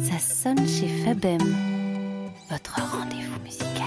Ça 0.00 0.18
sonne 0.18 0.66
chez 0.66 0.88
Fabem, 1.04 1.38
votre 2.50 2.80
rendez-vous 2.80 3.40
musical. 3.44 3.84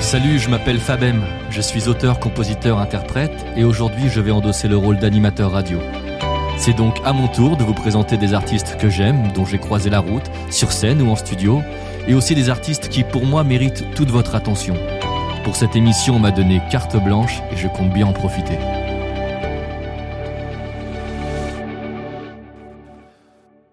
Salut, 0.00 0.38
je 0.38 0.48
m'appelle 0.48 0.78
Fabem, 0.78 1.22
je 1.50 1.60
suis 1.60 1.88
auteur, 1.88 2.18
compositeur, 2.18 2.78
interprète 2.78 3.44
et 3.56 3.64
aujourd'hui 3.64 4.08
je 4.08 4.20
vais 4.20 4.30
endosser 4.30 4.68
le 4.68 4.76
rôle 4.76 4.98
d'animateur 4.98 5.52
radio. 5.52 5.78
C'est 6.58 6.76
donc 6.76 6.96
à 7.04 7.12
mon 7.12 7.28
tour 7.28 7.56
de 7.56 7.64
vous 7.64 7.74
présenter 7.74 8.16
des 8.16 8.34
artistes 8.34 8.76
que 8.78 8.88
j'aime, 8.88 9.32
dont 9.32 9.44
j'ai 9.44 9.58
croisé 9.58 9.90
la 9.90 10.00
route, 10.00 10.30
sur 10.50 10.72
scène 10.72 11.02
ou 11.02 11.10
en 11.10 11.16
studio, 11.16 11.62
et 12.08 12.14
aussi 12.14 12.34
des 12.34 12.50
artistes 12.50 12.88
qui 12.88 13.04
pour 13.04 13.26
moi 13.26 13.44
méritent 13.44 13.84
toute 13.94 14.10
votre 14.10 14.34
attention. 14.34 14.74
Pour 15.44 15.56
cette 15.56 15.76
émission, 15.76 16.16
on 16.16 16.20
m'a 16.20 16.30
donné 16.30 16.60
carte 16.70 16.96
blanche 16.96 17.42
et 17.52 17.56
je 17.56 17.68
compte 17.68 17.90
bien 17.90 18.06
en 18.06 18.12
profiter. 18.12 18.58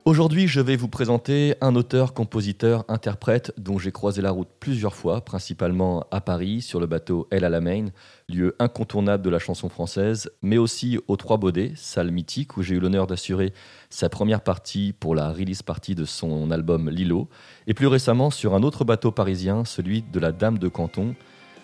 Aujourd'hui, 0.09 0.47
je 0.47 0.59
vais 0.59 0.75
vous 0.75 0.87
présenter 0.87 1.53
un 1.61 1.75
auteur, 1.75 2.15
compositeur, 2.15 2.83
interprète 2.87 3.53
dont 3.59 3.77
j'ai 3.77 3.91
croisé 3.91 4.23
la 4.23 4.31
route 4.31 4.47
plusieurs 4.59 4.95
fois, 4.95 5.21
principalement 5.21 6.07
à 6.09 6.19
Paris, 6.19 6.63
sur 6.63 6.79
le 6.79 6.87
bateau 6.87 7.27
El 7.29 7.45
Alamein, 7.45 7.89
lieu 8.27 8.55
incontournable 8.57 9.23
de 9.23 9.29
la 9.29 9.37
chanson 9.37 9.69
française, 9.69 10.31
mais 10.41 10.57
aussi 10.57 10.97
aux 11.07 11.15
Trois 11.15 11.37
Baudets, 11.37 11.73
salle 11.75 12.09
mythique 12.09 12.57
où 12.57 12.63
j'ai 12.63 12.73
eu 12.73 12.79
l'honneur 12.79 13.05
d'assurer 13.05 13.53
sa 13.91 14.09
première 14.09 14.41
partie 14.41 14.93
pour 14.99 15.13
la 15.13 15.31
release 15.31 15.61
partie 15.61 15.93
de 15.93 16.05
son 16.05 16.49
album 16.49 16.89
Lilo, 16.89 17.29
et 17.67 17.75
plus 17.75 17.85
récemment 17.85 18.31
sur 18.31 18.55
un 18.55 18.63
autre 18.63 18.85
bateau 18.85 19.11
parisien, 19.11 19.63
celui 19.63 20.01
de 20.01 20.19
la 20.19 20.31
Dame 20.31 20.57
de 20.57 20.69
Canton. 20.69 21.13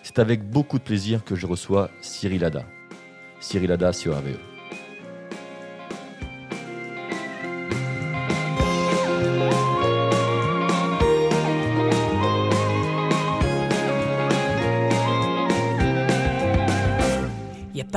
C'est 0.04 0.20
avec 0.20 0.48
beaucoup 0.48 0.78
de 0.78 0.84
plaisir 0.84 1.24
que 1.24 1.34
je 1.34 1.48
reçois 1.48 1.90
Cyril 2.00 2.44
Ada. 2.44 2.64
Cyril 3.40 3.72
Ada 3.72 3.92
sur 3.92 4.16
AVE. 4.16 4.55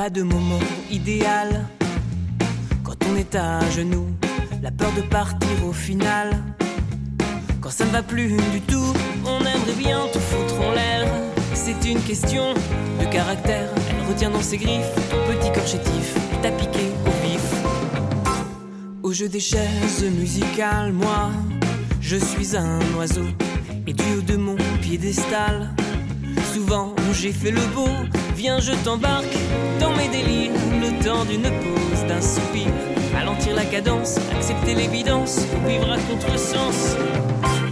pas 0.00 0.08
de 0.08 0.22
moment 0.22 0.64
idéal 0.90 1.66
quand 2.82 2.96
on 3.10 3.16
est 3.16 3.34
à 3.34 3.60
genoux, 3.68 4.08
la 4.62 4.70
peur 4.70 4.90
de 4.96 5.02
partir 5.02 5.50
au 5.68 5.74
final. 5.74 6.30
Quand 7.60 7.68
ça 7.68 7.84
ne 7.84 7.90
va 7.90 8.02
plus 8.02 8.28
du 8.50 8.62
tout, 8.62 8.94
on 9.26 9.40
aimerait 9.40 9.78
bien 9.78 10.00
tout 10.10 10.18
foutre 10.18 10.58
en 10.66 10.72
l'air. 10.72 11.06
C'est 11.52 11.84
une 11.84 12.00
question 12.00 12.54
de 12.98 13.04
caractère, 13.12 13.68
elle 13.90 14.08
retient 14.08 14.30
dans 14.30 14.40
ses 14.40 14.56
griffes 14.56 14.94
ton 15.10 15.20
petit 15.30 15.52
corps 15.52 15.66
chétif, 15.66 16.14
t'as 16.40 16.52
piqué 16.52 16.86
au 17.04 17.26
vif. 17.26 17.46
Au 19.02 19.12
jeu 19.12 19.28
des 19.28 19.40
chaises 19.40 20.02
musicales, 20.18 20.94
moi, 20.94 21.28
je 22.00 22.16
suis 22.16 22.56
un 22.56 22.80
oiseau, 22.96 23.28
et 23.86 23.92
du 23.92 24.04
haut 24.16 24.22
de 24.22 24.36
mon 24.38 24.56
piédestal, 24.80 25.74
souvent 26.54 26.94
j'ai 27.12 27.32
fait 27.32 27.50
le 27.50 27.66
beau 27.74 27.90
Viens, 28.40 28.58
je 28.58 28.72
t'embarque 28.72 29.36
dans 29.80 29.94
mes 29.96 30.08
délires. 30.08 30.52
Le 30.80 31.04
temps 31.04 31.26
d'une 31.26 31.42
pause, 31.42 32.06
d'un 32.08 32.22
soupir. 32.22 32.72
Ralentir 33.12 33.54
la 33.54 33.66
cadence, 33.66 34.16
accepter 34.34 34.74
l'évidence, 34.74 35.40
vivre 35.68 35.92
à 35.92 35.98
contresens. 36.08 36.96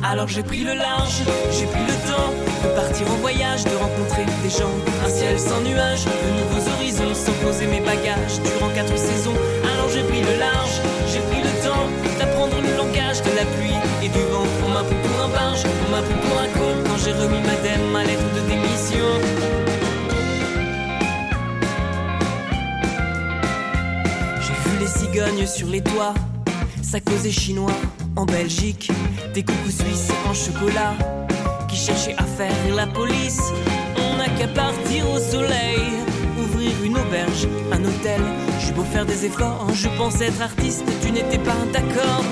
Alors 0.05 0.29
j'ai 0.29 0.43
pris 0.43 0.65
le 0.65 0.75
large, 0.75 1.23
j'ai 1.53 1.65
pris 1.65 1.87
le 1.89 1.97
temps 2.07 2.35
de 2.63 2.69
partir 2.77 3.11
en 3.11 3.17
voyage, 3.17 3.65
de 3.65 3.77
rencontrer 3.77 4.27
des 4.43 4.51
gens. 4.51 4.75
Un 5.07 5.09
ciel 5.09 5.41
sans 5.41 5.63
nuages, 5.63 6.05
de 6.05 6.31
nouveaux 6.39 6.71
horizons, 6.77 7.15
sans 7.15 7.33
poser 7.47 7.67
mes 7.67 7.81
bagages 7.81 8.39
durant 8.45 8.69
quatre 8.75 8.99
saisons. 8.99 9.39
Alors 9.73 9.89
j'ai 9.89 10.03
pris 10.03 10.21
le 10.21 10.39
large, 10.39 10.83
j'ai 11.11 11.21
pris 11.31 11.41
le 11.41 11.65
temps 11.65 11.89
d'apprendre 12.19 12.57
le 12.61 12.77
langage 12.77 13.23
de 13.23 13.33
la 13.35 13.47
pluie 13.57 13.79
et 14.03 14.09
du 14.09 14.21
vent. 14.31 14.38
Sur 25.47 25.69
les 25.69 25.81
toits, 25.81 26.15
ça 26.81 27.01
causait 27.01 27.33
chinois 27.33 27.73
en 28.15 28.25
Belgique, 28.25 28.93
des 29.34 29.43
coucous 29.43 29.73
suisses 29.73 30.11
en 30.29 30.33
chocolat 30.33 30.95
qui 31.69 31.77
cherchaient 31.77 32.15
à 32.19 32.25
faire 32.25 32.53
la 32.77 32.87
police. 32.87 33.41
On 33.97 34.17
n'a 34.17 34.28
qu'à 34.28 34.47
partir 34.47 35.11
au 35.11 35.19
soleil, 35.19 35.81
ouvrir 36.39 36.71
une 36.84 36.97
auberge, 36.97 37.49
un 37.73 37.84
hôtel. 37.84 38.21
J'ai 38.61 38.73
beau 38.73 38.84
faire 38.84 39.07
des 39.07 39.25
efforts, 39.25 39.67
je 39.75 39.89
pense 39.99 40.21
être 40.21 40.41
artiste, 40.41 40.84
tu 41.03 41.11
n'étais 41.11 41.39
pas 41.39 41.57
d'accord. 41.73 42.23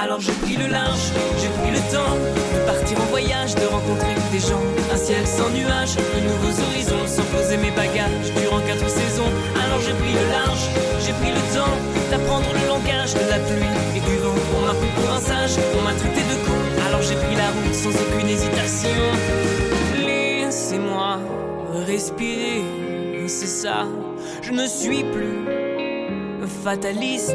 Alors 0.00 0.20
j'ai 0.20 0.32
pris 0.32 0.56
le 0.56 0.68
large, 0.68 1.10
j'ai 1.40 1.48
pris 1.58 1.72
le 1.72 1.82
temps 1.92 2.14
de 2.54 2.60
partir 2.66 3.00
en 3.00 3.06
voyage, 3.06 3.54
de 3.56 3.66
rencontrer 3.66 4.14
des 4.30 4.38
gens, 4.38 4.62
un 4.92 4.96
ciel 4.96 5.26
sans 5.26 5.50
nuages, 5.50 5.96
de 5.96 6.20
nouveaux 6.20 6.62
horizons, 6.62 7.06
sans 7.06 7.24
poser 7.34 7.56
mes 7.56 7.72
bagages 7.72 8.30
durant 8.40 8.60
quatre 8.60 8.88
saisons. 8.88 9.30
Alors 9.64 9.80
j'ai 9.80 9.94
pris 9.94 10.12
le 10.12 10.24
large, 10.30 10.64
j'ai 11.04 11.12
pris 11.14 11.30
le 11.30 11.42
temps 11.52 11.74
d'apprendre 12.10 12.46
le 12.54 12.68
langage 12.68 13.14
de 13.14 13.26
la 13.28 13.40
pluie 13.40 13.74
et 13.96 14.00
du 14.00 14.16
vent. 14.18 14.38
On 14.56 14.66
m'a 14.66 14.74
pris 14.74 14.88
pour 14.94 15.12
un 15.12 15.20
sage, 15.20 15.58
on 15.76 15.82
m'a 15.82 15.94
traité 15.94 16.20
de 16.20 16.36
con. 16.46 16.58
Alors 16.86 17.02
j'ai 17.02 17.16
pris 17.16 17.34
la 17.34 17.50
route 17.50 17.74
sans 17.74 17.90
aucune 17.90 18.28
hésitation. 18.28 19.02
Laissez-moi 20.06 21.18
respirer, 21.86 22.62
c'est 23.26 23.46
ça. 23.46 23.86
Je 24.42 24.52
ne 24.52 24.66
suis 24.66 25.02
plus 25.02 25.44
fataliste 26.62 27.34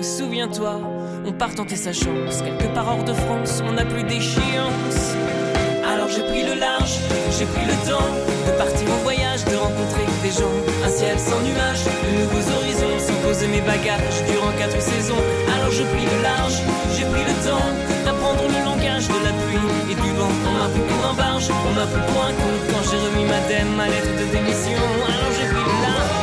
Souviens-toi, 0.00 0.80
on 1.24 1.32
part 1.32 1.54
tenter 1.54 1.76
sa 1.76 1.92
chance. 1.92 2.42
Quelque 2.42 2.72
part 2.74 2.88
hors 2.88 3.04
de 3.04 3.12
France, 3.12 3.62
on 3.66 3.72
n'a 3.72 3.84
plus 3.84 4.02
d'échéance. 4.02 5.14
Alors 5.86 6.08
j'ai 6.08 6.22
pris 6.22 6.42
le 6.42 6.54
large, 6.54 6.98
j'ai 7.36 7.44
pris 7.46 7.66
le 7.66 7.76
temps 7.88 8.10
de 8.46 8.52
partir 8.58 8.86
en 8.90 9.02
voyage, 9.02 9.44
de 9.44 9.56
rencontrer 9.56 10.06
des 10.22 10.30
gens, 10.30 10.56
un 10.84 10.88
ciel 10.88 11.18
sans 11.18 11.40
nuages, 11.42 11.84
de 11.84 12.10
nouveaux 12.18 12.46
horizons, 12.56 12.98
sans 12.98 13.18
poser 13.26 13.46
mes 13.46 13.60
bagages 13.60 14.18
durant 14.26 14.52
quatre 14.58 14.80
saisons. 14.80 15.22
Alors 15.54 15.70
j'ai 15.70 15.84
pris 15.84 16.06
le 16.06 16.22
large, 16.22 16.58
j'ai 16.96 17.04
pris 17.04 17.22
le 17.22 17.36
temps 17.46 17.68
d'apprendre 18.04 18.44
le 18.48 18.64
langage 18.64 19.06
de 19.06 19.18
la 19.22 19.34
pluie 19.42 19.68
et 19.90 19.94
du 19.94 20.10
vent. 20.18 20.34
On 20.48 20.54
m'a 20.58 20.68
pris 20.70 20.86
pour 20.90 21.02
un 21.10 21.14
barge, 21.14 21.46
on 21.50 21.74
m'a 21.74 21.86
pris 21.86 22.02
pour 22.08 22.22
un 22.24 22.32
con 22.32 22.54
quand 22.70 22.82
j'ai 22.90 22.98
remis 22.98 23.26
ma 23.26 23.40
dème, 23.48 23.70
ma 23.76 23.86
lettre 23.86 24.12
de 24.18 24.26
démission. 24.32 24.82
Alors 25.06 25.32
j'ai 25.36 25.46
pris 25.46 25.64
le 25.66 25.76
large. 25.82 26.21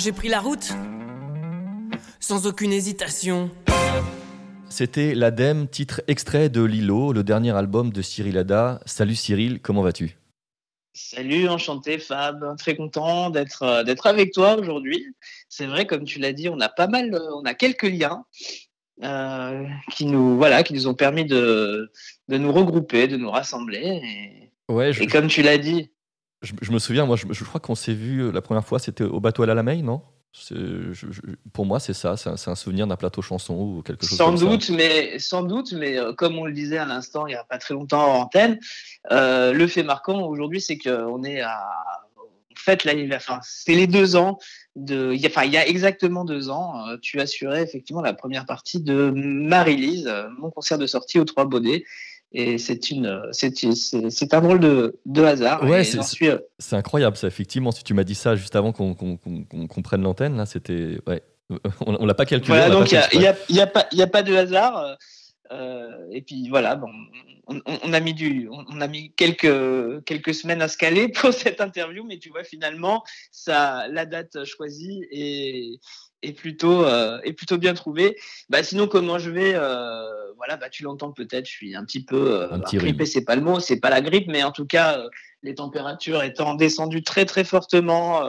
J'ai 0.00 0.12
pris 0.12 0.28
la 0.28 0.40
route 0.40 0.72
sans 2.20 2.46
aucune 2.46 2.72
hésitation. 2.72 3.50
C'était 4.70 5.14
l'ADEME, 5.14 5.68
titre 5.68 6.00
extrait 6.08 6.48
de 6.48 6.62
Lilo, 6.62 7.12
le 7.12 7.22
dernier 7.22 7.50
album 7.50 7.92
de 7.92 8.00
Cyril 8.00 8.38
Ada. 8.38 8.80
Salut 8.86 9.14
Cyril, 9.14 9.60
comment 9.60 9.82
vas-tu? 9.82 10.16
Salut, 10.94 11.48
enchanté 11.48 11.98
Fab, 11.98 12.56
très 12.56 12.76
content 12.76 13.30
d'être 13.30 13.62
euh, 13.62 13.84
d'être 13.84 14.06
avec 14.06 14.32
toi 14.32 14.56
aujourd'hui. 14.56 15.06
C'est 15.48 15.66
vrai, 15.66 15.86
comme 15.86 16.04
tu 16.04 16.18
l'as 16.18 16.32
dit, 16.32 16.48
on 16.48 16.60
a 16.60 16.68
pas 16.68 16.86
mal, 16.86 17.14
euh, 17.14 17.36
on 17.36 17.44
a 17.44 17.54
quelques 17.54 17.84
liens 17.84 18.24
euh, 19.04 19.66
qui 19.92 20.06
nous 20.06 20.36
voilà, 20.36 20.62
qui 20.62 20.72
nous 20.72 20.88
ont 20.88 20.94
permis 20.94 21.26
de, 21.26 21.92
de 22.28 22.38
nous 22.38 22.52
regrouper, 22.52 23.06
de 23.06 23.16
nous 23.16 23.30
rassembler. 23.30 24.00
Et, 24.02 24.72
ouais, 24.72 24.92
et 24.98 25.06
comme 25.06 25.28
tu 25.28 25.42
l'as 25.42 25.58
dit, 25.58 25.90
je, 26.42 26.72
me 26.72 26.78
souviens, 26.78 27.04
moi, 27.04 27.16
je, 27.16 27.44
crois 27.44 27.60
qu'on 27.60 27.74
s'est 27.74 27.94
vu 27.94 28.20
euh, 28.20 28.32
la 28.32 28.40
première 28.40 28.64
fois, 28.64 28.78
c'était 28.78 29.04
au 29.04 29.20
bateau 29.20 29.42
à 29.42 29.46
la 29.46 29.54
Lameille, 29.54 29.82
non? 29.82 30.02
Pour 31.52 31.66
moi, 31.66 31.80
c'est 31.80 31.92
ça, 31.92 32.16
c'est 32.16 32.48
un, 32.48 32.54
souvenir 32.54 32.86
d'un 32.86 32.96
plateau 32.96 33.20
chanson 33.20 33.54
ou 33.54 33.82
quelque 33.82 34.06
chose 34.06 34.16
sans 34.16 34.26
comme 34.26 34.38
doute, 34.38 34.62
ça. 34.62 34.72
Mais, 34.72 35.18
sans 35.18 35.42
doute, 35.42 35.72
mais 35.72 35.98
euh, 35.98 36.12
comme 36.12 36.38
on 36.38 36.46
le 36.46 36.52
disait 36.52 36.78
à 36.78 36.86
l'instant, 36.86 37.26
il 37.26 37.30
n'y 37.30 37.36
a 37.36 37.44
pas 37.44 37.58
très 37.58 37.74
longtemps 37.74 38.14
en 38.14 38.20
antenne, 38.22 38.58
euh, 39.10 39.52
le 39.52 39.66
fait 39.66 39.82
marquant 39.82 40.22
aujourd'hui, 40.22 40.60
c'est 40.60 40.78
qu'on 40.78 41.24
est 41.24 41.40
à. 41.40 41.58
En 42.16 42.62
fait, 42.62 42.86
enfin, 43.16 43.40
c'est 43.42 43.74
les 43.74 43.86
deux 43.86 44.16
ans. 44.16 44.38
De, 44.76 45.12
il, 45.14 45.20
y 45.20 45.26
a, 45.26 45.30
enfin, 45.30 45.44
il 45.44 45.52
y 45.52 45.56
a 45.56 45.66
exactement 45.66 46.24
deux 46.26 46.50
ans, 46.50 46.84
tu 47.00 47.18
assurais 47.18 47.62
effectivement 47.62 48.02
la 48.02 48.12
première 48.12 48.44
partie 48.44 48.80
de 48.80 49.10
ma 49.14 49.64
release, 49.64 50.08
mon 50.38 50.50
concert 50.50 50.76
de 50.76 50.86
sortie 50.86 51.18
aux 51.18 51.24
Trois 51.24 51.46
Baudets. 51.46 51.84
Et 52.32 52.58
c'est 52.58 52.90
une, 52.90 53.20
c'est, 53.32 54.34
un 54.34 54.40
drôle 54.40 54.60
de, 54.60 55.00
de 55.04 55.22
hasard. 55.22 55.64
Ouais, 55.64 55.82
c'est, 55.82 56.76
incroyable 56.76 57.16
ça, 57.16 57.26
effectivement. 57.26 57.72
Si 57.72 57.82
tu 57.82 57.92
m'as 57.92 58.04
dit 58.04 58.14
ça 58.14 58.36
juste 58.36 58.54
avant 58.54 58.72
qu'on, 58.72 58.94
prenne 59.82 60.02
l'antenne, 60.02 60.36
là, 60.36 60.46
c'était, 60.46 60.98
ouais, 61.06 61.22
On, 61.86 62.06
l'a 62.06 62.14
pas 62.14 62.26
calculé. 62.26 62.56
Voilà, 62.56 62.70
donc 62.70 62.92
il 62.92 63.18
n'y 63.18 63.26
a, 63.60 63.66
pas, 63.66 63.88
a, 63.90 64.06
pas 64.06 64.22
de 64.22 64.36
hasard. 64.36 64.96
et 66.12 66.22
puis 66.22 66.48
voilà, 66.48 66.76
bon, 66.76 66.88
on, 67.66 67.92
a 67.92 68.00
mis 68.00 68.14
du, 68.14 68.48
on 68.50 68.80
a 68.80 68.86
mis 68.86 69.12
quelques 69.12 70.04
quelques 70.04 70.34
semaines 70.34 70.62
à 70.62 70.68
se 70.68 70.76
caler 70.76 71.08
pour 71.14 71.32
cette 71.32 71.60
interview, 71.60 72.04
mais 72.04 72.18
tu 72.18 72.30
vois 72.30 72.44
finalement 72.44 73.02
ça, 73.32 73.88
la 73.88 74.06
date 74.06 74.44
choisie 74.44 75.04
est 75.10 75.80
est 76.22 76.32
plutôt 76.32 76.84
euh, 76.84 77.20
est 77.22 77.32
plutôt 77.32 77.58
bien 77.58 77.74
trouvée. 77.74 78.16
Bah 78.48 78.62
sinon 78.62 78.86
comment 78.86 79.18
je 79.18 79.30
vais, 79.30 79.52
euh, 79.54 80.32
voilà, 80.36 80.56
bah 80.56 80.68
tu 80.68 80.82
l'entends 80.82 81.12
peut-être, 81.12 81.46
je 81.46 81.52
suis 81.52 81.74
un 81.74 81.84
petit 81.84 82.04
peu 82.04 82.42
euh, 82.42 82.58
grippé, 82.72 83.06
c'est 83.06 83.24
pas 83.24 83.36
le 83.36 83.42
mot, 83.42 83.60
c'est 83.60 83.80
pas 83.80 83.90
la 83.90 84.00
grippe, 84.00 84.28
mais 84.28 84.42
en 84.42 84.52
tout 84.52 84.66
cas 84.66 84.98
euh, 84.98 85.08
les 85.42 85.54
températures 85.54 86.22
étant 86.22 86.54
descendues 86.54 87.02
très 87.02 87.24
très 87.24 87.44
fortement 87.44 88.20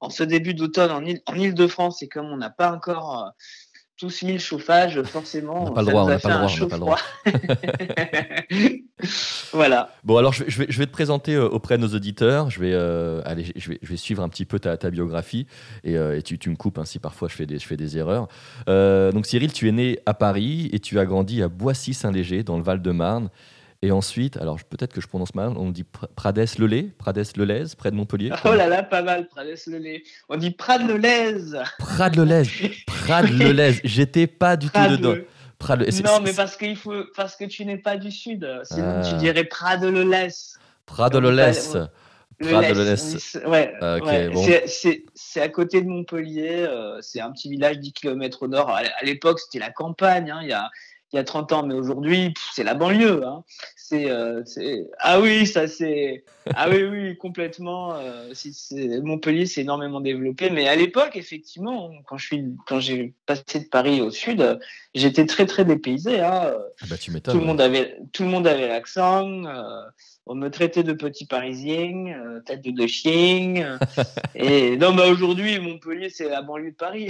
en 0.00 0.08
ce 0.08 0.22
début 0.22 0.54
d'automne 0.54 0.90
en, 0.90 1.02
en 1.30 1.34
Ile-de-France 1.34 2.02
et 2.02 2.08
comme 2.08 2.26
on 2.26 2.38
n'a 2.38 2.48
pas 2.48 2.72
encore 2.72 3.30
tous 3.96 4.22
mis 4.22 4.34
le 4.34 4.38
chauffage, 4.38 5.02
forcément. 5.04 5.64
On 5.64 5.68
n'a 5.68 5.72
pas 5.72 5.82
le 5.82 5.90
droit, 5.90 6.02
on 6.04 6.08
n'a 6.08 6.18
pas, 6.18 6.46
le 6.46 6.78
droit. 6.78 6.98
voilà. 9.52 9.90
Bon, 10.04 10.18
alors 10.18 10.34
je 10.34 10.44
vais, 10.44 10.66
je 10.68 10.78
vais, 10.78 10.86
te 10.86 10.92
présenter 10.92 11.34
euh, 11.34 11.48
auprès 11.48 11.78
de 11.78 11.82
nos 11.82 11.94
auditeurs. 11.94 12.50
Je 12.50 12.60
vais, 12.60 12.72
euh, 12.74 13.22
allez, 13.24 13.52
je 13.56 13.70
vais, 13.70 13.78
je 13.80 13.88
vais 13.88 13.96
suivre 13.96 14.22
un 14.22 14.28
petit 14.28 14.44
peu 14.44 14.58
ta, 14.58 14.76
ta 14.76 14.90
biographie 14.90 15.46
et, 15.82 15.96
euh, 15.96 16.18
et 16.18 16.22
tu, 16.22 16.38
tu, 16.38 16.50
me 16.50 16.56
coupes 16.56 16.78
hein, 16.78 16.84
si 16.84 16.98
parfois 16.98 17.28
je 17.28 17.34
fais 17.34 17.46
des, 17.46 17.58
je 17.58 17.66
fais 17.66 17.78
des 17.78 17.96
erreurs. 17.96 18.28
donc, 18.66 19.26
Cyril, 19.26 19.52
tu 19.52 19.68
es 19.68 19.72
né 19.72 19.98
à 20.04 20.12
Paris 20.12 20.68
et 20.72 20.78
tu 20.78 20.98
as 20.98 21.06
grandi 21.06 21.42
à 21.42 21.48
Boissy-Saint-Léger, 21.48 22.42
dans 22.42 22.58
le 22.58 22.62
Val-de-Marne. 22.62 23.30
Et 23.82 23.90
ensuite, 23.90 24.36
alors 24.38 24.58
peut-être 24.64 24.92
que 24.92 25.00
je 25.00 25.06
prononce 25.06 25.34
mal, 25.34 25.52
on 25.56 25.70
dit 25.70 25.84
Prades-le-Lez, 25.84 26.94
Prades-le-Lez, 26.98 27.76
près 27.76 27.90
de 27.90 27.96
Montpellier. 27.96 28.30
Oh 28.44 28.54
là 28.54 28.68
là, 28.68 28.82
pas 28.82 29.02
mal, 29.02 29.28
Prades-le-Lez. 29.28 30.02
On 30.28 30.36
dit 30.36 30.50
Prades-le-Lez. 30.50 31.58
Prades-le-Lez, 31.78 32.44
Prades-le-Lez. 32.86 33.80
J'étais 33.84 34.26
pas 34.26 34.56
du 34.56 34.70
tout 34.70 34.88
dedans. 34.88 35.16
Non, 36.04 36.20
mais 36.22 36.32
parce, 36.32 36.56
qu'il 36.56 36.76
faut, 36.76 37.04
parce 37.14 37.36
que 37.36 37.44
tu 37.44 37.64
n'es 37.64 37.78
pas 37.78 37.96
du 37.96 38.10
sud. 38.10 38.46
Sinon, 38.64 39.00
tu 39.02 39.10
ah. 39.12 39.18
dirais 39.18 39.44
Prades-le-Lez. 39.44 40.28
Prades-le-Lez. 40.86 41.88
Prades-le-Lez. 42.38 43.46
Ouais, 43.46 43.74
ah, 43.80 43.98
ouais. 43.98 44.64
c'est 44.66 45.40
à 45.40 45.48
côté 45.48 45.82
de 45.82 45.88
Montpellier. 45.88 46.66
Euh, 46.68 46.98
c'est 47.00 47.20
un 47.20 47.32
petit 47.32 47.48
village 47.50 47.78
10 47.78 47.92
km 47.92 48.42
au 48.42 48.48
nord. 48.48 48.70
À 48.70 49.04
l'époque, 49.04 49.40
c'était 49.40 49.58
la 49.58 49.70
campagne. 49.70 50.30
Hein. 50.30 50.40
Il 50.42 50.48
y 50.48 50.52
a 50.52 50.70
il 51.12 51.16
y 51.16 51.18
a 51.18 51.24
30 51.24 51.52
ans, 51.52 51.66
mais 51.66 51.74
aujourd'hui, 51.74 52.34
c'est 52.52 52.64
la 52.64 52.74
banlieue. 52.74 53.24
Hein. 53.24 53.44
Euh, 53.92 54.42
c'est, 54.44 54.84
ah 54.98 55.20
oui, 55.20 55.46
ça 55.46 55.68
c'est, 55.68 56.24
ah 56.54 56.68
oui, 56.68 56.82
oui, 56.82 57.16
complètement. 57.16 57.94
Euh, 57.94 58.32
Montpellier, 59.02 59.46
c'est 59.46 59.60
énormément 59.60 60.00
développé, 60.00 60.50
mais 60.50 60.66
à 60.66 60.74
l'époque, 60.74 61.14
effectivement, 61.14 61.92
quand 62.06 62.18
je 62.18 62.26
suis, 62.26 62.44
quand 62.66 62.80
j'ai 62.80 63.14
passé 63.26 63.60
de 63.60 63.68
Paris 63.68 64.00
au 64.00 64.10
sud, 64.10 64.58
j'étais 64.94 65.26
très 65.26 65.46
très 65.46 65.64
dépaysé. 65.64 66.20
Hein. 66.20 66.54
Ah 66.82 66.86
bah, 66.88 66.96
tu 66.98 67.12
tout 67.20 67.38
le 67.38 67.44
monde 67.44 67.60
avait, 67.60 67.96
tout 68.12 68.24
le 68.24 68.28
monde 68.28 68.46
avait 68.46 68.68
l'accent. 68.68 69.44
Euh, 69.44 69.82
on 70.28 70.34
me 70.34 70.50
traitait 70.50 70.82
de 70.82 70.92
petit 70.92 71.24
parisien, 71.24 72.08
euh, 72.08 72.40
tête 72.40 72.62
de 72.62 72.86
chien. 72.88 73.78
et 74.34 74.76
non, 74.80 74.92
bah 74.92 75.06
aujourd'hui, 75.06 75.60
Montpellier, 75.60 76.08
c'est 76.10 76.28
la 76.28 76.42
banlieue 76.42 76.72
de 76.72 76.76
Paris. 76.76 77.08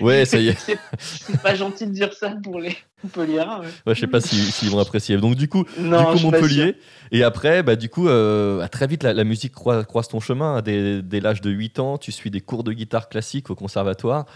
Ouais, 0.00 0.24
ça 0.24 0.38
y 0.38 0.48
est. 0.48 0.78
c'est 0.98 1.42
pas 1.42 1.56
gentil 1.56 1.86
de 1.86 1.92
dire 1.92 2.12
ça 2.12 2.36
pour 2.42 2.60
les 2.60 2.76
Montpelliérains. 3.02 3.60
Ouais, 3.60 3.66
ouais 3.86 3.94
je 3.96 4.00
sais 4.00 4.06
pas 4.06 4.20
s'ils 4.20 4.70
vont 4.70 4.78
apprécier. 4.78 5.16
Donc, 5.16 5.34
du 5.34 5.48
coup, 5.48 5.64
du 5.76 5.90
coup 5.90 6.18
Montpellier. 6.22 6.76
Et 7.10 7.24
après, 7.24 7.64
bah, 7.64 7.74
du 7.74 7.88
coup, 7.88 8.06
euh, 8.06 8.66
très 8.68 8.86
vite, 8.86 9.02
la, 9.02 9.24
musique 9.24 9.52
croise, 9.52 10.08
ton 10.08 10.20
chemin. 10.20 10.56
Hein. 10.56 10.62
Dès, 10.62 11.02
dès 11.02 11.18
l'âge 11.18 11.40
de 11.40 11.50
8 11.50 11.80
ans, 11.80 11.98
tu 11.98 12.12
suis 12.12 12.30
des 12.30 12.40
cours 12.40 12.62
de 12.62 12.72
guitare 12.72 13.08
classique 13.08 13.50
au 13.50 13.56
conservatoire. 13.56 14.26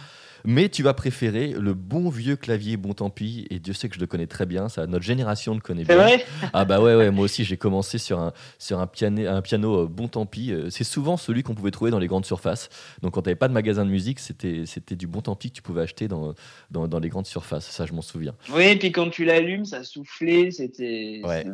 Mais 0.47 0.69
tu 0.69 0.83
vas 0.83 0.95
préférer 0.95 1.49
le 1.49 1.75
bon 1.75 2.09
vieux 2.09 2.37
clavier 2.37 2.77
bon 2.77 2.95
tant 2.95 3.11
pis, 3.11 3.47
et 3.51 3.59
Dieu 3.59 3.73
sait 3.73 3.89
que 3.89 3.97
je 3.97 4.01
le 4.01 4.07
connais 4.07 4.27
très 4.27 4.47
bien, 4.47 4.69
ça, 4.69 4.87
notre 4.87 5.05
génération 5.05 5.55
le 5.55 5.61
connaît 5.61 5.85
bien. 5.85 5.97
Vrai? 5.97 6.25
Ah 6.53 6.65
bah 6.65 6.81
ouais, 6.81 6.95
ouais, 6.95 7.11
moi 7.11 7.25
aussi 7.25 7.45
j'ai 7.45 7.57
commencé 7.57 7.99
sur 7.99 8.21
un, 8.21 8.33
sur 8.59 8.79
un, 8.79 8.87
piano, 8.87 9.27
un 9.27 9.43
piano 9.43 9.83
euh, 9.83 9.87
bon 9.87 10.09
tant 10.09 10.25
pis. 10.25 10.53
Euh, 10.53 10.71
c'est 10.71 10.85
souvent 10.85 11.17
celui 11.17 11.43
qu'on 11.43 11.55
pouvait 11.55 11.71
trouver 11.71 11.91
dans 11.91 11.99
les 11.99 12.07
grandes 12.07 12.27
surfaces. 12.27 12.69
Donc 13.03 13.15
quand 13.15 13.23
tu 13.23 13.29
n'avais 13.29 13.37
pas 13.37 13.49
de 13.49 13.53
magasin 13.53 13.85
de 13.85 13.91
musique, 13.91 14.21
c'était, 14.21 14.65
c'était 14.67 14.97
du 14.97 15.07
bon 15.07 15.21
tant 15.21 15.35
pis 15.35 15.51
que 15.51 15.57
tu 15.57 15.63
pouvais 15.63 15.83
acheter 15.83 16.09
dans, 16.09 16.35
dans, 16.71 16.87
dans 16.87 17.01
les 17.01 17.09
grandes 17.09 17.27
surfaces. 17.27 17.67
Ça, 17.69 17.85
je 17.85 17.93
m'en 17.93 18.03
souviens. 18.03 18.35
Oui, 18.55 18.65
et 18.65 18.79
puis 18.79 18.93
quand 18.93 19.11
tu 19.11 19.25
l'allumes, 19.25 19.65
ça 19.65 19.83
soufflait, 19.83 20.51
c'était 20.51 21.23
ouais. 21.25 21.45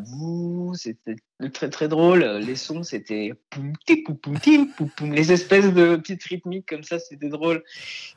c'était 0.74 1.16
très 1.50 1.70
très 1.70 1.88
drôle. 1.88 2.22
Les 2.22 2.56
sons, 2.56 2.82
c'était 2.82 3.32
les 5.02 5.32
espèces 5.32 5.72
de 5.72 5.96
petites 5.96 6.22
rythmiques 6.24 6.68
comme 6.68 6.84
ça, 6.84 6.98
c'était 6.98 7.28
drôle. 7.28 7.62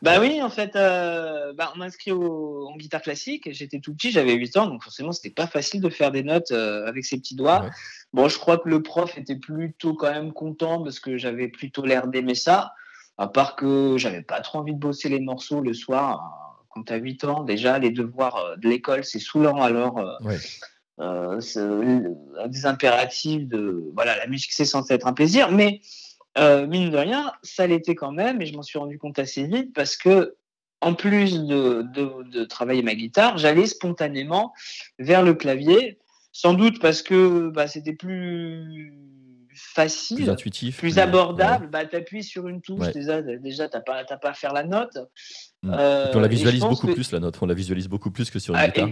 Bah 0.02 0.20
oui, 0.20 0.42
en 0.42 0.50
fait, 0.50 0.76
euh, 0.76 1.54
bah, 1.54 1.72
on 1.74 1.80
m'a 1.80 1.86
inscrit 1.86 2.12
en 2.12 2.76
guitare 2.78 3.02
classique. 3.02 3.50
J'étais 3.52 3.80
tout 3.80 3.94
petit, 3.94 4.12
j'avais 4.12 4.34
8 4.34 4.58
ans, 4.58 4.68
donc 4.68 4.84
forcément, 4.84 5.12
c'était 5.12 5.34
pas 5.34 5.48
facile 5.48 5.82
de 5.82 5.90
faire 5.90 6.12
des 6.12 6.24
notes 6.24 6.52
euh, 6.52 6.86
avec 6.86 7.06
ses 7.06 7.18
petits 7.18 7.36
doigts. 7.36 7.70
Bon, 8.14 8.28
je 8.28 8.38
crois 8.38 8.58
que 8.58 8.70
le 8.70 8.82
prof 8.82 9.18
était 9.18 9.36
plutôt 9.36 9.94
quand 9.94 10.12
même 10.12 10.32
content 10.32 10.84
parce 10.84 11.00
que 11.00 11.18
j'avais 11.18 11.48
plutôt 11.48 11.86
l'air 11.86 12.08
d'aimer 12.08 12.36
ça. 12.36 12.74
À 13.18 13.28
part 13.28 13.56
que 13.56 13.96
j'avais 13.98 14.22
pas 14.22 14.42
trop 14.42 14.60
envie 14.60 14.74
de 14.74 14.80
bosser 14.80 15.10
les 15.10 15.20
morceaux 15.20 15.62
le 15.62 15.74
soir. 15.74 16.42
Quand 16.70 16.84
tu 16.84 16.94
as 16.94 16.98
8 16.98 17.24
ans, 17.24 17.44
déjà, 17.44 17.80
les 17.80 17.92
devoirs 17.92 18.36
euh, 18.38 18.56
de 18.58 18.68
l'école, 18.68 19.06
c'est 19.06 19.20
saoulant. 19.20 19.62
Alors, 19.62 19.98
euh, 19.98 20.38
des 20.98 22.66
impératifs 22.66 23.48
de 23.48 23.92
voilà 23.94 24.18
la 24.18 24.28
musique 24.28 24.54
c'est 24.54 24.66
censé 24.66 24.94
être 24.94 25.08
un 25.08 25.14
plaisir 25.14 25.52
mais 25.52 25.82
euh, 26.38 26.68
mine 26.68 26.90
de 26.90 26.98
rien 26.98 27.34
ça 27.44 27.68
l'était 27.68 27.96
quand 27.96 28.12
même 28.12 28.42
et 28.42 28.46
je 28.46 28.56
m'en 28.56 28.64
suis 28.64 28.80
rendu 28.80 28.98
compte 28.98 29.20
assez 29.20 29.46
vite 29.46 29.74
parce 29.74 29.98
que 29.98 30.36
en 30.82 30.94
plus 30.94 31.44
de, 31.44 31.84
de, 31.92 32.44
travailler 32.46 32.82
ma 32.82 32.96
guitare 32.96 33.38
j'allais 33.38 33.66
spontanément 33.66 34.54
vers 35.00 35.24
le 35.24 35.34
clavier 35.34 36.00
sans 36.32 36.54
doute 36.54 36.80
parce 36.80 37.02
que 37.02 37.50
bah, 37.50 37.68
c'était 37.68 37.94
plus 37.94 38.94
facile, 39.56 40.18
plus 40.18 40.30
intuitif, 40.30 40.78
plus 40.78 41.00
abordable. 41.00 41.70
Bah, 41.70 41.86
tu 41.86 41.96
appuies 41.96 42.24
sur 42.24 42.48
une 42.48 42.62
touche, 42.62 42.92
déjà, 42.92 43.22
déjà 43.22 43.70
tu 43.70 43.78
n'as 43.78 43.82
pas, 43.82 44.04
pas 44.04 44.30
à 44.30 44.34
faire 44.34 44.54
la 44.54 44.64
note. 44.64 44.98
Mm. 45.64 45.70
on 45.70 45.72
la 45.72 45.80
euh, 45.80 46.28
visualise 46.28 46.62
beaucoup 46.62 46.88
plus, 46.88 47.12
la 47.12 47.20
note. 47.20 47.38
On 47.42 47.46
la 47.46 47.54
visualise 47.54 47.88
beaucoup 47.88 48.12
plus 48.12 48.30
que 48.30 48.40
sur 48.40 48.54
une 48.54 48.60
ah, 48.60 48.68
guitare 48.68 48.90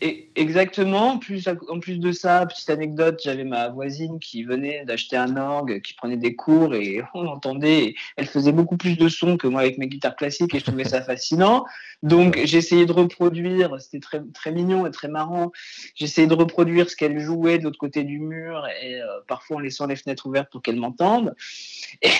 exactement. 0.00 1.18
Plus, 1.18 1.48
en 1.48 1.80
plus 1.80 1.98
de 1.98 2.12
ça, 2.12 2.46
petite 2.46 2.70
anecdote, 2.70 3.20
j'avais 3.22 3.44
ma 3.44 3.68
voisine 3.68 4.18
qui 4.18 4.44
venait 4.44 4.84
d'acheter 4.84 5.16
un 5.16 5.36
orgue, 5.36 5.80
qui 5.82 5.94
prenait 5.94 6.16
des 6.16 6.34
cours 6.34 6.74
et 6.74 7.02
on 7.14 7.26
entendait. 7.26 7.94
Elle 8.16 8.26
faisait 8.26 8.52
beaucoup 8.52 8.76
plus 8.76 8.96
de 8.96 9.08
sons 9.08 9.36
que 9.36 9.46
moi 9.46 9.62
avec 9.62 9.78
mes 9.78 9.88
guitares 9.88 10.16
classiques 10.16 10.54
et 10.54 10.60
je 10.60 10.64
trouvais 10.64 10.84
ça 10.84 11.02
fascinant. 11.02 11.64
Donc 12.02 12.38
j'essayais 12.44 12.86
de 12.86 12.92
reproduire, 12.92 13.80
c'était 13.80 13.98
très, 14.00 14.22
très 14.32 14.52
mignon 14.52 14.86
et 14.86 14.90
très 14.90 15.08
marrant. 15.08 15.50
J'essayais 15.96 16.28
de 16.28 16.34
reproduire 16.34 16.88
ce 16.88 16.94
qu'elle 16.94 17.18
jouait 17.18 17.58
de 17.58 17.64
l'autre 17.64 17.78
côté 17.78 18.04
du 18.04 18.20
mur 18.20 18.66
et 18.80 19.00
euh, 19.00 19.06
parfois 19.26 19.56
en 19.56 19.60
laissant 19.60 19.86
les 19.86 19.96
fenêtres 19.96 20.26
ouvertes 20.26 20.50
pour 20.52 20.62
qu'elle 20.62 20.76
m'entende. 20.76 21.34
et, 22.02 22.10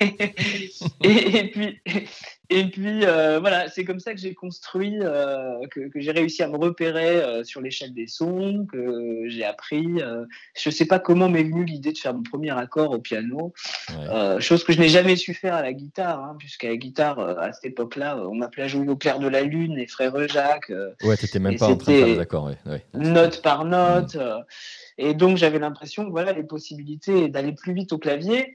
puis, 1.00 1.80
et 2.48 2.64
puis 2.64 3.04
euh, 3.04 3.40
voilà, 3.40 3.68
c'est 3.68 3.84
comme 3.84 3.98
ça 3.98 4.14
que 4.14 4.20
j'ai 4.20 4.32
construit, 4.32 4.98
euh, 5.00 5.66
que, 5.70 5.90
j'ai 5.96 6.12
réussi 6.12 6.44
à 6.44 6.48
me 6.48 6.56
repérer 6.56 7.16
euh, 7.16 7.42
sur 7.42 7.60
l'échelle 7.60 7.92
des 7.92 8.06
sons, 8.06 8.66
que 8.70 9.24
j'ai 9.26 9.44
appris. 9.44 9.84
je 10.56 10.68
ne 10.68 10.70
sais 10.72 10.86
pas 10.86 10.98
comment 11.00 11.28
m'est 11.28 11.42
venue 11.42 11.64
l'idée 11.64 11.92
de 11.92 11.98
faire 11.98 12.14
mon 12.14 12.22
premier 12.22 12.56
accord 12.56 12.92
au 12.92 12.98
piano, 12.98 13.52
chose 14.38 14.62
que 14.62 14.72
je 14.72 14.78
n'ai 14.80 14.88
jamais 14.88 15.16
su 15.16 15.34
faire 15.34 15.54
à 15.54 15.62
la 15.62 15.72
guitare, 15.72 16.22
hein, 16.22 16.36
puisqu'à 16.38 16.68
la 16.68 16.76
guitare, 16.76 17.18
à 17.18 17.52
cette 17.52 17.64
époque-là, 17.64 18.18
on 18.18 18.36
m'appelait 18.36 18.64
à 18.64 18.68
jouer 18.68 18.88
au 18.88 18.96
clair 18.96 19.18
de 19.18 19.28
la 19.28 19.42
lune 19.42 19.78
et 19.78 19.86
frère 19.86 20.06
Jacques. 20.28 20.72
ouais, 21.02 21.16
t'étais 21.16 21.40
même 21.40 21.56
pas 21.56 21.66
en 21.66 21.76
train 21.76 21.92
de 21.92 21.98
faire 21.98 22.06
des 22.06 22.18
accords, 22.20 22.50
Note 22.94 23.42
par 23.42 23.64
note. 23.64 24.14
Mm. 24.14 24.44
et 24.98 25.14
donc 25.14 25.36
j'avais 25.36 25.58
l'impression, 25.58 26.08
voilà, 26.10 26.32
les 26.32 26.44
possibilités 26.44 27.28
d'aller 27.28 27.52
plus 27.52 27.72
vite 27.72 27.92
au 27.92 27.98
clavier. 27.98 28.54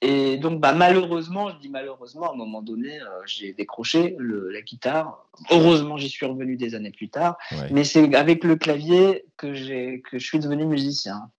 Et 0.00 0.36
donc, 0.36 0.60
bah, 0.60 0.72
malheureusement, 0.72 1.50
je 1.50 1.58
dis 1.58 1.68
malheureusement, 1.68 2.30
à 2.30 2.34
un 2.34 2.36
moment 2.36 2.62
donné, 2.62 3.00
euh, 3.00 3.06
j'ai 3.26 3.52
décroché 3.52 4.16
la 4.18 4.60
guitare. 4.60 5.26
Heureusement, 5.50 5.96
j'y 5.96 6.08
suis 6.08 6.26
revenu 6.26 6.56
des 6.56 6.74
années 6.74 6.90
plus 6.90 7.08
tard. 7.08 7.36
Mais 7.70 7.84
c'est 7.84 8.14
avec 8.14 8.44
le 8.44 8.56
clavier 8.56 9.24
que, 9.36 9.46
que 9.98 10.18
je 10.18 10.24
suis 10.24 10.38
devenu 10.38 10.66
musicien. 10.66 11.30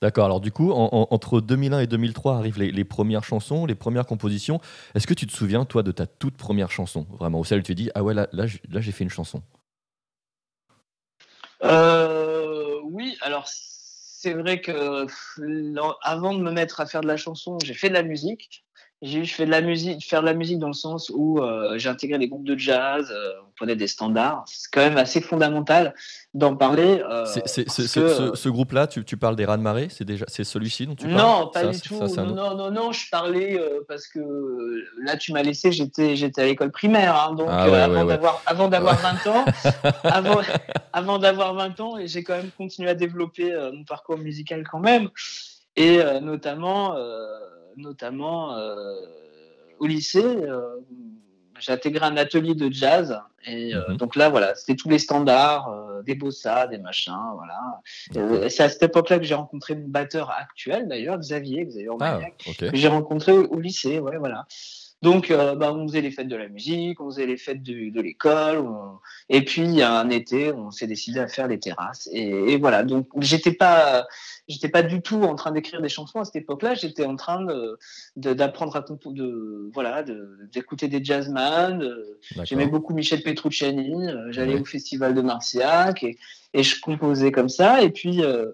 D'accord. 0.00 0.24
Alors 0.24 0.40
du 0.40 0.52
coup, 0.52 0.70
entre 0.72 1.40
2001 1.40 1.80
et 1.80 1.86
2003 1.86 2.36
arrivent 2.36 2.58
les, 2.58 2.84
premières 2.84 3.24
chansons, 3.24 3.66
les 3.66 3.74
premières 3.74 4.06
compositions. 4.06 4.60
Est-ce 4.94 5.06
que 5.06 5.14
tu 5.14 5.26
te 5.26 5.32
souviens, 5.32 5.64
toi, 5.64 5.82
de 5.82 5.92
ta 5.92 6.06
toute 6.06 6.36
première 6.36 6.70
chanson 6.70 7.06
Vraiment, 7.18 7.40
au 7.40 7.44
celle 7.44 7.60
où 7.60 7.62
tu 7.62 7.74
dis, 7.74 7.90
ah 7.94 8.02
ouais, 8.02 8.14
là, 8.14 8.28
là, 8.32 8.46
j'ai 8.46 8.92
fait 8.92 9.04
une 9.04 9.10
chanson. 9.10 9.42
Euh, 11.64 12.76
oui, 12.84 13.16
alors 13.20 13.48
c'est 14.20 14.34
vrai 14.34 14.60
que 14.60 15.06
avant 16.02 16.34
de 16.34 16.42
me 16.42 16.50
mettre 16.50 16.80
à 16.80 16.86
faire 16.86 17.02
de 17.02 17.06
la 17.06 17.16
chanson, 17.16 17.56
j'ai 17.62 17.74
fait 17.74 17.88
de 17.88 17.94
la 17.94 18.02
musique. 18.02 18.64
Je 19.00 19.22
fais 19.24 19.46
de 19.46 19.50
la 19.50 19.60
musique, 19.60 20.04
faire 20.04 20.22
de 20.22 20.26
la 20.26 20.34
musique 20.34 20.58
dans 20.58 20.66
le 20.66 20.72
sens 20.72 21.10
où 21.14 21.38
euh, 21.40 21.78
j'ai 21.78 21.88
intégré 21.88 22.18
des 22.18 22.26
groupes 22.28 22.46
de 22.46 22.58
jazz, 22.58 23.08
euh, 23.12 23.30
on 23.46 23.50
prenait 23.56 23.76
des 23.76 23.86
standards. 23.86 24.42
C'est 24.46 24.68
quand 24.72 24.80
même 24.80 24.96
assez 24.96 25.20
fondamental 25.20 25.94
d'en 26.34 26.56
parler. 26.56 27.00
Euh, 27.08 27.24
C'est- 27.26 27.46
c'est- 27.46 27.64
parce 27.64 27.86
ce, 27.86 28.00
que, 28.00 28.08
ce- 28.08 28.34
ce 28.34 28.48
groupe-là, 28.48 28.88
tu, 28.88 29.04
tu 29.04 29.16
parles 29.16 29.36
des 29.36 29.44
rats 29.44 29.56
de 29.56 29.62
marée 29.62 29.86
C'est 29.90 30.04
déjà 30.04 30.24
c'est 30.26 30.42
celui-ci 30.42 30.86
dont 30.86 30.96
tu 30.96 31.06
parles? 31.06 31.16
Non, 31.16 31.46
pas 31.46 31.60
Ça, 31.60 31.68
du 31.68 31.80
tout. 31.80 32.08
ça, 32.08 32.22
non, 32.24 32.34
non, 32.34 32.56
non, 32.56 32.70
non, 32.72 32.90
je 32.92 33.08
parlais 33.10 33.58
euh, 33.58 33.80
parce 33.86 34.08
que 34.08 34.18
euh, 34.18 34.84
là, 35.02 35.16
tu 35.16 35.32
m'as 35.32 35.42
laissé, 35.42 35.70
j'étais, 35.70 36.16
j'étais 36.16 36.42
à 36.42 36.46
l'école 36.46 36.72
primaire. 36.72 37.14
hein, 37.28 37.34
donc, 37.34 37.46
Ah 37.50 37.66
euh, 37.66 37.70
ouais, 37.70 37.78
avant, 37.78 37.94
ouais, 37.94 38.00
ouais. 38.02 38.06
d'avoir, 38.08 38.42
avant 38.46 38.68
d'avoir 38.68 38.96
20 38.98 39.26
ans, 39.30 39.44
avant, 40.04 40.40
avant 40.92 41.18
d'avoir 41.18 41.54
20 41.54 41.78
ans, 41.80 41.98
et 41.98 42.08
j'ai 42.08 42.24
quand 42.24 42.36
même 42.36 42.50
continué 42.58 42.90
à 42.90 42.94
développer 42.94 43.52
euh, 43.52 43.70
mon 43.72 43.84
parcours 43.84 44.18
musical 44.18 44.64
quand 44.68 44.80
même. 44.80 45.08
Et 45.76 46.00
euh, 46.00 46.18
notamment, 46.20 46.96
euh, 46.96 47.22
notamment 47.78 48.56
euh, 48.56 48.94
au 49.78 49.86
lycée, 49.86 50.24
euh, 50.24 50.76
j'ai 51.58 51.72
intégré 51.72 52.04
un 52.06 52.16
atelier 52.16 52.54
de 52.54 52.72
jazz. 52.72 53.20
Et 53.44 53.74
euh, 53.74 53.88
Mhm. 53.90 53.96
donc 53.96 54.16
là, 54.16 54.28
voilà, 54.28 54.54
c'était 54.54 54.76
tous 54.76 54.88
les 54.88 54.98
standards, 54.98 55.68
euh, 55.70 56.02
des 56.02 56.14
bossas, 56.14 56.66
des 56.66 56.78
machins, 56.78 57.14
voilà. 57.34 57.80
C'est 58.48 58.62
à 58.62 58.68
cette 58.68 58.82
époque-là 58.82 59.18
que 59.18 59.24
j'ai 59.24 59.34
rencontré 59.34 59.74
mon 59.74 59.88
batteur 59.88 60.30
actuel, 60.30 60.88
d'ailleurs, 60.88 61.18
Xavier, 61.18 61.64
Xavier 61.64 61.88
Ah, 62.00 62.20
que 62.58 62.76
j'ai 62.76 62.88
rencontré 62.88 63.32
au, 63.32 63.46
au 63.46 63.60
lycée, 63.60 63.98
ouais, 63.98 64.18
voilà. 64.18 64.46
Donc, 65.00 65.30
euh, 65.30 65.54
bah, 65.54 65.72
on 65.72 65.86
faisait 65.86 66.00
les 66.00 66.10
fêtes 66.10 66.26
de 66.26 66.34
la 66.34 66.48
musique, 66.48 67.00
on 67.00 67.06
faisait 67.10 67.26
les 67.26 67.36
fêtes 67.36 67.62
de 67.62 68.00
l'école, 68.00 68.58
on- 68.58 68.98
et 69.28 69.44
puis 69.44 69.62
il 69.62 69.74
y 69.74 69.82
a 69.82 69.92
un 69.96 70.10
été, 70.10 70.52
on 70.52 70.72
s'est 70.72 70.88
décidé 70.88 71.20
à 71.20 71.28
faire 71.28 71.46
les 71.46 71.60
terrasses, 71.60 72.08
et, 72.12 72.52
et 72.52 72.56
voilà. 72.58 72.82
Donc, 72.82 73.06
j'étais 73.20 73.52
pas, 73.52 74.08
j'étais 74.48 74.68
pas 74.68 74.82
du 74.82 75.00
tout 75.00 75.22
en 75.22 75.36
train 75.36 75.52
d'écrire 75.52 75.80
des 75.80 75.88
chansons 75.88 76.18
à 76.18 76.24
cette 76.24 76.36
époque-là. 76.36 76.74
J'étais 76.74 77.04
en 77.04 77.14
train 77.14 77.44
de 77.44 77.78
de- 78.16 78.32
d'apprendre 78.32 78.74
à 78.74 78.80
de 78.80 79.70
voilà, 79.72 80.02
de- 80.02 80.36
d'écouter 80.52 80.88
des 80.88 81.04
jazzman. 81.04 81.78
de- 81.78 82.18
J'aimais 82.44 82.66
beaucoup 82.66 82.92
Michel 82.92 83.22
Petrucciani. 83.22 84.08
euh, 84.08 84.32
J'allais 84.32 84.54
Ouais. 84.54 84.60
au 84.60 84.64
festival 84.64 85.14
de 85.14 85.20
Marciac 85.22 86.02
et, 86.02 86.18
et 86.54 86.62
je 86.64 86.80
composais 86.80 87.30
comme 87.30 87.48
ça. 87.48 87.82
Et 87.82 87.90
puis 87.90 88.22
euh, 88.24 88.50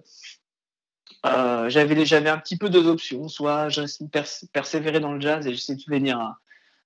euh, 1.25 1.69
j'avais 1.69 2.05
j'avais 2.05 2.29
un 2.29 2.37
petit 2.37 2.57
peu 2.57 2.69
deux 2.69 2.87
options. 2.87 3.27
Soit 3.27 3.69
je 3.69 3.81
pers- 4.11 4.45
persévérais 4.53 4.99
dans 4.99 5.13
le 5.13 5.21
jazz 5.21 5.45
et 5.47 5.53
j'essayais 5.53 5.77
de 5.77 5.83
devenir 5.83 6.19
un, 6.19 6.37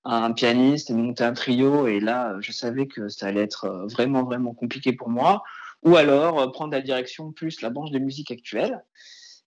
un 0.04 0.32
pianiste 0.32 0.90
et 0.90 0.94
de 0.94 0.98
monter 0.98 1.24
un 1.24 1.32
trio. 1.32 1.86
Et 1.86 2.00
là, 2.00 2.36
je 2.40 2.52
savais 2.52 2.86
que 2.86 3.08
ça 3.08 3.26
allait 3.26 3.42
être 3.42 3.64
euh, 3.64 3.86
vraiment 3.86 4.22
vraiment 4.24 4.54
compliqué 4.54 4.92
pour 4.92 5.08
moi. 5.10 5.42
Ou 5.82 5.96
alors 5.96 6.40
euh, 6.40 6.46
prendre 6.48 6.72
la 6.72 6.80
direction 6.80 7.32
plus 7.32 7.60
la 7.62 7.70
branche 7.70 7.90
de 7.90 7.98
musique 7.98 8.30
actuelle. 8.30 8.82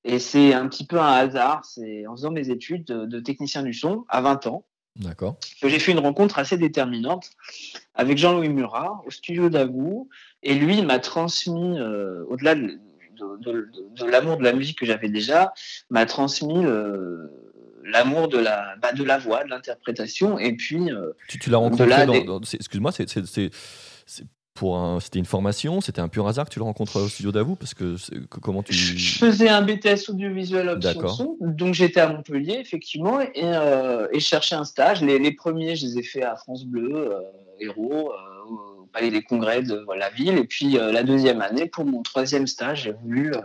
Et 0.05 0.19
c'est 0.19 0.53
un 0.53 0.67
petit 0.67 0.85
peu 0.85 1.00
un 1.00 1.12
hasard. 1.13 1.63
C'est 1.65 2.05
en 2.07 2.15
faisant 2.15 2.31
mes 2.31 2.50
études 2.50 2.85
de, 2.85 3.05
de 3.05 3.19
technicien 3.19 3.63
du 3.63 3.73
son 3.73 4.05
à 4.09 4.21
20 4.21 4.47
ans 4.47 4.65
D'accord. 4.97 5.38
que 5.62 5.69
j'ai 5.69 5.79
fait 5.79 5.91
une 5.93 6.00
rencontre 6.00 6.38
assez 6.39 6.57
déterminante 6.57 7.31
avec 7.95 8.17
Jean-Louis 8.17 8.50
Murat 8.50 9.01
au 9.07 9.12
studio 9.12 9.50
d'Avou. 9.50 10.09
Et 10.43 10.55
lui, 10.55 10.77
il 10.77 10.85
m'a 10.85 11.00
transmis, 11.00 11.79
euh, 11.79 12.25
au-delà 12.27 12.55
de, 12.55 12.79
de- 13.20 13.51
de- 13.51 13.70
de 14.03 14.05
l'amour 14.10 14.38
de 14.38 14.43
la 14.43 14.53
musique 14.53 14.79
que 14.79 14.86
j'avais 14.86 15.10
déjà, 15.10 15.53
m'a 15.89 16.05
transmis 16.05 16.62
le- 16.63 17.29
l'amour 17.86 18.27
de 18.29 18.38
la, 18.38 18.75
bah, 18.82 18.93
de 18.93 19.03
la 19.03 19.17
voix, 19.17 19.43
de 19.43 19.50
l'interprétation. 19.50 20.39
Et 20.39 20.53
puis, 20.55 20.91
euh, 20.91 21.12
Tu, 21.27 21.38
tu 21.39 21.50
l'as 21.50 21.58
rencontré 21.58 21.86
des- 22.05 22.25
Excuse-moi, 22.55 22.91
c'est- 22.91 23.10
c'est- 23.10 23.25
c'est 23.25 23.50
c'est 24.05 24.25
pour 24.53 24.77
un. 24.77 25.00
C'était 25.00 25.17
une 25.17 25.25
formation 25.25 25.82
C'était 25.82 26.00
un 26.01 26.08
pur 26.08 26.27
hasard 26.27 26.46
que 26.46 26.51
tu 26.53 26.60
le 26.60 26.65
rencontres 26.65 26.98
au 27.01 27.08
studio 27.10 27.32
d'Avou 27.32 27.55
Parce 27.55 27.74
que 27.74 27.96
comment 28.29 28.62
tu. 28.62 28.72
je 28.74 29.17
faisais 29.17 29.50
un 29.50 29.62
BTS 29.63 30.10
audiovisuel 30.10 30.70
option 30.70 31.08
son, 31.08 31.38
donc 31.41 31.74
j'étais 31.74 32.00
à 32.01 32.08
Montpellier, 32.08 32.58
effectivement, 32.62 33.20
et, 33.20 33.29
euh, 33.43 34.08
et 34.12 34.20
je 34.20 34.25
cherchais 34.25 34.55
un 34.55 34.63
stage. 34.63 35.01
Les, 35.01 35.17
les 35.20 35.32
premiers, 35.32 35.75
je 35.75 35.88
les 35.88 35.98
ai 36.00 36.03
faits 36.03 36.24
à 36.24 36.36
France 36.36 36.65
Bleu, 36.65 36.91
euh, 36.93 37.20
euh, 37.62 37.74
au 37.77 38.12
Palais 38.93 39.09
des 39.09 39.23
Congrès 39.23 39.63
de 39.63 39.85
la 39.97 40.09
ville. 40.09 40.38
Et 40.38 40.45
puis 40.45 40.77
euh, 40.77 40.91
la 40.91 41.03
deuxième 41.03 41.41
année, 41.41 41.65
pour 41.65 41.83
mon 41.85 42.01
troisième 42.03 42.47
stage, 42.47 42.83
j'ai 42.83 42.93
voulu 42.93 43.33
euh, 43.33 43.41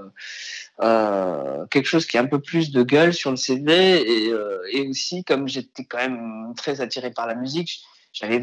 euh, 0.82 1.66
quelque 1.70 1.86
chose 1.86 2.06
qui 2.06 2.18
a 2.18 2.22
un 2.22 2.26
peu 2.26 2.40
plus 2.40 2.70
de 2.70 2.82
gueule 2.82 3.12
sur 3.12 3.30
le 3.30 3.36
CV. 3.36 4.04
Et, 4.72 4.88
aussi, 4.88 5.24
comme 5.24 5.48
j'étais 5.48 5.84
quand 5.84 5.98
même 5.98 6.52
très 6.56 6.80
attiré 6.80 7.10
par 7.10 7.26
la 7.26 7.34
musique, 7.34 7.80
j'avais 8.12 8.40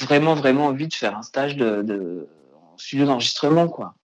vraiment, 0.00 0.34
vraiment 0.34 0.66
envie 0.66 0.88
de 0.88 0.94
faire 0.94 1.16
un 1.16 1.22
stage 1.22 1.56
de, 1.56 2.26
studio 2.78 3.06
d'enregistrement, 3.06 3.68
quoi. 3.68 3.94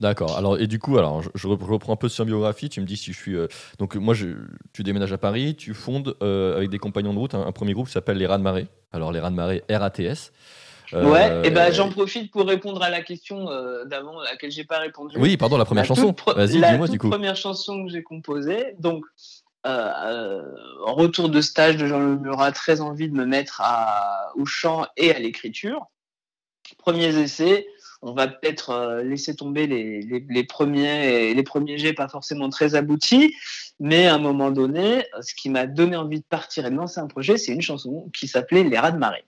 D'accord. 0.00 0.36
Alors 0.36 0.58
et 0.58 0.66
du 0.66 0.78
coup, 0.78 0.98
alors 0.98 1.22
je, 1.22 1.46
reprends 1.46 1.92
un 1.92 1.96
peu 1.96 2.08
sur 2.08 2.24
biographie. 2.26 2.68
Tu 2.68 2.80
me 2.80 2.86
dis 2.86 2.96
si 2.96 3.12
je 3.12 3.18
suis. 3.18 3.36
Donc 3.78 3.94
moi, 3.94 4.14
tu 4.14 4.82
déménages 4.82 5.12
à 5.12 5.18
Paris. 5.18 5.54
Tu 5.56 5.74
fondes 5.74 6.16
avec 6.20 6.68
des 6.68 6.78
compagnons 6.78 7.14
de 7.14 7.18
route 7.18 7.34
un, 7.34 7.46
un 7.46 7.52
premier 7.52 7.72
groupe 7.72 7.86
qui 7.86 7.92
s'appelle 7.92 8.18
les 8.18 8.26
Rats 8.26 8.38
de 8.38 8.42
Marée. 8.42 8.66
Alors 8.92 9.12
les 9.12 9.20
Rats 9.20 9.30
de 9.30 9.36
Marée 9.36 9.62
RATS. 9.70 10.32
Euh, 10.92 11.04
Ouais, 11.10 11.40
et 11.44 11.50
ben 11.50 11.72
j'en 11.72 11.88
profite 11.90 12.30
pour 12.30 12.46
répondre 12.46 12.82
à 12.82 12.90
la 12.90 13.02
question 13.02 13.50
euh, 13.50 13.84
d'avant 13.84 14.20
à 14.20 14.24
laquelle 14.24 14.50
j'ai 14.50 14.64
pas 14.64 14.78
répondu. 14.78 15.16
Oui, 15.18 15.36
pardon, 15.36 15.56
la 15.56 15.64
première 15.64 15.84
La 15.84 15.88
chanson. 15.88 16.14
Vas-y, 16.34 16.58
la 16.58 16.72
dis-moi 16.72 16.88
du 16.88 16.98
coup. 16.98 17.08
première 17.10 17.36
chanson 17.36 17.84
que 17.84 17.90
j'ai 17.92 18.02
composée. 18.02 18.74
Donc, 18.78 19.04
euh, 19.66 19.90
euh, 20.04 20.42
en 20.84 20.94
retour 20.94 21.28
de 21.28 21.40
stage 21.40 21.76
de 21.76 21.86
Jean-Louis 21.86 22.20
Murat, 22.20 22.52
très 22.52 22.80
envie 22.80 23.08
de 23.08 23.14
me 23.14 23.26
mettre 23.26 23.60
à, 23.64 24.30
au 24.36 24.44
chant 24.46 24.86
et 24.96 25.12
à 25.12 25.18
l'écriture. 25.18 25.86
Premiers 26.78 27.16
essais, 27.16 27.66
on 28.02 28.12
va 28.12 28.28
peut-être 28.28 28.70
euh, 28.70 29.02
laisser 29.02 29.34
tomber 29.34 29.66
les, 29.66 30.02
les, 30.02 30.24
les 30.28 30.44
premiers 30.44 31.34
les 31.34 31.42
premiers 31.42 31.78
jets 31.78 31.94
pas 31.94 32.08
forcément 32.08 32.48
très 32.48 32.74
aboutis, 32.76 33.34
mais 33.80 34.06
à 34.06 34.14
un 34.14 34.18
moment 34.18 34.50
donné, 34.52 35.04
ce 35.20 35.34
qui 35.34 35.50
m'a 35.50 35.66
donné 35.66 35.96
envie 35.96 36.20
de 36.20 36.26
partir 36.28 36.66
et 36.66 36.70
de 36.70 36.76
lancer 36.76 37.00
un 37.00 37.06
projet, 37.08 37.36
c'est 37.36 37.52
une 37.52 37.62
chanson 37.62 38.08
qui 38.14 38.28
s'appelait 38.28 38.62
Les 38.62 38.78
Rats 38.78 38.92
de 38.92 38.98
marée. 38.98 39.24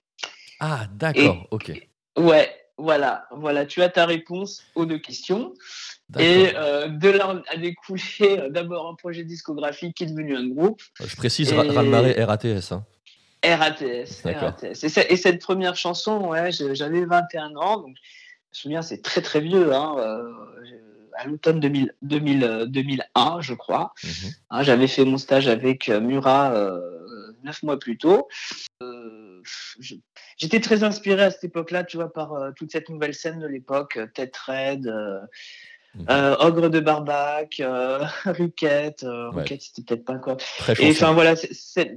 Ah, 0.61 0.87
d'accord. 0.95 1.47
Ok. 1.51 1.73
Ouais, 2.17 2.51
voilà, 2.77 3.27
voilà, 3.33 3.67
tu 3.67 3.83
as 3.83 3.89
ta 3.89 4.07
réponse 4.07 4.63
aux 4.75 4.87
deux 4.87 4.99
questions. 4.99 5.55
Et 6.19 6.53
euh, 6.57 6.89
de 6.89 7.09
là 7.11 7.43
a 7.49 7.57
découlé 7.57 8.03
euh, 8.23 8.49
d'abord 8.49 8.89
un 8.89 8.95
projet 8.95 9.25
discographique 9.25 9.97
qui 9.97 10.05
est 10.05 10.07
devenu 10.07 10.37
un 10.37 10.47
groupe, 10.49 10.81
Je 11.05 11.15
précise 11.17 11.53
et- 11.53 12.25
RATS. 12.25 12.73
hein. 12.73 12.85
RATS. 13.45 14.23
D'accord. 14.25 14.55
RATS. 14.61 14.83
Et, 14.85 14.89
ce- 14.89 15.13
et 15.13 15.17
cette 15.17 15.41
première 15.41 15.77
chanson, 15.77 16.29
ouais, 16.29 16.51
j'avais 16.53 17.05
21 17.05 17.55
ans, 17.57 17.77
donc 17.79 17.95
je 17.97 18.59
me 18.59 18.63
souviens, 18.63 18.83
c'est 18.83 19.03
très 19.03 19.21
très 19.21 19.41
vieux, 19.41 19.73
hein, 19.75 19.95
euh, 19.99 20.33
à 21.17 21.27
l'automne 21.27 21.61
2000, 21.61 21.95
2000, 22.03 22.45
euh, 22.45 22.67
2001, 22.67 23.41
je 23.41 23.55
crois. 23.55 23.93
Mhm. 24.05 24.11
Hein, 24.51 24.63
J'avais 24.63 24.87
fait 24.87 25.05
mon 25.05 25.19
stage 25.19 25.47
avec 25.49 25.89
euh, 25.89 26.01
Murat 26.01 26.53
euh, 26.53 26.81
neuf 27.45 27.63
mois 27.63 27.79
plus 27.79 27.99
tôt. 27.99 28.29
Euh, 28.83 29.43
J'étais 30.37 30.61
très 30.61 30.83
inspiré 30.85 31.23
à 31.25 31.31
cette 31.31 31.45
époque-là, 31.45 31.85
tu 31.85 31.97
vois, 31.97 32.13
par 32.13 32.33
euh, 32.35 32.51
toute 32.57 32.73
cette 32.73 32.89
nouvelle 32.89 33.15
scène 33.15 33.39
de 33.41 33.47
l'époque, 33.47 33.99
Tête 34.15 34.37
Red, 34.37 34.87
euh, 34.87 35.19
Mhm. 35.95 36.07
euh, 36.11 36.37
Ogre 36.41 36.69
de 36.69 36.81
Barbac, 36.81 37.63
Ruquette. 38.27 39.03
Ouais. 39.05 39.41
Ruquette, 39.41 39.63
c'était 39.63 39.83
peut-être 39.83 40.05
pas 40.05 40.17
quoi. 40.19 40.37
Très 40.37 40.75
Et 40.85 40.91
enfin 40.91 41.13
voilà, 41.15 41.35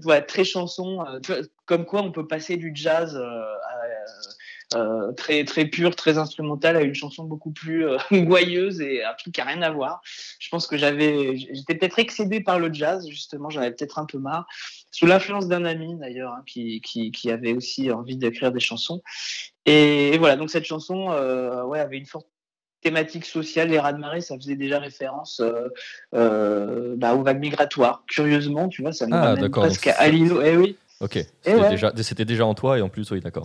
ouais, 0.05 0.21
très 0.21 0.45
chanson. 0.45 1.05
tu 1.21 1.33
vois, 1.33 1.41
comme 1.65 1.85
quoi 1.85 2.01
on 2.01 2.11
peut 2.11 2.25
passer 2.25 2.55
du 2.55 2.71
jazz 2.73 3.17
à, 4.73 5.11
très 5.17 5.43
très 5.43 5.65
pur, 5.65 5.93
très 5.97 6.17
instrumental 6.17 6.77
à 6.77 6.81
une 6.81 6.95
chanson 6.95 7.25
beaucoup 7.25 7.51
plus 7.51 7.85
gouailleuse 8.11 8.79
et 8.79 9.03
un 9.03 9.13
truc 9.15 9.33
qui 9.33 9.41
a 9.41 9.45
rien 9.45 9.61
à 9.61 9.69
voir. 9.71 10.01
Je 10.39 10.47
pense 10.49 10.67
que 10.67 10.77
j'avais, 10.77 11.35
j'étais 11.35 11.75
peut-être 11.75 11.99
excédé 11.99 12.39
par 12.39 12.59
le 12.59 12.73
jazz 12.73 13.05
justement, 13.09 13.49
j'en 13.49 13.59
avais 13.59 13.71
peut-être 13.73 13.99
un 13.99 14.05
peu 14.05 14.17
marre. 14.19 14.47
Sous 14.91 15.05
l'influence 15.05 15.47
d'un 15.47 15.65
ami 15.65 15.95
d'ailleurs 15.95 16.33
hein, 16.33 16.43
qui, 16.45 16.81
qui, 16.81 17.11
qui 17.11 17.31
avait 17.31 17.53
aussi 17.53 17.91
envie 17.91 18.17
d'écrire 18.17 18.51
des 18.51 18.59
chansons. 18.59 19.01
Et, 19.65 20.09
et 20.13 20.17
voilà, 20.17 20.35
donc 20.35 20.49
cette 20.49 20.65
chanson, 20.65 21.11
euh, 21.11 21.63
ouais, 21.63 21.79
avait 21.79 21.97
une 21.97 22.05
forte 22.05 22.27
thématique 22.81 23.25
sociale, 23.25 23.69
les 23.69 23.79
rats 23.79 23.93
de 23.93 23.99
marée, 23.99 24.21
ça 24.21 24.35
faisait 24.35 24.55
déjà 24.55 24.79
référence 24.79 25.39
euh, 25.39 25.69
euh, 26.15 26.95
bah, 26.97 27.13
aux 27.15 27.23
vagues 27.23 27.39
migratoires. 27.39 28.03
Curieusement, 28.07 28.69
tu 28.69 28.81
vois, 28.81 28.91
ça 28.91 29.05
nous 29.07 29.15
Ah, 29.15 29.21
ramène 29.35 29.49
presque 29.49 29.87
à 29.87 30.07
l'îlot. 30.09 30.41
Eh 30.41 30.57
oui, 30.57 30.77
Ok. 30.99 31.13
C'était 31.41 31.55
ouais. 31.59 31.69
déjà, 31.69 31.91
c'était 32.03 32.25
déjà 32.25 32.45
en 32.45 32.53
toi 32.53 32.77
et 32.77 32.81
en 32.81 32.89
plus, 32.89 33.09
oui, 33.11 33.21
d'accord. 33.21 33.43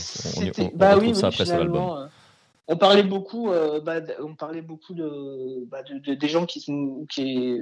On, 0.59 0.71
bah 0.75 0.97
oui, 0.99 1.15
ça 1.15 1.29
après 1.29 1.47
sur 1.47 1.59
l'album. 1.59 1.83
euh, 1.83 2.07
on 2.69 2.77
parlait 2.77 3.03
beaucoup, 3.03 3.51
euh, 3.51 3.81
bah, 3.81 4.01
on 4.21 4.35
parlait 4.35 4.61
beaucoup 4.63 4.93
de, 4.95 5.65
bah, 5.67 5.83
de- 5.83 5.99
de- 5.99 6.15
des 6.15 6.29
gens 6.29 6.47
qui 6.47 6.61
sont 6.61 7.07
qui, 7.09 7.59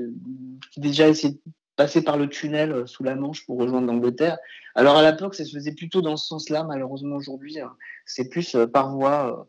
qui 0.72 0.80
déjà 0.80 1.08
essayaient 1.08 1.36
passer 1.76 2.02
par 2.02 2.16
le 2.16 2.28
tunnel 2.28 2.72
euh, 2.72 2.86
sous 2.86 3.02
la 3.04 3.14
Manche 3.14 3.44
pour 3.46 3.58
rejoindre 3.58 3.86
l'Angleterre. 3.86 4.38
Alors 4.74 4.96
à 4.96 5.10
l'époque, 5.10 5.34
ça 5.34 5.44
se 5.44 5.52
faisait 5.52 5.74
plutôt 5.74 6.02
dans 6.02 6.16
ce 6.16 6.26
sens-là. 6.26 6.64
Malheureusement 6.64 7.16
aujourd'hui, 7.16 7.60
hein, 7.60 7.72
c'est 8.06 8.28
plus 8.28 8.54
euh, 8.54 8.66
par 8.66 8.90
voie 8.90 9.40
euh, 9.40 9.44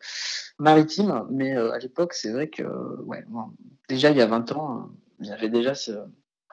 maritime. 0.59 1.25
Mais 1.29 1.55
à 1.55 1.77
l'époque, 1.77 2.13
c'est 2.13 2.31
vrai 2.31 2.47
que 2.47 2.63
ouais, 3.03 3.23
bon, 3.27 3.43
déjà 3.89 4.11
il 4.11 4.17
y 4.17 4.21
a 4.21 4.27
20 4.27 4.51
ans, 4.53 4.77
euh, 4.77 4.93
il 5.19 5.27
y 5.27 5.31
avait 5.31 5.49
déjà 5.49 5.75
ce, 5.75 5.91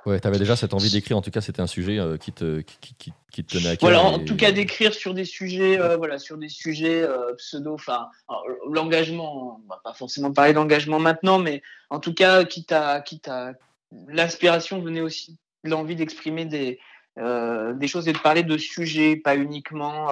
Ouais, 0.04 0.18
tu 0.18 0.26
avais 0.26 0.38
déjà 0.38 0.56
cette 0.56 0.74
envie 0.74 0.90
d'écrire. 0.90 1.16
En 1.16 1.22
tout 1.22 1.30
cas, 1.30 1.40
c'était 1.40 1.60
un 1.62 1.68
sujet 1.68 2.00
euh, 2.00 2.16
qui, 2.16 2.32
te, 2.32 2.60
qui, 2.62 2.94
qui- 2.98 3.12
qui- 3.30 3.44
te 3.44 3.56
tenait 3.56 3.68
à 3.68 3.76
cœur. 3.76 3.88
Voilà, 3.90 4.02
en 4.02 4.18
et- 4.18 4.24
tout 4.24 4.34
cas 4.36 4.50
d'écrire 4.50 4.92
sur 4.92 5.14
des 5.14 5.24
sujets, 5.24 5.78
euh, 5.80 5.96
voilà, 5.96 6.18
sur 6.18 6.36
des 6.38 6.48
sujets 6.48 7.02
euh, 7.02 7.34
pseudo, 7.36 7.74
enfin, 7.74 8.08
l'engagement, 8.68 9.60
on 9.64 9.68
va 9.68 9.80
pas 9.84 9.92
forcément 9.92 10.32
parler 10.32 10.52
d'engagement 10.54 10.98
maintenant, 10.98 11.38
mais 11.38 11.62
en 11.88 12.00
tout 12.00 12.14
cas, 12.14 12.44
qui 12.44 12.64
t'a, 12.64 13.00
qui 13.00 13.20
t'a, 13.20 13.52
l'inspiration 14.08 14.80
venait 14.80 15.00
aussi 15.02 15.38
l'envie 15.64 15.96
d'exprimer 15.96 16.44
des, 16.44 16.78
des 17.16 17.88
choses 17.88 18.08
et 18.08 18.12
de 18.12 18.18
parler 18.18 18.42
de 18.42 18.56
sujets, 18.56 19.16
pas 19.16 19.36
uniquement 19.36 20.08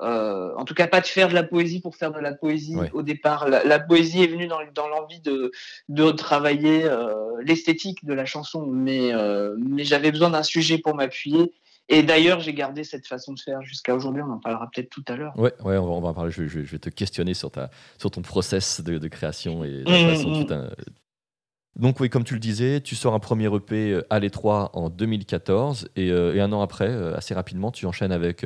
euh, 0.00 0.52
en 0.56 0.64
tout 0.64 0.74
cas, 0.74 0.88
pas 0.88 1.00
de 1.00 1.06
faire 1.06 1.28
de 1.28 1.34
la 1.34 1.42
poésie 1.42 1.80
pour 1.80 1.96
faire 1.96 2.12
de 2.12 2.18
la 2.18 2.32
poésie 2.32 2.76
au 2.92 3.02
départ. 3.02 3.48
La, 3.48 3.78
poésie 3.78 4.22
est 4.22 4.26
venue 4.26 4.46
dans, 4.46 4.88
l'envie 4.88 5.20
de, 5.20 5.52
de 5.88 6.10
travailler 6.10 6.84
euh, 6.84 7.12
l'esthétique 7.44 8.04
de 8.04 8.14
la 8.14 8.24
chanson, 8.24 8.66
mais, 8.66 9.12
euh, 9.12 9.54
mais 9.58 9.84
j'avais 9.84 10.10
besoin 10.10 10.30
d'un 10.30 10.42
sujet 10.42 10.78
pour 10.78 10.94
m'appuyer. 10.94 11.52
Et 11.88 12.02
d'ailleurs, 12.02 12.40
j'ai 12.40 12.54
gardé 12.54 12.84
cette 12.84 13.06
façon 13.06 13.34
de 13.34 13.40
faire 13.40 13.62
jusqu'à 13.62 13.94
aujourd'hui. 13.94 14.22
On 14.22 14.32
en 14.32 14.38
parlera 14.38 14.68
peut-être 14.72 14.88
tout 14.88 15.04
à 15.08 15.16
l'heure. 15.16 15.38
Ouais, 15.38 15.52
ouais, 15.62 15.76
on 15.76 16.00
va, 16.00 16.08
en 16.08 16.14
parler. 16.14 16.30
Je, 16.30 16.42
vais 16.42 16.78
te 16.78 16.88
questionner 16.88 17.34
sur, 17.34 17.50
ta, 17.50 17.70
sur 17.98 18.10
ton 18.10 18.22
process 18.22 18.80
de, 18.80 19.08
création 19.08 19.62
et 19.62 19.82
la 19.84 19.90
mmh, 19.90 20.10
façon 20.10 20.30
mmh. 20.30 20.44
dont 20.44 20.70
donc 21.76 22.00
oui, 22.00 22.10
comme 22.10 22.24
tu 22.24 22.34
le 22.34 22.40
disais, 22.40 22.82
tu 22.82 22.94
sors 22.94 23.14
un 23.14 23.18
premier 23.18 23.46
EP 23.46 23.92
euh, 23.92 24.06
à 24.10 24.18
l'étroit 24.18 24.70
en 24.74 24.90
2014 24.90 25.88
euh, 25.96 26.34
et, 26.34 26.40
un 26.40 26.52
an 26.52 26.60
après, 26.60 26.88
euh, 26.88 27.16
assez 27.16 27.32
rapidement, 27.32 27.70
tu 27.70 27.86
enchaînes 27.86 28.12
avec 28.12 28.44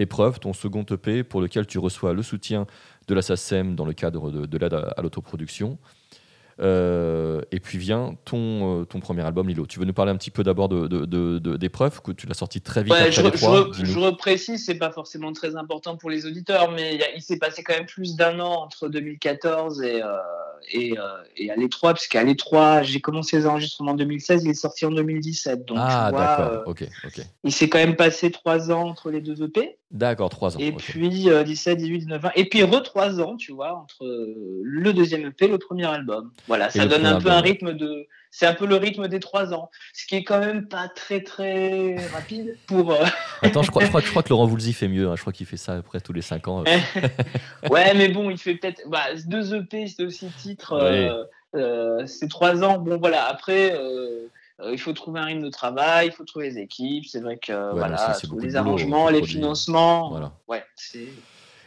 Épreuve, 0.00 0.40
ton 0.40 0.52
second 0.52 0.84
EP 0.90 1.22
pour 1.22 1.40
lequel 1.40 1.66
tu 1.66 1.78
reçois 1.78 2.14
le 2.14 2.22
soutien 2.22 2.66
de 3.06 3.14
la 3.14 3.22
SACEM 3.22 3.76
dans 3.76 3.84
le 3.84 3.92
cadre 3.92 4.30
de, 4.30 4.58
l'aide 4.58 4.74
à 4.74 5.02
l'autoproduction. 5.02 5.78
Et 6.60 7.60
puis 7.62 7.78
vient 7.78 8.16
ton, 8.24 8.84
ton 8.86 8.98
premier 8.98 9.22
album, 9.22 9.48
Lilo. 9.48 9.66
Tu 9.66 9.78
veux 9.78 9.84
nous 9.84 9.92
parler 9.92 10.10
un 10.10 10.16
petit 10.16 10.30
peu 10.30 10.42
d'abord 10.42 10.68
d'épreuves, 10.68 12.00
que 12.00 12.12
tu 12.12 12.26
l'as 12.26 12.34
sorti 12.34 12.60
très 12.60 12.82
vite 12.82 12.92
après 12.92 13.12
je, 13.12 13.22
les 13.22 13.30
trois, 13.30 13.68
je, 13.72 13.84
je, 13.84 13.98
reprécise, 13.98 14.64
c'est 14.64 14.78
pas 14.78 14.90
forcément 14.90 15.32
très 15.32 15.54
important 15.56 15.96
pour 15.96 16.10
les 16.10 16.26
auditeurs, 16.26 16.72
mais 16.72 16.98
il, 17.14 17.22
s'est 17.22 17.38
passé 17.38 17.62
quand 17.62 17.74
même 17.74 17.86
plus 17.86 18.16
d'un 18.16 18.40
an 18.40 18.62
entre 18.62 18.88
2014 18.88 19.82
et, 19.82 20.00
et, 20.72 20.94
et, 21.36 21.50
à 21.50 21.56
l'étroit, 21.56 21.92
parce 21.92 22.06
qu'à 22.06 22.22
l'étroit, 22.22 22.82
j'ai 22.82 23.00
commencé 23.00 23.36
les 23.36 23.46
enregistrements 23.46 23.92
en 23.92 23.96
2016, 23.96 24.44
il 24.44 24.50
est 24.50 24.54
sorti 24.54 24.86
en 24.86 24.90
2017. 24.90 25.64
Donc, 25.64 25.78
ah, 25.80 26.10
d'accord, 26.12 26.62
ok, 26.66 26.84
ok. 27.04 27.20
Il 27.44 27.52
s'est 27.52 27.68
quand 27.68 27.78
même 27.78 27.96
passé 27.96 28.30
trois 28.30 28.70
ans 28.70 28.88
entre 28.88 29.10
les 29.10 29.20
deux 29.20 29.42
EP. 29.42 29.76
D'accord, 29.90 30.30
trois 30.30 30.56
ans. 30.56 30.60
Et 30.60 30.72
puis 30.72 31.08
17, 31.08 31.78
18, 31.78 31.98
19, 32.00 32.22
20. 32.22 32.30
Et 32.36 32.48
puis 32.48 32.62
re 32.62 32.82
trois 32.82 33.20
ans, 33.20 33.36
tu 33.36 33.52
vois, 33.52 33.74
entre 33.76 34.04
le 34.62 34.92
deuxième 34.92 35.26
EP 35.26 35.44
et 35.44 35.48
le 35.48 35.58
premier 35.58 35.86
album. 35.86 36.32
Voilà, 36.48 36.70
ça 36.70 36.86
donne 36.86 37.06
un 37.06 37.20
peu 37.20 37.30
un 37.30 37.40
rythme 37.40 37.74
de. 37.74 38.06
C'est 38.36 38.46
un 38.46 38.54
peu 38.54 38.66
le 38.66 38.74
rythme 38.74 39.06
des 39.06 39.20
trois 39.20 39.54
ans, 39.54 39.70
ce 39.92 40.06
qui 40.06 40.16
est 40.16 40.24
quand 40.24 40.40
même 40.40 40.66
pas 40.66 40.88
très 40.88 41.20
très 41.22 41.94
rapide 42.12 42.56
pour. 42.66 42.90
Euh, 42.90 43.04
Attends, 43.42 43.62
je 43.62 43.70
crois, 43.70 43.84
je 43.84 43.88
crois, 43.88 44.00
je 44.00 44.10
crois 44.10 44.24
que 44.24 44.30
Laurent 44.30 44.46
Voulzy 44.46 44.72
fait 44.72 44.88
mieux. 44.88 45.08
Hein. 45.08 45.14
Je 45.14 45.20
crois 45.20 45.32
qu'il 45.32 45.46
fait 45.46 45.56
ça 45.56 45.74
après 45.74 46.00
tous 46.00 46.12
les 46.12 46.20
cinq 46.20 46.48
ans. 46.48 46.64
ouais, 47.70 47.94
mais 47.94 48.08
bon, 48.08 48.30
il 48.30 48.38
fait 48.38 48.56
peut-être 48.56 48.82
bah, 48.88 49.04
deux 49.26 49.54
EP, 49.54 49.86
c'est 49.86 50.02
aussi 50.02 50.26
titre. 50.36 50.72
Euh, 50.72 51.22
euh, 51.54 52.04
c'est 52.06 52.26
trois 52.26 52.64
ans. 52.64 52.78
Bon, 52.78 52.98
voilà. 52.98 53.24
Après. 53.26 53.72
il 54.64 54.78
faut 54.78 54.94
trouver 54.94 55.20
un 55.20 55.26
rythme 55.26 55.44
de 55.44 55.50
travail, 55.50 56.08
il 56.08 56.12
faut 56.12 56.24
trouver 56.24 56.50
les 56.50 56.58
équipes. 56.58 57.06
C'est 57.06 57.20
vrai 57.20 57.36
que 57.36 57.70
voilà, 57.70 58.16
les 58.40 58.56
arrangements, 58.56 59.10
les 59.10 59.22
financements. 59.22 60.10
Voilà. 60.10 60.32
Ouais, 60.48 60.64
c'est. 60.74 61.06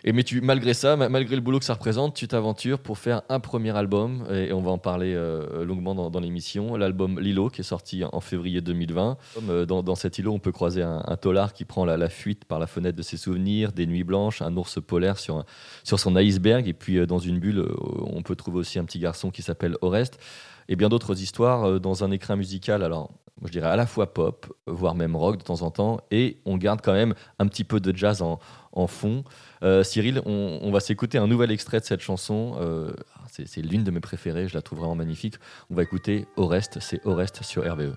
Et 0.04 0.14
mais 0.14 0.24
tu, 0.24 0.42
malgré 0.42 0.74
ça, 0.74 0.96
malgré 0.96 1.36
le 1.36 1.42
boulot 1.42 1.60
que 1.60 1.66
ça 1.66 1.74
représente, 1.74 2.16
tu 2.16 2.28
t'aventures 2.28 2.80
pour 2.80 2.98
faire 2.98 3.24
un 3.30 3.40
premier 3.40 3.76
album, 3.76 4.26
et, 4.32 4.54
on 4.54 4.62
va 4.62 4.72
en 4.72 4.78
parler 4.78 5.14
euh, 5.16 5.66
longuement 5.66 5.96
dans, 6.10 6.20
l'émission, 6.20 6.76
l'album 6.76 7.20
Lilo, 7.20 7.50
qui 7.50 7.62
est 7.62 7.64
sorti 7.64 8.04
en 8.04 8.20
février 8.22 8.62
2020. 8.62 9.18
Euh, 9.50 9.66
dans, 9.66 9.96
cet 9.96 10.18
îlot, 10.20 10.34
on 10.34 10.40
peut 10.40 10.52
croiser 10.52 10.84
un, 10.84 11.04
un 11.06 11.18
tolard 11.18 11.54
qui 11.54 11.66
prend 11.66 11.86
la, 11.86 12.10
fuite 12.10 12.46
par 12.46 12.60
la 12.60 12.68
fenêtre 12.68 12.98
de 12.98 13.04
ses 13.04 13.18
souvenirs, 13.18 13.72
des 13.72 13.86
nuits 13.86 14.04
blanches, 14.04 14.42
un 14.42 14.56
ours 14.56 14.80
polaire 14.82 15.18
sur, 15.18 15.44
sur 15.84 16.00
son 16.00 16.16
iceberg, 16.16 16.68
et 16.68 16.74
puis 16.74 16.98
euh, 16.98 17.06
dans 17.06 17.20
une 17.20 17.40
bulle, 17.40 17.66
on 18.02 18.22
peut 18.22 18.36
trouver 18.36 18.60
aussi 18.60 18.80
un 18.80 18.86
petit 18.86 19.00
garçon 19.00 19.32
qui 19.32 19.42
s'appelle 19.42 19.76
Oreste 19.82 20.20
et 20.70 20.76
bien 20.76 20.90
d'autres 20.90 21.22
histoires 21.22 21.80
dans 21.80 22.04
un 22.04 22.12
écrin 22.12 22.36
musical. 22.36 22.84
Alors, 22.84 23.12
je 23.44 23.52
dirais 23.52 23.68
à 23.68 23.76
la 23.76 23.86
fois 23.86 24.14
pop, 24.14 24.52
voire 24.66 24.96
même 24.96 25.16
rock 25.16 25.38
de 25.38 25.44
temps 25.44 25.62
en 25.62 25.72
temps, 25.72 26.00
et 26.12 26.38
on 26.46 26.58
garde 26.58 26.82
quand 26.82 26.94
même 26.94 27.14
un 27.40 27.48
petit 27.48 27.64
peu 27.64 27.80
de 27.80 27.96
jazz 27.96 28.22
en, 28.22 28.40
en 28.72 28.88
fond. 28.88 29.24
Euh, 29.64 29.84
Cyril, 29.84 30.22
on, 30.26 30.72
va 30.72 30.80
s'écouter 30.80 31.18
un 31.18 31.28
nouvel 31.28 31.52
extrait 31.52 31.80
de 31.80 31.86
cette 31.86 32.02
chanson. 32.02 32.56
Euh, 32.60 32.94
c'est 33.32 33.62
l'une 33.62 33.84
de 33.84 33.92
mes 33.92 34.00
préférées, 34.00 34.48
je 34.48 34.56
la 34.56 34.62
trouve 34.62 34.80
vraiment 34.80 34.96
magnifique. 34.96 35.36
On 35.70 35.76
va 35.76 35.84
écouter 35.84 36.26
Oreste, 36.36 36.80
c'est 36.80 37.06
Oreste 37.06 37.44
sur 37.44 37.64
RVE. 37.64 37.96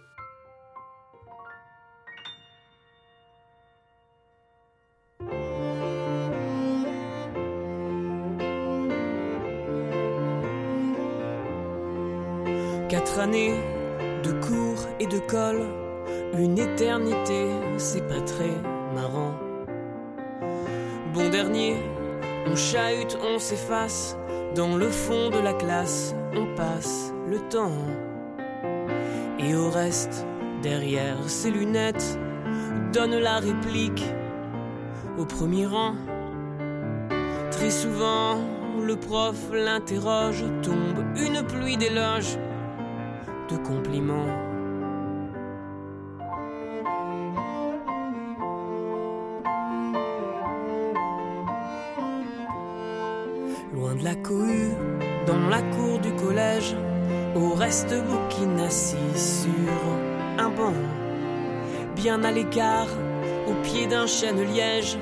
Quatre 12.91 13.21
années 13.21 13.55
de 14.25 14.33
cours 14.45 14.85
et 14.99 15.07
de 15.07 15.21
colle, 15.21 15.63
une 16.37 16.59
éternité, 16.59 17.47
c'est 17.79 18.05
pas 18.09 18.21
très 18.23 18.51
marrant. 18.93 19.33
Bon 21.15 21.29
dernier, 21.31 21.77
on 22.49 22.57
chahute, 22.57 23.17
on 23.23 23.39
s'efface. 23.39 24.17
Dans 24.57 24.77
le 24.77 24.89
fond 24.89 25.31
de 25.31 25.39
la 25.39 25.53
classe, 25.53 26.17
on 26.35 26.53
passe 26.57 27.15
le 27.29 27.39
temps. 27.49 27.79
Et 29.39 29.55
au 29.55 29.71
reste, 29.71 30.27
derrière 30.61 31.17
ses 31.29 31.53
lunettes, 31.53 32.19
donne 32.93 33.17
la 33.21 33.39
réplique 33.39 34.03
au 35.17 35.27
premier 35.27 35.67
rang. 35.67 35.95
Très 37.53 37.71
souvent, 37.71 38.41
le 38.85 38.97
prof 38.97 39.37
l'interroge, 39.53 40.43
tombe 40.65 41.05
une 41.15 41.47
pluie 41.47 41.77
d'éloges, 41.77 42.37
de 43.51 43.57
compliments. 43.57 44.51
la 54.03 54.15
cohue, 54.15 54.73
dans 55.27 55.49
la 55.49 55.63
cour 55.63 55.99
du 55.99 56.13
collège, 56.13 56.75
au 57.37 57.55
reste 57.55 57.95
bouquin 58.05 58.59
assis 58.65 58.97
sur 59.15 59.75
un 60.39 60.49
banc. 60.49 60.73
Bien 61.97 62.23
à 62.25 62.31
l'écart, 62.31 62.89
au 63.47 63.55
pied 63.63 63.87
d'un 63.87 64.07
chêne 64.07 64.43
liège, 64.53 64.97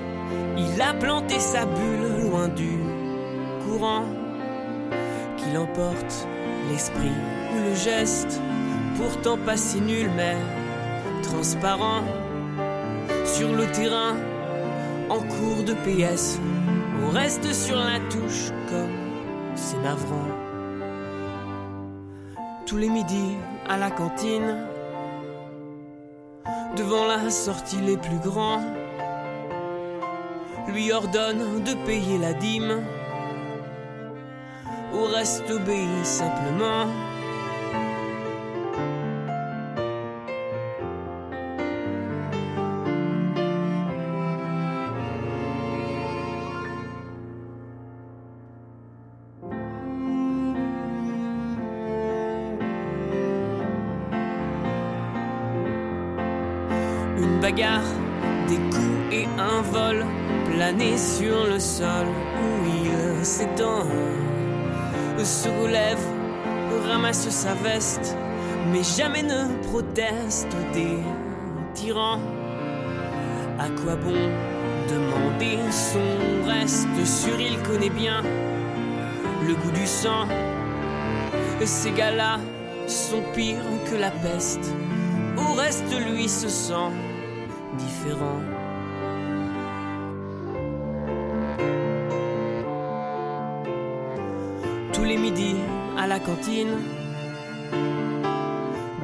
il 0.56 0.82
a 0.82 0.94
planté 0.94 1.38
sa 1.38 1.64
bulle 1.64 2.24
loin 2.24 2.48
du 2.48 2.78
courant. 3.64 4.04
Qu'il 5.36 5.56
emporte 5.56 6.26
l'esprit 6.70 7.12
ou 7.52 7.68
le 7.68 7.74
geste, 7.74 8.40
pourtant 8.96 9.38
pas 9.38 9.56
si 9.56 9.80
nul 9.80 10.10
mais 10.16 10.36
transparent. 11.22 12.02
Sur 13.24 13.52
le 13.54 13.66
terrain, 13.72 14.16
en 15.08 15.18
cours 15.18 15.64
de 15.64 15.74
PS, 15.74 16.38
on 17.02 17.10
reste 17.10 17.52
sur 17.52 17.76
la 17.76 18.00
touche 18.10 18.50
comme 18.68 18.96
c'est 19.54 19.82
navrant. 19.82 20.28
Tous 22.66 22.76
les 22.76 22.88
midis 22.88 23.36
à 23.68 23.76
la 23.78 23.90
cantine, 23.90 24.66
devant 26.76 27.06
la 27.06 27.30
sortie 27.30 27.80
les 27.80 27.96
plus 27.96 28.18
grands, 28.18 28.62
lui 30.68 30.92
ordonne 30.92 31.62
de 31.64 31.74
payer 31.86 32.18
la 32.18 32.34
dîme. 32.34 32.82
Au 34.98 35.04
reste 35.04 35.48
obéit 35.50 36.04
simplement. 36.04 36.86
des 58.48 58.56
coups 58.56 59.12
et 59.12 59.26
un 59.38 59.62
vol 59.62 60.04
plané 60.46 60.96
sur 60.96 61.46
le 61.46 61.58
sol 61.58 62.06
où 62.06 62.66
il 62.66 63.24
s'étend, 63.24 63.84
se 65.24 65.48
relève, 65.48 65.98
ramasse 66.88 67.28
sa 67.28 67.54
veste, 67.54 68.16
mais 68.72 68.82
jamais 68.82 69.22
ne 69.22 69.62
proteste 69.68 70.54
des 70.72 70.98
tyrans. 71.74 72.20
À 73.58 73.68
quoi 73.82 73.96
bon 73.96 74.14
demander 74.88 75.58
son 75.70 76.46
reste 76.46 76.88
Sur 77.04 77.40
il 77.40 77.58
connaît 77.62 77.90
bien 77.90 78.22
le 79.46 79.54
goût 79.54 79.72
du 79.72 79.86
sang? 79.86 80.26
Ces 81.64 81.90
gars-là 81.90 82.38
sont 82.86 83.22
pires 83.34 83.56
que 83.90 83.96
la 83.96 84.10
peste. 84.10 84.72
Au 85.36 85.54
reste, 85.54 85.92
lui 86.10 86.28
se 86.28 86.48
sent 86.48 86.92
différent. 87.76 88.40
Les 95.08 95.16
midis 95.16 95.56
à 95.96 96.06
la 96.06 96.20
cantine, 96.20 96.76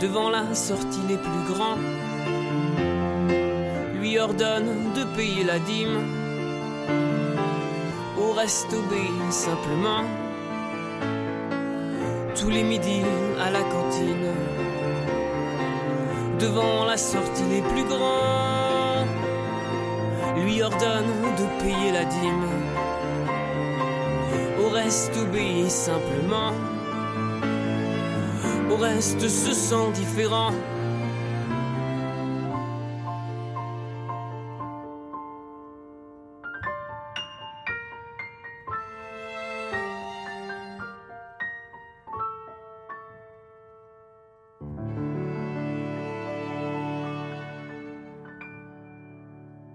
devant 0.00 0.28
la 0.28 0.54
sortie 0.54 1.00
les 1.08 1.16
plus 1.16 1.44
grands, 1.50 1.78
lui 3.98 4.18
ordonne 4.18 4.92
de 4.94 5.04
payer 5.16 5.44
la 5.44 5.58
dîme. 5.58 6.00
Au 8.18 8.32
reste 8.32 8.72
obéit 8.74 9.32
simplement. 9.32 10.04
Tous 12.34 12.50
les 12.50 12.64
midis 12.64 13.06
à 13.40 13.50
la 13.50 13.62
cantine, 13.62 14.30
devant 16.38 16.84
la 16.84 16.98
sortie 16.98 17.48
les 17.50 17.62
plus 17.62 17.84
grands, 17.84 19.06
lui 20.44 20.62
ordonne 20.62 21.14
de 21.40 21.46
payer 21.62 21.92
la 21.92 22.04
dîme. 22.04 22.53
Reste 24.84 25.16
obéit 25.16 25.70
simplement. 25.70 26.52
Au 28.70 28.76
reste 28.76 29.28
se 29.30 29.54
sent 29.54 29.92
différent. 29.94 30.52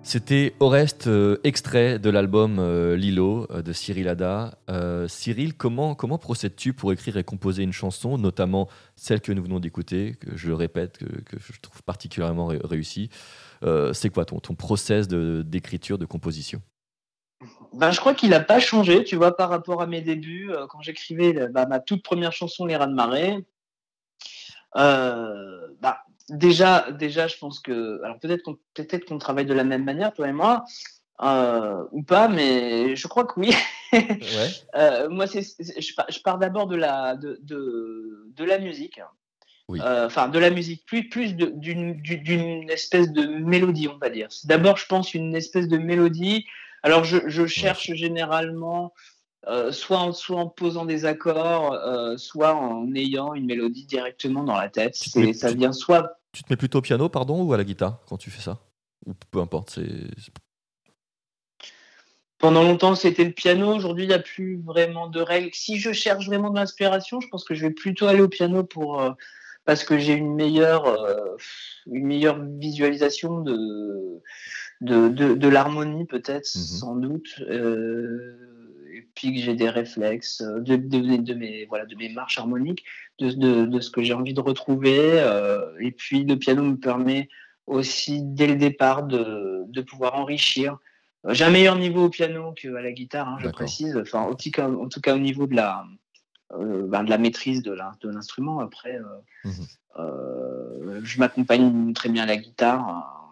C'était 0.10 0.56
Oreste, 0.60 1.06
euh, 1.06 1.38
extrait 1.44 2.00
de 2.00 2.10
l'album 2.10 2.58
euh, 2.58 2.96
Lilo 2.96 3.46
euh, 3.52 3.62
de 3.62 3.72
Cyril 3.74 4.08
Ada. 4.08 4.58
Euh, 4.68 5.08
Cyril, 5.08 5.54
comment, 5.54 5.94
comment 5.94 6.18
procèdes-tu 6.18 6.74
pour 6.74 6.92
écrire 6.92 7.18
et 7.18 7.24
composer 7.24 7.62
une 7.62 7.74
chanson, 7.74 8.18
notamment 8.18 8.68
celle 8.96 9.22
que 9.22 9.32
nous 9.32 9.44
venons 9.44 9.60
d'écouter, 9.60 10.16
que 10.20 10.36
je 10.36 10.52
répète, 10.52 10.98
que, 10.98 11.38
je 11.38 11.60
trouve 11.62 11.84
particulièrement 11.84 12.48
ré- 12.48 12.60
réussie 12.64 13.12
C'est 13.94 14.10
quoi 14.10 14.26
ton, 14.26 14.40
ton 14.40 14.56
process 14.56 15.08
d'écriture, 15.08 16.00
de, 16.00 16.08
composition? 16.08 16.60
Ben, 17.74 17.92
je 17.92 18.00
crois 18.00 18.16
qu'il 18.16 18.32
n'a 18.32 18.40
pas 18.40 18.60
changé, 18.60 19.04
tu 19.04 19.16
vois, 19.16 19.38
par 19.38 19.52
rapport 19.52 19.80
à 19.80 19.86
mes 19.86 20.02
débuts, 20.02 20.50
quand 20.70 20.82
j'écrivais 20.82 21.50
bah, 21.50 21.68
ma 21.68 21.80
toute 21.80 22.02
première 22.02 22.32
chanson, 22.32 22.66
Les 22.66 22.76
Rats 22.76 22.88
de 22.88 22.96
Marée. 22.96 23.46
Bah, 24.74 26.04
déjà, 26.30 26.92
déjà, 26.92 27.28
je 27.28 27.38
pense 27.38 27.60
que, 27.60 28.02
alors 28.04 28.20
peut-être 28.20 28.44
qu'on 28.44 28.58
peut-être 28.74 29.06
qu'on 29.06 29.18
travaille 29.18 29.46
de 29.46 29.54
la 29.54 29.64
même 29.64 29.84
manière, 29.84 30.14
toi 30.14 30.28
et 30.28 30.34
moi, 30.34 30.64
euh, 31.22 31.84
ou 31.92 32.02
pas, 32.04 32.28
mais 32.28 32.96
je 32.96 33.08
crois 33.08 33.26
que 33.26 33.40
oui. 33.40 33.52
Ouais. 33.94 34.00
Euh, 34.76 35.10
moi, 35.10 35.26
c'est, 35.28 35.42
je 35.42 36.22
pars, 36.22 36.38
d'abord 36.38 36.68
de 36.68 36.76
la, 36.76 37.16
de, 37.16 37.40
de, 37.42 38.28
de 38.36 38.44
la 38.44 38.60
musique. 38.60 39.02
Oui. 39.68 39.80
Euh, 39.84 40.06
Enfin, 40.06 40.30
de 40.30 40.38
la 40.40 40.50
musique, 40.52 40.86
plus, 40.86 41.10
plus 41.10 41.36
d'une, 41.36 41.94
du- 42.02 42.18
d'une 42.20 42.70
espèce 42.70 43.12
de 43.12 43.26
mélodie, 43.26 43.88
on 43.88 43.98
va 43.98 44.10
dire. 44.10 44.28
D'abord, 44.46 44.78
je 44.78 44.86
pense, 44.86 45.14
une 45.14 45.36
espèce 45.36 45.68
de 45.68 45.78
mélodie. 45.78 46.46
Alors, 46.84 47.04
je, 47.04 47.18
je 47.28 47.46
cherche 47.48 47.92
généralement, 47.94 48.94
soit, 49.72 49.98
en, 49.98 50.14
soit 50.14 50.38
en 50.40 50.48
posant 50.48 50.86
des 50.86 51.06
accords, 51.06 51.76
soit 52.20 52.54
en 52.56 52.94
ayant 52.96 53.34
une 53.34 53.46
mélodie 53.46 53.86
directement 53.86 54.44
dans 54.44 54.56
la 54.56 54.70
tête. 54.70 54.96
Ça 55.34 55.52
vient 55.52 55.72
soit 55.74 56.19
Tu 56.32 56.44
te 56.44 56.52
mets 56.52 56.58
plutôt 56.58 56.80
au 56.80 56.82
piano, 56.82 57.10
pardon, 57.10 57.42
ou 57.44 57.54
à 57.54 57.58
la 57.58 57.64
guitare 57.64 58.02
quand 58.08 58.18
tu 58.18 58.30
fais 58.30 58.42
ça? 58.42 58.60
Ou 59.06 59.14
peu 59.32 59.40
importe, 59.40 59.72
c'est. 59.72 59.88
Pendant 62.38 62.64
longtemps, 62.64 62.96
c'était 62.96 63.26
le 63.26 63.32
piano. 63.34 63.76
Aujourd'hui, 63.76 64.06
il 64.06 64.08
n'y 64.08 64.14
a 64.14 64.20
plus 64.20 64.62
vraiment 64.62 65.08
de 65.08 65.20
règles. 65.20 65.50
Si 65.54 65.78
je 65.78 65.92
cherche 65.92 66.26
vraiment 66.26 66.50
de 66.52 66.56
l'inspiration, 66.56 67.20
je 67.20 67.28
pense 67.28 67.44
que 67.44 67.54
je 67.54 67.62
vais 67.66 67.72
plutôt 67.74 68.08
aller 68.08 68.22
au 68.22 68.30
piano 68.30 68.64
pour 68.64 69.02
euh, 69.02 69.12
parce 69.66 69.84
que 69.84 69.98
j'ai 69.98 70.14
une 70.14 70.36
meilleure 70.36 70.86
euh, 70.86 71.36
une 71.88 72.06
meilleure 72.06 72.40
visualisation 72.42 73.42
de 73.42 74.22
de, 74.82 75.10
de, 75.10 75.34
de 75.34 75.48
l'harmonie 75.50 76.06
peut-être 76.06 76.48
Mhm. 76.56 76.62
sans 76.62 76.96
doute 76.96 77.42
euh, 77.42 78.59
et 79.24 79.32
puis 79.32 79.34
que 79.36 79.46
j'ai 79.46 79.56
des 79.56 79.70
réflexes 79.70 80.42
euh, 80.42 80.60
de, 80.62 80.76
de, 80.76 81.18
de 81.18 81.34
mes 81.34 81.66
voilà 81.66 81.86
de 81.86 81.96
mes 81.96 82.10
marches 82.10 82.40
harmoniques 82.40 82.86
de, 83.20 83.32
de, 83.32 83.66
de 83.66 83.80
ce 83.80 83.90
que 83.90 84.02
j'ai 84.02 84.14
envie 84.14 84.34
de 84.34 84.42
retrouver 84.42 85.00
euh, 85.20 85.62
et 85.80 85.92
puis 85.92 86.24
le 86.24 86.38
piano 86.38 86.64
me 86.64 86.78
permet 86.78 87.28
aussi 87.68 88.22
dès 88.24 88.48
le 88.48 88.56
départ 88.56 89.04
de, 89.04 89.64
de 89.68 89.82
pouvoir 89.82 90.16
enrichir 90.16 90.78
J'ai 91.28 91.44
un 91.44 91.52
meilleur 91.52 91.76
niveau 91.76 92.06
au 92.06 92.10
piano 92.10 92.54
qu'à 92.54 92.70
la 92.82 92.92
guitare, 92.92 93.28
hein, 93.28 93.38
je 93.40 93.50
précise. 93.50 93.98
Enfin, 93.98 94.22
en 94.22 94.36
tout 94.36 94.52
cas, 94.52 94.70
en 94.70 94.88
tout 94.88 95.02
cas 95.02 95.14
au 95.16 95.20
niveau 95.20 95.48
de 95.48 95.56
la, 95.56 95.86
euh, 96.54 96.88
ben, 96.88 97.04
de 97.04 97.10
la 97.10 97.18
maîtrise 97.18 97.62
de 97.62 97.74
l'instrument. 98.04 98.60
Après, 98.62 98.96
euh, 98.96 99.04
Mhm. 99.44 99.66
euh, 100.00 101.02
je 101.04 101.20
m'accompagne 101.20 101.94
très 101.94 102.10
bien 102.10 102.24
à 102.24 102.26
la 102.26 102.38
guitare. 102.38 103.29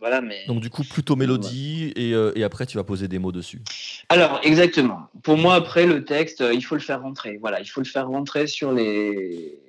Voilà, 0.00 0.22
mais. 0.22 0.44
Donc, 0.46 0.60
du 0.60 0.70
coup, 0.70 0.82
plutôt 0.82 1.14
mélodie, 1.14 1.92
et, 1.94 2.14
euh, 2.14 2.32
et 2.34 2.42
après, 2.42 2.64
tu 2.66 2.78
vas 2.78 2.84
poser 2.84 3.06
des 3.06 3.18
mots 3.18 3.32
dessus. 3.32 3.60
Alors, 4.08 4.40
exactement. 4.42 5.08
Pour 5.22 5.36
moi, 5.36 5.54
après, 5.54 5.86
le 5.86 6.04
texte, 6.04 6.40
euh, 6.40 6.54
il 6.54 6.64
faut 6.64 6.74
le 6.74 6.80
faire 6.80 7.02
rentrer. 7.02 7.38
Voilà, 7.38 7.60
il 7.60 7.66
faut 7.66 7.80
le 7.80 7.86
faire 7.86 8.08
rentrer 8.08 8.46
sur 8.46 8.72
les. 8.72 9.60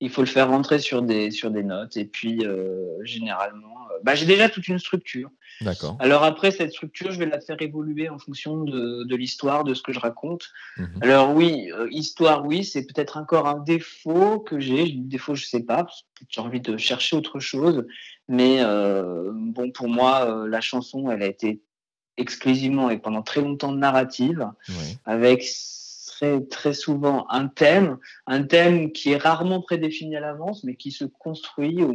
Il 0.00 0.10
faut 0.10 0.20
le 0.22 0.26
faire 0.26 0.48
rentrer 0.48 0.80
sur 0.80 1.00
des, 1.02 1.30
sur 1.30 1.50
des 1.50 1.62
notes. 1.62 1.96
Et 1.96 2.04
puis, 2.04 2.44
euh, 2.44 3.02
généralement, 3.04 3.76
bah, 4.02 4.14
j'ai 4.14 4.26
déjà 4.26 4.48
toute 4.48 4.68
une 4.68 4.78
structure. 4.78 5.30
D'accord. 5.60 5.96
Alors 6.00 6.22
après, 6.22 6.50
cette 6.50 6.72
structure, 6.72 7.12
je 7.12 7.18
vais 7.18 7.26
la 7.26 7.40
faire 7.40 7.60
évoluer 7.60 8.08
en 8.08 8.18
fonction 8.18 8.64
de, 8.64 9.04
de 9.04 9.16
l'histoire, 9.16 9.64
de 9.64 9.72
ce 9.74 9.82
que 9.82 9.92
je 9.92 9.98
raconte. 9.98 10.50
Mhm. 10.76 10.98
Alors 11.00 11.34
oui, 11.34 11.70
euh, 11.72 11.88
histoire, 11.90 12.44
oui, 12.44 12.64
c'est 12.64 12.82
peut-être 12.82 13.16
encore 13.16 13.46
un 13.46 13.58
défaut 13.60 14.40
que 14.40 14.60
j'ai. 14.60 14.92
Défauts, 14.92 15.34
je 15.34 15.46
sais 15.46 15.62
pas, 15.62 15.84
parce 15.84 16.02
que 16.02 16.24
j'ai 16.28 16.40
envie 16.40 16.60
de 16.60 16.76
chercher 16.76 17.16
autre 17.16 17.40
chose. 17.40 17.86
Mais 18.28 18.58
euh, 18.60 19.30
bon, 19.32 19.70
pour 19.70 19.88
moi, 19.88 20.26
euh, 20.28 20.48
la 20.48 20.60
chanson, 20.60 21.10
elle 21.10 21.22
a 21.22 21.26
été 21.26 21.62
exclusivement 22.16 22.90
et 22.90 22.98
pendant 22.98 23.22
très 23.22 23.42
longtemps 23.42 23.72
narrative, 23.72 24.50
avec 25.04 25.44
très, 26.16 26.40
très 26.46 26.72
souvent 26.72 27.26
un 27.28 27.46
thème, 27.46 27.98
un 28.26 28.42
thème 28.42 28.92
qui 28.92 29.12
est 29.12 29.18
rarement 29.18 29.60
prédéfini 29.60 30.16
à 30.16 30.20
l'avance, 30.20 30.64
mais 30.64 30.76
qui 30.76 30.90
se 30.90 31.04
construit 31.04 31.82
au 31.82 31.92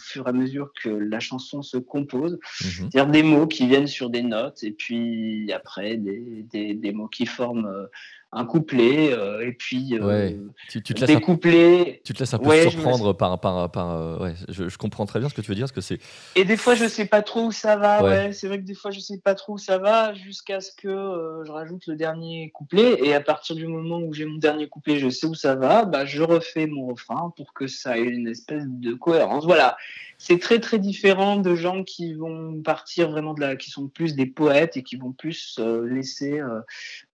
fur 0.00 0.26
et 0.26 0.30
à 0.30 0.32
mesure 0.32 0.70
que 0.80 0.88
la 0.88 1.18
chanson 1.18 1.62
se 1.62 1.76
compose. 1.76 2.38
Mhm. 2.62 2.70
C'est-à-dire 2.90 3.08
des 3.08 3.22
mots 3.24 3.46
qui 3.46 3.66
viennent 3.66 3.88
sur 3.88 4.10
des 4.10 4.22
notes 4.22 4.62
et 4.62 4.70
puis 4.70 5.52
après 5.52 5.96
des, 5.96 6.46
des, 6.50 6.74
des 6.74 6.92
mots 6.92 7.08
qui 7.08 7.26
forment 7.26 7.66
euh, 7.66 7.86
un 8.34 8.44
couplet 8.44 9.12
euh, 9.12 9.46
et 9.46 9.52
puis 9.52 9.94
euh, 9.96 10.04
Ouais. 10.04 10.36
Tu, 10.68 10.82
tu 10.82 10.92
te 10.94 11.00
laisses 11.00 11.16
des 11.16 11.20
couplets. 11.20 12.00
tu 12.04 12.12
te 12.12 12.18
laisses 12.18 12.34
un 12.34 12.38
peu 12.38 12.48
Ouais, 12.48 12.68
surprendre 12.68 13.12
par. 13.12 13.40
par, 13.40 13.70
par 13.70 13.90
euh, 13.90 14.18
ouais, 14.18 14.34
je, 14.48 14.68
je 14.68 14.78
comprends 14.78 15.06
très 15.06 15.20
bien 15.20 15.28
ce 15.28 15.34
que 15.34 15.40
tu 15.40 15.48
veux 15.48 15.54
dire, 15.54 15.64
parce 15.64 15.72
que 15.72 15.80
c'est. 15.80 15.98
Et 16.36 16.44
des 16.44 16.56
fois 16.56 16.74
je 16.74 16.86
sais 16.86 17.06
pas 17.06 17.22
trop 17.22 17.46
où 17.46 17.52
ça 17.52 17.76
va. 17.76 18.32
C'est 18.32 18.48
vrai 18.48 18.58
que 18.58 18.64
des 18.64 18.74
fois 18.74 18.90
je 18.90 19.00
sais 19.00 19.18
pas 19.18 19.34
trop 19.34 19.54
où 19.54 19.58
ça 19.58 19.78
va 19.78 20.14
jusqu'à 20.14 20.60
ce 20.60 20.72
que 20.76 20.88
euh, 20.88 21.44
je 21.44 21.52
rajoute 21.52 21.86
le 21.86 21.96
dernier 21.96 22.50
couplet 22.50 22.98
et 23.04 23.14
à 23.14 23.20
partir 23.20 23.56
du 23.56 23.66
moment 23.66 24.00
où 24.00 24.12
j'ai 24.12 24.24
mon 24.24 24.38
dernier 24.38 24.68
couplet, 24.68 24.98
je 24.98 25.08
sais 25.08 25.26
où 25.26 25.34
ça 25.34 25.54
va, 25.54 25.84
bah 25.84 26.04
je 26.04 26.22
refais 26.22 26.66
mon 26.66 26.86
refrain 26.86 27.32
pour 27.36 27.52
que 27.54 27.66
ça 27.66 27.98
ait 27.98 28.02
une 28.02 28.28
espèce 28.28 28.64
de 28.66 28.94
cohérence. 28.94 29.44
Voilà. 29.44 29.76
C'est 30.26 30.38
très 30.38 30.58
très 30.58 30.78
différent 30.78 31.36
de 31.36 31.54
gens 31.54 31.84
qui 31.84 32.14
vont 32.14 32.62
partir 32.62 33.10
vraiment 33.10 33.34
de 33.34 33.42
la, 33.42 33.56
qui 33.56 33.70
sont 33.70 33.88
plus 33.88 34.14
des 34.14 34.24
poètes 34.24 34.78
et 34.78 34.82
qui 34.82 34.96
vont 34.96 35.12
plus 35.12 35.56
euh, 35.58 35.86
laisser 35.86 36.40
euh, 36.40 36.60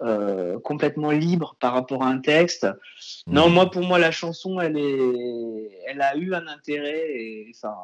euh, 0.00 0.60
complètement 0.60 1.10
libre 1.10 1.56
par 1.58 1.72
rapport 1.72 2.04
à 2.04 2.06
un 2.06 2.18
texte. 2.20 2.68
Non, 3.26 3.48
Mhm. 3.48 3.54
moi 3.54 3.70
pour 3.72 3.82
moi 3.82 3.98
la 3.98 4.12
chanson 4.12 4.60
elle 4.60 4.78
est, 4.78 5.70
elle 5.88 6.00
a 6.02 6.16
eu 6.16 6.34
un 6.34 6.46
intérêt 6.46 7.04
et 7.10 7.52
enfin 7.52 7.74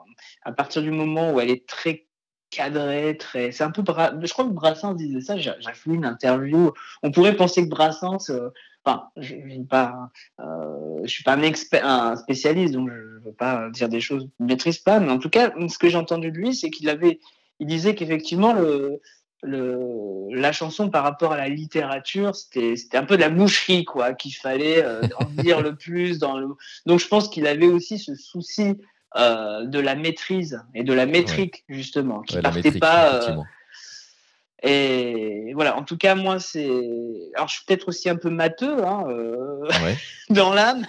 à 0.43 0.53
partir 0.53 0.81
du 0.83 0.93
moment 0.93 1.33
où 1.33 1.41
elle 1.41 1.51
est 1.51 1.67
très 1.67 2.07
cadrée, 2.51 3.17
très, 3.19 3.51
c'est 3.51 3.65
un 3.65 3.71
peu, 3.73 3.83
Bra... 3.83 4.13
je 4.23 4.33
crois 4.33 4.45
que 4.45 4.51
Brassens 4.51 4.95
disait 4.95 5.21
ça. 5.21 5.37
J'ai 5.37 5.53
j'ai 5.59 5.73
fait 5.73 5.91
une 5.91 6.05
interview. 6.05 6.73
On 7.03 7.11
pourrait 7.11 7.37
penser 7.37 7.65
que 7.65 7.69
Brassens, 7.69 8.31
euh, 8.31 8.51
enfin, 8.87 9.09
je, 9.17 9.35
pas, 9.69 10.11
euh, 10.41 11.01
je 11.05 11.09
suis 11.09 11.25
pas 11.25 11.35
un 11.35 11.43
expert, 11.43 11.85
un 11.87 12.17
spécialiste, 12.17 12.75
donc 12.75 12.89
je 12.91 13.25
veux 13.25 13.33
pas 13.33 13.69
dire 13.71 13.89
des 13.89 14.01
choses 14.01 14.25
que 14.25 14.31
je 14.39 14.45
ne 14.45 14.49
maîtrise 14.49 14.79
pas. 14.79 15.01
Mais 15.01 15.11
en 15.11 15.19
tout 15.19 15.31
cas, 15.31 15.53
ce 15.69 15.79
que 15.79 15.89
j'ai 15.89 15.99
entendu 15.99 16.31
de 16.31 16.37
lui, 16.39 16.55
c'est 16.55 16.71
qu'il 16.71 16.89
avait, 16.89 17.19
il 17.59 17.67
disait 17.67 17.95
qu'effectivement 17.95 18.53
le 18.53 19.01
le, 19.43 20.29
la 20.31 20.51
chanson 20.51 20.89
par 20.91 21.05
rapport 21.05 21.33
à 21.33 21.37
la 21.37 21.49
littérature, 21.49 22.35
c'était 22.35 22.75
un 22.97 23.05
peu 23.05 23.17
de 23.17 23.21
la 23.21 23.29
boucherie, 23.29 23.85
quoi, 23.85 24.15
qu'il 24.15 24.35
fallait 24.35 24.83
euh, 24.83 25.03
en 25.19 25.27
dire 25.27 25.61
le 25.61 25.77
plus. 25.77 26.19
Dans 26.19 26.39
le... 26.39 26.49
Donc 26.87 27.01
je 27.01 27.07
pense 27.07 27.29
qu'il 27.29 27.47
avait 27.47 27.67
aussi 27.69 27.99
ce 27.99 28.15
souci 28.15 28.75
euh, 29.17 29.65
de 29.67 29.79
la 29.79 29.95
maîtrise 29.95 30.61
et 30.75 30.85
de 30.85 30.93
la 30.93 31.07
métrique, 31.07 31.65
justement, 31.69 32.23
qui 32.23 32.37
Ouais, 32.37 32.43
partait 32.43 32.63
métrique, 32.63 32.81
pas. 32.81 33.15
euh. 33.15 33.37
Et 34.63 35.53
voilà, 35.55 35.77
en 35.77 35.83
tout 35.83 35.97
cas, 35.99 36.15
moi, 36.15 36.39
c'est. 36.41 36.71
Alors, 37.35 37.49
je 37.49 37.55
suis 37.57 37.65
peut-être 37.67 37.89
aussi 37.89 38.09
un 38.09 38.17
peu 38.17 38.31
matheux 38.31 38.85
hein, 38.85 39.05
euh, 39.09 39.67
Ouais. 39.85 39.97
dans 40.31 40.53
l'âme, 40.55 40.87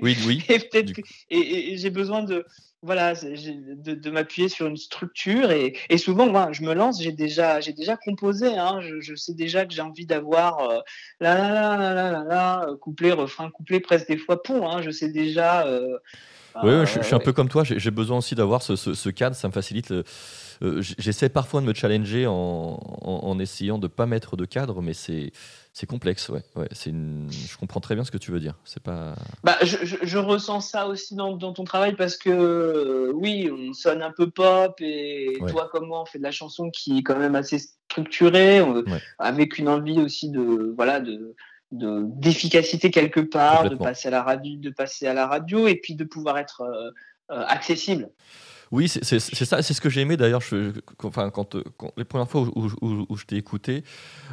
Oui, 0.00 0.16
oui. 0.26 0.44
et 0.48 0.58
peut-être 0.60 0.92
que- 0.92 1.00
et, 1.30 1.38
et- 1.38 1.72
et 1.72 1.76
j'ai 1.78 1.90
besoin 1.90 2.22
de 2.22 2.46
voilà 2.84 3.14
de, 3.14 3.94
de 3.94 4.10
m'appuyer 4.10 4.48
sur 4.48 4.66
une 4.66 4.76
structure 4.76 5.52
et, 5.52 5.76
et 5.88 5.98
souvent 5.98 6.26
moi 6.26 6.48
je 6.50 6.62
me 6.62 6.74
lance 6.74 7.00
j'ai 7.00 7.12
déjà 7.12 7.60
j'ai 7.60 7.72
déjà 7.72 7.96
composé 7.96 8.48
hein, 8.58 8.80
je, 8.80 9.00
je 9.00 9.14
sais 9.14 9.34
déjà 9.34 9.64
que 9.66 9.72
j'ai 9.72 9.82
envie 9.82 10.04
d'avoir 10.04 10.58
euh, 10.68 10.80
la 11.20 11.38
la 11.38 11.76
la 11.76 11.94
la 11.94 12.10
la 12.10 12.24
la 12.24 12.66
couplet 12.80 13.12
refrain 13.12 13.50
couplet 13.52 13.78
presque 13.78 14.08
des 14.08 14.16
fois 14.16 14.42
pont 14.42 14.68
hein, 14.68 14.82
je 14.82 14.90
sais 14.90 15.10
déjà 15.10 15.64
euh, 15.68 15.96
Oui, 16.62 16.70
euh, 16.70 16.86
je, 16.86 17.00
je 17.00 17.04
suis 17.06 17.14
un 17.14 17.18
peu 17.20 17.32
comme 17.32 17.48
toi. 17.48 17.64
J'ai 17.64 17.90
besoin 17.90 18.18
aussi 18.18 18.34
d'avoir 18.34 18.62
ce, 18.62 18.76
ce- 18.76 18.94
ce 18.94 19.08
cadre. 19.08 19.36
Ça 19.36 19.48
me 19.48 19.52
facilite 19.52 19.90
le, 19.90 20.04
j'essaie 20.80 21.28
parfois 21.28 21.60
de 21.60 21.66
me 21.66 21.74
challenger 21.74 22.26
en, 22.26 22.78
en, 23.02 23.38
essayant 23.38 23.78
de 23.78 23.88
pas 23.88 24.06
mettre 24.06 24.36
de 24.36 24.44
cadre, 24.44 24.82
mais 24.82 24.94
c'est 24.94 25.32
c'est 25.74 25.86
complexe, 25.86 26.28
ouais. 26.28 26.42
ouais 26.54 26.68
c'est 26.72 26.90
une... 26.90 27.28
Je 27.30 27.56
comprends 27.56 27.80
très 27.80 27.94
bien 27.94 28.04
ce 28.04 28.10
que 28.10 28.18
tu 28.18 28.30
veux 28.30 28.40
dire. 28.40 28.58
C'est 28.64 28.82
pas. 28.82 29.14
Bah, 29.42 29.56
je, 29.62 29.78
je, 30.02 30.18
ressens 30.18 30.60
ça 30.60 30.86
aussi 30.86 31.14
dans, 31.14 31.34
dans, 31.34 31.54
ton 31.54 31.64
travail 31.64 31.96
parce 31.96 32.18
que 32.18 33.10
oui, 33.14 33.50
on 33.50 33.72
sonne 33.72 34.02
un 34.02 34.12
peu 34.12 34.28
pop 34.28 34.74
et 34.80 35.38
toi 35.48 35.68
comme 35.72 35.86
moi, 35.86 36.02
on 36.02 36.04
fait 36.04 36.18
de 36.18 36.24
la 36.24 36.30
chanson 36.30 36.70
qui 36.70 36.98
est 36.98 37.02
quand 37.02 37.18
même 37.18 37.34
assez 37.34 37.58
structurée, 37.58 38.62
avec 39.18 39.58
une 39.58 39.68
envie 39.68 40.00
aussi 40.00 40.30
de 40.30 40.74
voilà 40.76 41.00
de 41.00 41.34
d'efficacité 41.72 42.90
quelque 42.90 43.20
part, 43.20 43.68
de 43.68 43.76
passer 43.76 44.08
à 44.08 44.10
la 44.10 44.22
radio, 44.22 44.56
de 44.58 44.70
passer 44.70 45.06
à 45.06 45.14
la 45.14 45.26
radio 45.26 45.66
et 45.66 45.76
puis 45.76 45.94
de 45.94 46.04
pouvoir 46.04 46.38
être 46.38 46.60
euh, 46.60 46.90
euh, 47.30 47.44
accessible. 47.46 48.10
Oui, 48.72 48.88
c'est 48.88 49.18
ça, 49.20 49.60
c'est 49.60 49.74
ce 49.74 49.82
que 49.82 49.90
j'ai 49.90 50.00
aimé 50.00 50.16
d'ailleurs. 50.16 50.40
Enfin, 51.02 51.28
quand, 51.28 51.56
les 51.98 52.04
premières 52.04 52.28
fois 52.28 52.48
où, 52.56 53.16
je 53.18 53.24
t'ai 53.26 53.36
écouté 53.36 53.84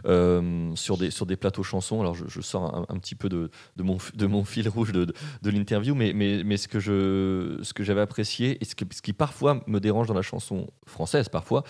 euh, 0.06 0.74
sur, 0.76 0.98
des, 0.98 1.12
sur 1.12 1.26
des 1.26 1.36
plateaux 1.36 1.64
chansons, 1.64 2.00
alors 2.00 2.16
je, 2.16 2.40
sors 2.40 2.86
un, 2.90 2.98
petit 3.00 3.16
peu 3.16 3.28
de, 3.28 3.52
de, 3.76 3.84
mon, 3.84 3.98
de 4.14 4.26
mon 4.28 4.46
fil 4.46 4.70
rouge 4.70 4.94
de, 4.94 5.04
de 5.04 5.50
l'interview, 5.50 5.94
mais, 5.94 6.14
mais, 6.14 6.46
mais, 6.46 6.56
ce 6.56 6.70
que 6.70 6.80
j'avais 6.80 8.00
apprécié 8.00 8.58
et 8.62 8.66
ce, 8.66 8.76
ce 8.92 9.02
qui 9.02 9.12
parfois 9.12 9.62
me 9.68 9.82
dérange 9.82 10.08
dans 10.08 10.14
la 10.14 10.22
chanson 10.22 10.68
française, 10.88 11.28
parfois, 11.28 11.66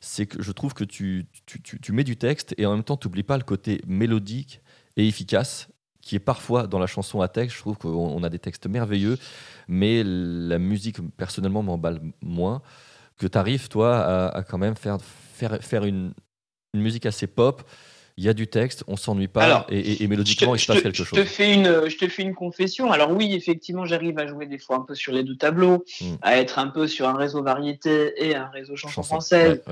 c'est 0.00 0.24
que 0.24 0.42
je 0.42 0.52
trouve 0.52 0.72
que 0.72 0.84
tu, 0.84 1.26
tu, 1.44 1.60
tu, 1.60 1.78
tu, 1.78 1.92
mets 1.92 2.04
du 2.04 2.16
texte 2.16 2.54
et 2.56 2.64
en 2.64 2.72
même 2.72 2.84
temps, 2.84 2.96
tu 2.96 3.06
n'oublies 3.06 3.22
pas 3.22 3.36
le 3.36 3.44
côté 3.44 3.82
mélodique 3.86 4.62
et 4.96 5.06
efficace 5.06 5.68
qui 6.04 6.16
est 6.16 6.20
parfois 6.20 6.66
dans 6.66 6.78
la 6.78 6.86
chanson 6.86 7.20
à 7.20 7.28
texte. 7.28 7.56
Je 7.56 7.60
trouve 7.60 7.78
qu'on 7.78 8.22
a 8.22 8.28
des 8.28 8.38
textes 8.38 8.66
merveilleux, 8.66 9.18
mais 9.68 10.02
la 10.04 10.58
musique, 10.58 10.98
personnellement, 11.16 11.62
m'emballe 11.62 12.00
moins. 12.22 12.62
Que 13.18 13.26
tu 13.26 13.38
arrives, 13.38 13.68
toi, 13.68 14.04
à, 14.34 14.42
quand 14.42 14.58
même 14.58 14.76
faire, 14.76 14.98
faire, 15.00 15.58
faire 15.62 15.84
une, 15.84 16.12
une 16.74 16.80
musique 16.80 17.06
assez 17.06 17.26
pop. 17.26 17.62
Il 18.16 18.22
y 18.22 18.28
a 18.28 18.34
du 18.34 18.46
texte, 18.46 18.84
on 18.86 18.96
s'ennuie 18.96 19.26
pas, 19.26 19.66
et, 19.70 20.06
mélodiquement, 20.06 20.54
il 20.54 20.60
se 20.60 20.66
passe 20.66 20.82
quelque 20.82 21.02
chose. 21.02 21.18
Te 21.18 21.24
fais 21.24 21.52
une, 21.52 21.88
je 21.88 21.96
te 21.96 22.06
fais 22.06 22.22
une 22.22 22.34
confession. 22.34 22.92
Alors 22.92 23.10
oui, 23.10 23.34
effectivement, 23.34 23.86
j'arrive 23.86 24.16
à 24.20 24.26
jouer 24.28 24.46
des 24.46 24.58
fois 24.58 24.76
un 24.76 24.82
peu 24.82 24.94
sur 24.94 25.12
les 25.12 25.24
deux 25.24 25.36
tableaux, 25.36 25.84
hmm. 26.00 26.14
à 26.22 26.36
être 26.36 26.60
un 26.60 26.68
peu 26.68 26.86
sur 26.86 27.08
un 27.08 27.16
réseau 27.16 27.42
variété 27.42 28.12
et 28.24 28.36
un 28.36 28.46
réseau 28.50 28.76
chanson, 28.76 29.02
française. 29.02 29.62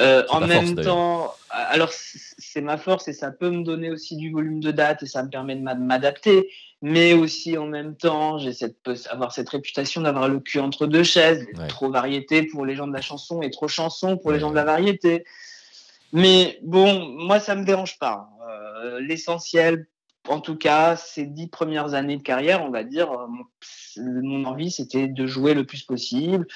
Euh, 0.00 0.24
en 0.30 0.40
même 0.40 0.74
temps, 0.74 1.32
alors 1.50 1.92
c'est 2.56 2.62
ma 2.62 2.78
force 2.78 3.06
et 3.06 3.12
ça 3.12 3.30
peut 3.30 3.50
me 3.50 3.62
donner 3.62 3.90
aussi 3.90 4.16
du 4.16 4.32
volume 4.32 4.60
de 4.60 4.70
date 4.70 5.02
et 5.02 5.06
ça 5.06 5.22
me 5.22 5.28
permet 5.28 5.56
de 5.56 5.60
m'adapter. 5.60 6.48
Mais 6.80 7.12
aussi 7.12 7.58
en 7.58 7.66
même 7.66 7.94
temps, 7.96 8.38
j'ai 8.38 8.54
cette 8.54 8.78
avoir 9.10 9.32
cette 9.32 9.50
réputation 9.50 10.00
d'avoir 10.00 10.26
le 10.26 10.40
cul 10.40 10.58
entre 10.58 10.86
deux 10.86 11.02
chaises, 11.02 11.46
trop 11.68 11.90
variété 11.90 12.44
pour 12.44 12.64
les 12.64 12.74
gens 12.74 12.86
de 12.86 12.94
la 12.94 13.02
chanson 13.02 13.42
et 13.42 13.50
trop 13.50 13.68
chanson 13.68 14.16
pour 14.16 14.32
les 14.32 14.40
gens 14.40 14.48
de 14.48 14.54
la 14.54 14.64
variété. 14.64 15.26
Mais 16.14 16.58
bon, 16.62 17.06
moi 17.18 17.40
ça 17.40 17.56
me 17.56 17.64
dérange 17.66 17.98
pas. 17.98 18.30
Euh, 18.48 19.00
l'essentiel, 19.00 19.86
en 20.26 20.40
tout 20.40 20.56
cas, 20.56 20.96
ces 20.96 21.26
dix 21.26 21.48
premières 21.48 21.92
années 21.92 22.16
de 22.16 22.22
carrière, 22.22 22.64
on 22.64 22.70
va 22.70 22.84
dire, 22.84 23.12
euh, 23.12 23.26
mon, 23.98 24.44
envie 24.44 24.70
c'était 24.70 25.08
de 25.08 25.26
jouer 25.26 25.54
le 25.54 25.64
plus 25.64 25.82
possible 25.82 26.46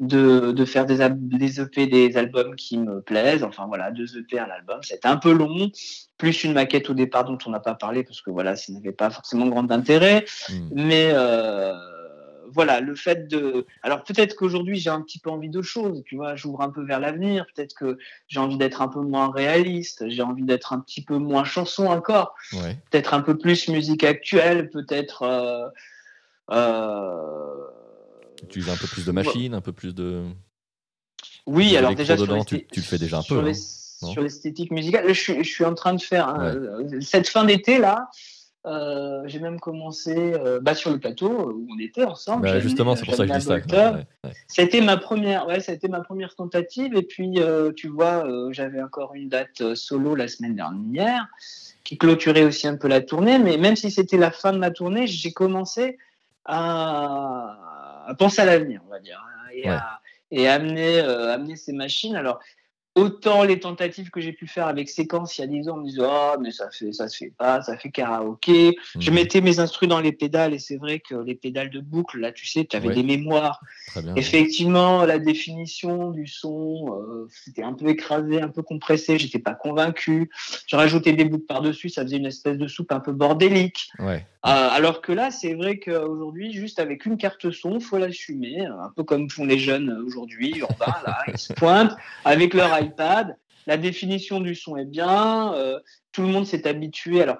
de, 0.00 0.52
de 0.52 0.64
faire 0.64 0.86
des, 0.86 0.98
des 1.10 1.60
EP, 1.60 1.86
des 1.86 2.16
albums 2.16 2.56
qui 2.56 2.78
me 2.78 3.00
plaisent. 3.02 3.44
Enfin 3.44 3.66
voilà, 3.66 3.90
deux 3.90 4.18
EP, 4.18 4.38
un 4.38 4.48
album. 4.50 4.80
C'était 4.82 5.08
un 5.08 5.18
peu 5.18 5.32
long, 5.32 5.70
plus 6.16 6.44
une 6.44 6.54
maquette 6.54 6.90
au 6.90 6.94
départ 6.94 7.24
dont 7.24 7.38
on 7.46 7.50
n'a 7.50 7.60
pas 7.60 7.74
parlé 7.74 8.02
parce 8.02 8.22
que 8.22 8.30
voilà, 8.30 8.56
ça 8.56 8.72
n'avait 8.72 8.92
pas 8.92 9.10
forcément 9.10 9.46
grand 9.46 9.70
intérêt. 9.70 10.24
Hmm. 10.48 10.68
Mais 10.72 11.10
euh, 11.12 11.72
voilà, 12.52 12.80
le 12.80 12.94
fait 12.94 13.28
de. 13.28 13.66
Alors 13.82 14.02
peut-être 14.02 14.34
qu'aujourd'hui 14.36 14.78
j'ai 14.78 14.90
un 14.90 15.02
petit 15.02 15.18
peu 15.18 15.30
envie 15.30 15.50
de 15.50 15.62
choses, 15.62 16.02
tu 16.06 16.16
vois, 16.16 16.34
j'ouvre 16.34 16.62
un 16.62 16.70
peu 16.70 16.84
vers 16.84 17.00
l'avenir. 17.00 17.46
Peut-être 17.54 17.74
que 17.74 17.98
j'ai 18.28 18.40
envie 18.40 18.56
d'être 18.56 18.82
un 18.82 18.88
peu 18.88 19.00
moins 19.00 19.30
réaliste, 19.30 20.08
j'ai 20.08 20.22
envie 20.22 20.44
d'être 20.44 20.72
un 20.72 20.80
petit 20.80 21.04
peu 21.04 21.18
moins 21.18 21.44
chanson 21.44 21.86
encore. 21.86 22.34
Peut-être 22.90 23.14
un 23.14 23.20
peu 23.20 23.36
plus 23.36 23.68
musique 23.68 24.04
actuelle, 24.04 24.70
peut-être. 24.70 25.22
Euh, 25.22 25.68
euh, 26.50 27.66
utilises 28.42 28.70
un 28.70 28.76
peu 28.76 28.86
plus 28.86 29.04
de 29.04 29.12
machines, 29.12 29.54
un 29.54 29.60
peu 29.60 29.72
plus 29.72 29.94
de. 29.94 30.24
Oui, 31.46 31.76
alors 31.76 31.94
déjà, 31.94 32.16
tu, 32.16 32.66
le 32.76 32.82
fais 32.82 32.98
déjà 32.98 33.18
un 33.18 33.22
peu. 33.22 33.38
Hein, 33.38 33.52
sur 33.54 34.22
l'esthétique 34.22 34.70
musicale, 34.70 35.12
je, 35.12 35.42
je, 35.42 35.48
suis 35.48 35.64
en 35.64 35.74
train 35.74 35.94
de 35.94 36.00
faire 36.00 36.34
cette 37.00 37.28
fin 37.28 37.44
d'été 37.44 37.78
là. 37.78 38.08
Euh, 38.66 39.22
j'ai 39.24 39.38
même 39.38 39.58
commencé 39.58 40.14
euh, 40.14 40.60
bah, 40.60 40.74
sur 40.74 40.90
le 40.90 40.98
plateau 40.98 41.52
où 41.52 41.66
on 41.74 41.78
était 41.78 42.04
ensemble. 42.04 42.42
Bah, 42.42 42.60
justement, 42.60 42.94
c'est 42.94 43.06
pour 43.06 43.14
ça 43.14 43.26
que 43.26 43.32
je 43.32 43.38
dis 43.38 43.44
ça. 43.44 44.00
C'était 44.48 44.82
ma 44.82 44.98
première, 44.98 45.46
ouais, 45.46 45.60
ça 45.60 45.72
a 45.72 45.74
été 45.74 45.88
ma 45.88 46.00
première 46.00 46.34
tentative. 46.34 46.94
Et 46.94 47.02
puis, 47.02 47.38
euh, 47.38 47.72
tu 47.74 47.88
vois, 47.88 48.26
j'avais 48.50 48.82
encore 48.82 49.14
une 49.14 49.28
date 49.28 49.74
solo 49.74 50.14
la 50.14 50.28
semaine 50.28 50.56
dernière 50.56 51.26
qui 51.84 51.96
clôturait 51.96 52.44
aussi 52.44 52.68
un 52.68 52.76
peu 52.76 52.88
la 52.88 53.00
tournée. 53.00 53.38
Mais 53.38 53.56
même 53.56 53.76
si 53.76 53.90
c'était 53.90 54.18
la 54.18 54.30
fin 54.30 54.52
de 54.52 54.58
ma 54.58 54.70
tournée, 54.70 55.06
j'ai 55.06 55.32
commencé 55.32 55.96
à 56.44 58.14
penser 58.18 58.42
à 58.42 58.44
l'avenir, 58.44 58.80
on 58.86 58.90
va 58.90 59.00
dire, 59.00 59.22
hein, 59.24 59.80
et, 60.30 60.48
amener, 60.48 61.00
euh, 61.00 61.32
amener 61.32 61.56
ces 61.56 61.72
machines. 61.72 62.16
Alors, 62.16 62.40
autant 62.96 63.44
les 63.44 63.60
tentatives 63.60 64.10
que 64.10 64.20
j'ai 64.20 64.32
pu 64.32 64.46
faire 64.46 64.66
avec 64.66 64.88
séquence 64.88 65.38
il 65.38 65.42
y 65.42 65.44
a 65.44 65.46
10 65.46 65.68
ans, 65.68 65.74
on 65.74 65.80
me 65.82 65.86
disait 65.86 66.02
oh 66.02 66.36
mais 66.40 66.50
ça 66.50 66.68
fait 66.70 66.92
ça 66.92 67.08
se 67.08 67.16
fait 67.16 67.32
pas, 67.36 67.62
ça 67.62 67.76
fait 67.76 67.90
karaoké. 67.90 68.76
Je 68.98 69.10
mhm. 69.10 69.16
mettais 69.16 69.40
mes 69.40 69.60
instruments 69.60 69.80
dans 69.96 70.00
les 70.00 70.12
pédales 70.12 70.54
et 70.54 70.58
c'est 70.58 70.76
vrai 70.76 71.00
que 71.00 71.14
les 71.14 71.34
pédales 71.34 71.70
de 71.70 71.80
boucle 71.80 72.18
là 72.18 72.32
tu 72.32 72.46
sais 72.46 72.64
tu 72.64 72.76
avais 72.76 72.94
des 72.94 73.02
mémoires. 73.02 73.60
Effectivement 74.16 75.04
la 75.04 75.18
définition 75.18 76.10
du 76.10 76.26
son 76.26 77.00
euh, 77.00 77.28
c'était 77.44 77.62
un 77.62 77.72
peu 77.72 77.88
écrasé, 77.88 78.40
un 78.40 78.48
peu 78.48 78.62
compressé, 78.62 79.18
j'étais 79.18 79.38
pas 79.38 79.54
convaincu. 79.54 80.30
Je 80.66 80.76
rajoutais 80.76 81.12
des 81.12 81.24
boucles 81.24 81.46
par 81.46 81.62
dessus, 81.62 81.88
ça 81.88 82.02
faisait 82.02 82.16
une 82.16 82.26
espèce 82.26 82.58
de 82.58 82.66
soupe 82.66 82.92
un 82.92 83.00
peu 83.00 83.12
bordélique. 83.12 83.90
Ouais. 83.98 84.26
Euh, 84.46 84.68
alors 84.70 85.02
que 85.02 85.12
là, 85.12 85.30
c'est 85.30 85.52
vrai 85.52 85.78
qu'aujourd'hui, 85.78 86.52
juste 86.52 86.78
avec 86.78 87.04
une 87.04 87.18
carte 87.18 87.50
son, 87.50 87.78
faut 87.78 87.98
l'assumer, 87.98 88.64
un 88.64 88.90
peu 88.96 89.04
comme 89.04 89.28
font 89.28 89.44
les 89.44 89.58
jeunes 89.58 90.02
aujourd'hui, 90.06 90.56
urbains, 90.56 90.96
là, 91.06 91.18
ils 91.28 91.36
se 91.36 91.52
pointent 91.52 91.94
avec 92.24 92.54
leur 92.54 92.72
iPad. 92.80 93.36
La 93.66 93.76
définition 93.76 94.40
du 94.40 94.54
son 94.54 94.76
est 94.76 94.86
bien, 94.86 95.54
euh, 95.54 95.78
tout 96.12 96.22
le 96.22 96.28
monde 96.28 96.46
s'est 96.46 96.66
habitué. 96.66 97.22
Alors, 97.22 97.38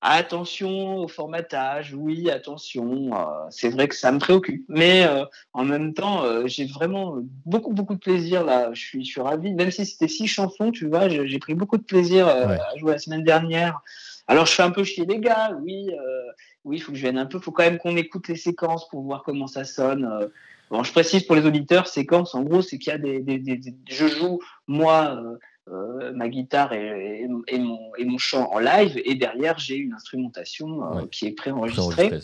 attention 0.00 0.98
au 0.98 1.08
formatage, 1.08 1.92
oui, 1.94 2.30
attention, 2.30 3.10
euh, 3.12 3.24
c'est 3.50 3.70
vrai 3.70 3.88
que 3.88 3.96
ça 3.96 4.12
me 4.12 4.18
préoccupe. 4.18 4.64
Mais 4.68 5.06
en 5.52 5.64
même 5.64 5.92
temps, 5.92 6.46
j'ai 6.46 6.66
vraiment 6.66 7.16
beaucoup, 7.44 7.72
beaucoup 7.72 7.94
de 7.94 8.00
plaisir 8.00 8.44
là. 8.44 8.70
Je 8.72 8.80
suis, 8.80 9.04
je 9.04 9.10
suis 9.10 9.20
ravi, 9.20 9.52
même 9.52 9.70
si 9.70 9.84
c'était 9.84 10.08
six 10.08 10.28
chansons, 10.28 10.70
tu 10.70 10.88
vois, 10.88 11.08
j'ai 11.08 11.38
pris 11.38 11.54
beaucoup 11.54 11.78
de 11.78 11.84
plaisir 11.84 12.28
à 12.28 12.76
jouer 12.76 12.92
la 12.92 12.98
semaine 12.98 13.24
dernière. 13.24 13.82
Alors, 14.28 14.46
je 14.46 14.52
fais 14.52 14.62
un 14.62 14.70
peu 14.70 14.84
chier 14.84 15.06
les 15.06 15.20
gars, 15.20 15.52
oui, 15.62 15.90
euh, 15.90 16.32
oui, 16.64 16.76
il 16.76 16.80
faut 16.80 16.90
que 16.90 16.98
je 16.98 17.02
vienne 17.02 17.18
un 17.18 17.26
peu. 17.26 17.38
Il 17.38 17.44
faut 17.44 17.52
quand 17.52 17.62
même 17.62 17.78
qu'on 17.78 17.96
écoute 17.96 18.26
les 18.28 18.36
séquences 18.36 18.88
pour 18.88 19.02
voir 19.02 19.22
comment 19.22 19.46
ça 19.46 19.64
sonne. 19.64 20.04
Euh. 20.04 20.28
Bon, 20.70 20.82
je 20.82 20.92
précise 20.92 21.22
pour 21.24 21.36
les 21.36 21.46
auditeurs, 21.46 21.86
séquences, 21.86 22.34
en 22.34 22.42
gros, 22.42 22.62
c'est 22.62 22.78
qu'il 22.78 22.92
y 22.92 22.94
a 22.94 22.98
des, 22.98 23.20
des, 23.20 23.38
des, 23.38 23.74
Je 23.88 24.06
joue, 24.08 24.40
moi, 24.66 25.22
euh, 25.68 26.12
ma 26.12 26.28
guitare 26.28 26.72
et, 26.72 27.26
et, 27.46 27.58
mon, 27.58 27.92
et 27.96 28.04
mon 28.04 28.18
chant 28.18 28.50
en 28.52 28.58
live, 28.58 29.00
et 29.04 29.14
derrière, 29.14 29.58
j'ai 29.58 29.76
une 29.76 29.94
instrumentation 29.94 31.06
qui 31.10 31.26
est 31.26 31.32
préenregistrée. 31.32 32.08
Pré 32.08 32.20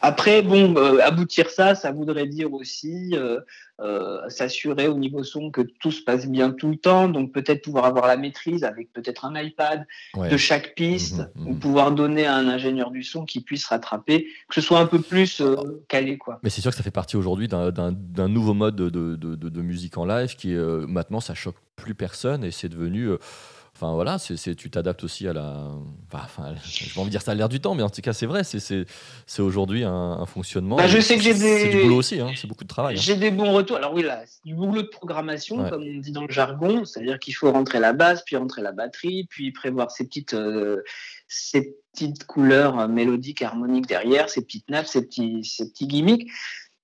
après, 0.00 0.42
bon, 0.42 0.74
euh, 0.76 0.98
aboutir 1.02 1.50
ça, 1.50 1.74
ça 1.74 1.92
voudrait 1.92 2.26
dire 2.26 2.52
aussi 2.52 3.10
euh, 3.14 3.40
euh, 3.80 4.28
s'assurer 4.28 4.88
au 4.88 4.94
niveau 4.94 5.24
son 5.24 5.50
que 5.50 5.62
tout 5.62 5.90
se 5.90 6.02
passe 6.02 6.26
bien 6.26 6.50
tout 6.50 6.68
le 6.68 6.76
temps. 6.76 7.08
Donc 7.08 7.32
peut-être 7.32 7.62
pouvoir 7.62 7.86
avoir 7.86 8.06
la 8.06 8.16
maîtrise 8.16 8.64
avec 8.64 8.92
peut-être 8.92 9.24
un 9.24 9.40
iPad 9.40 9.86
de 10.16 10.36
chaque 10.36 10.74
piste, 10.74 11.20
mmh 11.34 11.46
ou 11.46 11.52
mmh 11.52 11.58
pouvoir 11.58 11.92
donner 11.92 12.26
à 12.26 12.34
un 12.34 12.48
ingénieur 12.48 12.90
du 12.90 13.02
son 13.02 13.24
qui 13.24 13.40
puisse 13.40 13.64
rattraper, 13.66 14.26
que 14.48 14.54
ce 14.54 14.60
soit 14.60 14.78
un 14.78 14.86
peu 14.86 15.00
plus 15.00 15.42
calé, 15.88 16.18
quoi. 16.18 16.40
Mais 16.42 16.50
c'est 16.50 16.60
sûr 16.60 16.70
que 16.70 16.76
ça 16.76 16.82
fait 16.82 16.90
partie 16.90 17.16
aujourd'hui 17.16 17.48
d'un 17.48 18.28
nouveau 18.28 18.54
mode 18.54 18.76
de, 18.76 18.90
de, 18.90 19.16
de, 19.16 19.62
musique 19.62 19.96
en 19.96 20.04
live 20.04 20.34
qui 20.36 20.54
maintenant 20.54 21.20
ça 21.20 21.34
choque 21.34 21.56
plus 21.76 21.94
personne 21.94 22.44
et 22.44 22.50
c'est 22.50 22.68
devenu 22.68 23.10
Enfin 23.82 23.94
voilà, 23.94 24.16
c'est, 24.18 24.54
tu 24.54 24.70
t'adaptes 24.70 25.02
aussi 25.02 25.26
à 25.26 25.32
la. 25.32 25.68
Enfin, 26.12 26.54
je 26.64 26.94
vais 26.94 27.00
envie 27.00 27.08
de 27.08 27.10
dire 27.10 27.22
ça 27.22 27.32
à 27.32 27.34
l'air 27.34 27.48
du 27.48 27.58
temps, 27.58 27.74
mais 27.74 27.82
en 27.82 27.90
tout 27.90 28.00
cas, 28.00 28.12
c'est 28.12 28.26
vrai, 28.26 28.44
c'est, 28.44 28.86
aujourd'hui 29.40 29.82
un, 29.82 30.24
fonctionnement. 30.24 30.76
Bah, 30.76 30.86
je 30.86 31.00
sais 31.00 31.16
que 31.16 31.22
j'ai 31.22 31.34
des. 31.34 31.58
C'est 31.58 31.68
du 31.70 31.82
boulot 31.82 31.96
aussi, 31.96 32.20
hein, 32.20 32.30
c'est 32.36 32.46
beaucoup 32.46 32.62
de 32.62 32.68
travail. 32.68 32.94
Hein. 32.94 33.00
J'ai 33.02 33.16
des 33.16 33.32
bons 33.32 33.52
retours. 33.52 33.76
Alors 33.76 33.92
oui, 33.92 34.04
là, 34.04 34.22
c'est 34.24 34.44
du 34.44 34.54
boulot 34.54 34.82
de 34.82 34.86
programmation, 34.86 35.68
comme 35.68 35.82
on 35.82 35.98
dit 35.98 36.12
dans 36.12 36.24
le 36.24 36.32
jargon, 36.32 36.84
c'est-à-dire 36.84 37.18
qu'il 37.18 37.34
faut 37.34 37.50
rentrer 37.50 37.80
la 37.80 37.92
basse, 37.92 38.22
puis 38.24 38.36
rentrer 38.36 38.62
la 38.62 38.70
batterie, 38.70 39.26
puis 39.28 39.50
prévoir 39.50 39.90
ces 39.90 40.06
petites, 40.06 40.34
euh, 40.34 40.84
ces 41.26 41.74
petites 41.92 42.24
couleurs 42.24 42.88
mélodiques, 42.88 43.42
harmoniques 43.42 43.88
derrière, 43.88 44.30
ces 44.30 44.42
petites 44.42 44.70
nappes, 44.70 44.86
ces 44.86 45.04
petits, 45.04 45.44
ces 45.44 45.68
petits 45.68 45.88
gimmicks. 45.88 46.30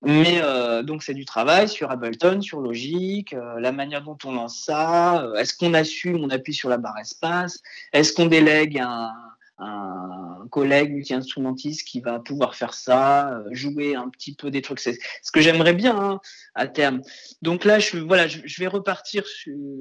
Mais 0.02 0.40
euh, 0.42 0.82
donc 0.82 1.02
c'est 1.02 1.14
du 1.14 1.24
travail 1.24 1.68
sur 1.68 1.90
Ableton, 1.90 2.40
sur 2.40 2.61
Logic, 2.61 3.32
euh, 3.32 3.58
la 3.58 3.72
manière 3.72 4.02
dont 4.02 4.16
on 4.24 4.32
lance 4.32 4.62
ça. 4.64 5.22
Euh, 5.22 5.34
est-ce 5.34 5.54
qu'on 5.54 5.74
assume, 5.74 6.22
on 6.22 6.30
appuie 6.30 6.54
sur 6.54 6.68
la 6.68 6.78
barre 6.78 6.98
espace 6.98 7.61
Est-ce 7.92 8.12
qu'on 8.12 8.26
délègue 8.26 8.78
un, 8.78 9.12
un 9.58 10.46
collègue 10.50 10.92
multi-instrumentiste 10.92 11.87
qui 11.87 12.00
va 12.00 12.20
pouvoir 12.20 12.54
faire 12.54 12.74
ça, 12.74 13.32
euh, 13.32 13.48
jouer 13.50 13.96
un 13.96 14.08
petit 14.08 14.34
peu 14.34 14.50
des 14.50 14.62
trucs. 14.62 14.78
C'est 14.78 14.98
ce 15.22 15.32
que 15.32 15.40
j'aimerais 15.40 15.74
bien 15.74 15.98
hein, 15.98 16.20
à 16.54 16.68
terme. 16.68 17.02
Donc 17.42 17.64
là, 17.64 17.78
je, 17.78 17.98
voilà, 17.98 18.28
je, 18.28 18.61
vais 18.61 18.68
repartir 18.68 19.24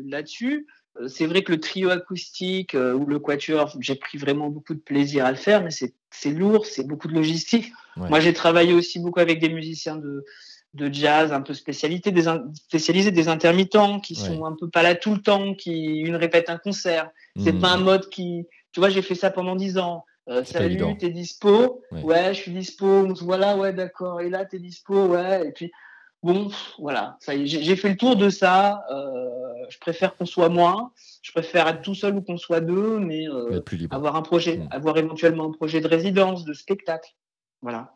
là-dessus. 0.05 0.65
Euh, 1.01 1.07
c'est 1.07 1.25
vrai 1.25 1.43
que 1.43 1.51
le 1.51 1.59
trio 1.59 1.89
acoustique 1.89 2.75
euh, 2.75 2.93
ou 2.93 3.05
le 3.05 3.19
quatuor, 3.19 3.75
j'ai 3.79 3.95
pris 3.95 4.17
vraiment 4.17 4.49
beaucoup 4.49 4.73
de 4.73 4.79
plaisir 4.79 5.25
à 5.25 5.31
le 5.31 5.37
faire, 5.37 5.63
mais 5.63 5.69
c'est 5.71 6.31
lourd, 6.31 6.65
c'est 6.65 6.85
beaucoup 6.85 7.07
de 7.07 7.13
logistique. 7.13 7.71
Moi, 7.95 8.19
j'ai 8.19 8.33
travaillé 8.33 8.73
aussi 8.73 8.99
beaucoup 8.99 9.19
avec 9.19 9.39
des 9.39 9.49
musiciens 9.49 9.95
de, 9.95 10.23
de 10.73 10.93
jazz 10.93 11.33
un 11.33 11.41
peu 11.41 11.53
spécialité, 11.53 12.11
des 12.11 12.25
spécialisés, 12.53 13.11
des 13.11 13.27
intermittents 13.27 13.99
qui 13.99 14.15
sont 14.15 14.45
un 14.45 14.55
peu 14.59 14.69
pas 14.69 14.83
là 14.83 14.95
tout 14.95 15.13
le 15.13 15.21
temps, 15.21 15.55
qui 15.55 15.99
une 15.99 16.15
répète 16.15 16.49
un 16.49 16.57
concert. 16.57 17.09
C'est 17.43 17.53
hmm. 17.53 17.61
pas 17.61 17.69
un 17.69 17.77
mode 17.77 18.09
qui, 18.09 18.45
tu 18.71 18.79
vois, 18.79 18.89
j'ai 18.89 19.01
fait 19.01 19.15
ça 19.15 19.31
pendant 19.31 19.55
dix 19.55 19.77
ans. 19.77 20.05
Euh, 20.29 20.43
salut, 20.43 20.97
t'es 20.97 21.09
dispo? 21.09 21.81
Ouais. 21.91 22.33
je 22.33 22.39
suis 22.39 22.51
dispo. 22.51 23.07
Voilà, 23.21 23.55
ouais, 23.55 23.73
d'accord. 23.73 24.19
Et 24.19 24.29
là, 24.29 24.45
t'es 24.45 24.59
dispo, 24.59 25.07
ouais. 25.07 25.47
Et 25.47 25.51
puis, 25.51 25.71
bon, 26.23 26.49
voilà. 26.79 27.17
Ça 27.19 27.33
j'ai 27.45 27.75
fait 27.75 27.89
le 27.89 27.97
tour 27.97 28.15
de 28.15 28.29
ça. 28.29 28.83
Euh, 28.91 29.29
je 29.69 29.77
préfère 29.79 30.15
qu'on 30.15 30.25
soit 30.25 30.49
moins. 30.49 30.91
Je 31.21 31.31
préfère 31.31 31.67
être 31.67 31.81
tout 31.81 31.95
seul 31.95 32.15
ou 32.15 32.21
qu'on 32.21 32.37
soit 32.37 32.61
deux, 32.61 32.99
mais 32.99 33.27
euh, 33.27 33.61
avoir 33.91 34.15
un 34.15 34.21
projet, 34.21 34.57
hmm. 34.57 34.67
avoir 34.71 34.97
éventuellement 34.97 35.45
un 35.45 35.51
projet 35.51 35.81
de 35.81 35.87
résidence, 35.87 36.45
de 36.45 36.53
spectacle. 36.53 37.11
Voilà. 37.61 37.93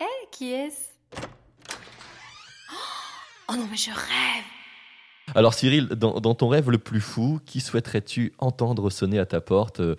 Hé, 0.00 0.04
qui 0.32 0.52
est-ce? 0.52 0.96
Oh 3.48 3.54
non, 3.54 3.68
mais 3.70 3.76
je 3.76 3.90
rêve 3.90 4.44
alors 5.34 5.54
Cyril, 5.54 5.88
dans, 5.88 6.34
ton 6.34 6.48
rêve 6.48 6.70
le 6.70 6.78
plus 6.78 7.00
fou, 7.00 7.40
qui 7.44 7.60
souhaiterais-tu 7.60 8.32
entendre 8.38 8.90
sonner 8.90 9.18
à 9.18 9.26
ta 9.26 9.40
porte? 9.40 9.82
Je 9.82 9.94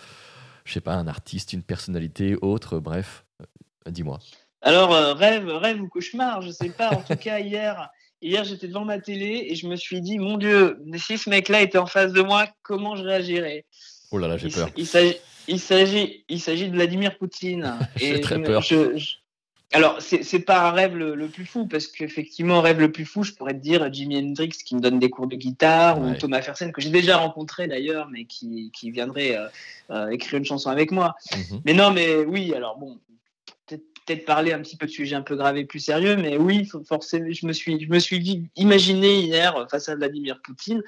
Je 0.63 0.73
sais 0.73 0.81
pas, 0.81 0.95
un 0.95 1.07
artiste, 1.07 1.53
une 1.53 1.63
personnalité, 1.63 2.37
autre, 2.41 2.79
bref, 2.79 3.25
euh, 3.41 3.91
dis-moi. 3.91 4.19
Alors 4.61 4.93
euh, 4.93 5.13
rêve, 5.13 5.47
rêve 5.47 5.81
ou 5.81 5.87
cauchemar, 5.87 6.41
je 6.41 6.51
sais 6.51 6.69
pas. 6.69 6.91
En 6.91 7.01
tout 7.01 7.15
cas 7.15 7.39
hier, 7.39 7.89
hier 8.21 8.43
j'étais 8.43 8.67
devant 8.67 8.85
ma 8.85 8.99
télé 8.99 9.47
et 9.49 9.55
je 9.55 9.67
me 9.67 9.75
suis 9.75 10.01
dit, 10.01 10.17
mon 10.17 10.37
Dieu, 10.37 10.79
si 10.97 11.17
ce 11.17 11.29
mec-là 11.29 11.61
était 11.61 11.77
en 11.77 11.85
face 11.85 12.13
de 12.13 12.21
moi, 12.21 12.47
comment 12.63 12.95
je 12.95 13.03
réagirais? 13.03 13.65
Oh 14.11 14.17
là 14.17 14.27
là, 14.27 14.37
j'ai 14.37 14.49
peur. 14.49 14.69
Il 14.77 14.87
s'agit, 14.87 16.23
il 16.29 16.39
s'agit 16.39 16.69
de 16.69 16.75
Vladimir 16.75 17.17
Poutine. 17.17 17.77
j'ai 17.95 18.21
très 18.21 18.41
peur. 18.41 18.63
Alors, 19.73 19.97
c'est 19.99 20.39
pas 20.39 20.69
un 20.69 20.71
rêve 20.71 20.95
le, 20.95 21.27
plus 21.27 21.45
fou, 21.45 21.67
parce 21.67 21.87
qu'effectivement, 21.87 22.61
rêve 22.61 22.79
le 22.79 22.91
plus 22.91 23.05
fou, 23.05 23.23
je 23.23 23.33
pourrais 23.33 23.53
te 23.53 23.59
dire 23.59 23.91
Jimi 23.91 24.17
Hendrix 24.17 24.49
qui 24.49 24.75
me 24.75 24.79
donne 24.79 24.97
des 24.97 25.09
cours 25.09 25.27
de 25.27 25.35
guitare, 25.35 25.99
ou 25.99 26.13
Thomas 26.15 26.41
Fersen, 26.41 26.71
que 26.71 26.79
j'ai 26.79 26.89
déjà 26.89 27.17
rencontré 27.17 27.67
d'ailleurs, 27.67 28.07
mais 28.09 28.23
qui, 28.23 28.71
qui 28.73 28.91
viendrait 28.91 29.35
euh, 29.35 29.47
euh, 29.91 30.09
écrire 30.09 30.39
une 30.39 30.45
chanson 30.45 30.69
avec 30.69 30.91
moi. 30.91 31.15
Mhm. 31.35 31.61
Mais 31.65 31.73
non, 31.73 31.91
mais 31.91 32.15
oui, 32.19 32.53
alors 32.53 32.77
bon, 32.77 32.97
peut-être 34.07 34.25
parler 34.25 34.53
un 34.53 34.59
petit 34.59 34.77
peu 34.77 34.87
de 34.87 34.91
sujets 34.91 35.15
un 35.15 35.21
peu 35.21 35.35
gravés 35.35 35.65
plus 35.65 35.79
sérieux, 35.79 36.15
mais 36.15 36.37
oui, 36.37 36.67
forcément, 36.87 37.27
je 37.29 37.45
me 37.45 37.53
suis, 37.53 37.79
je 37.79 37.89
me 37.89 37.99
suis 37.99 38.49
imaginé 38.55 39.19
hier 39.19 39.67
face 39.69 39.89
à 39.89 39.95
Vladimir 39.95 40.41
Poutine, 40.43 40.81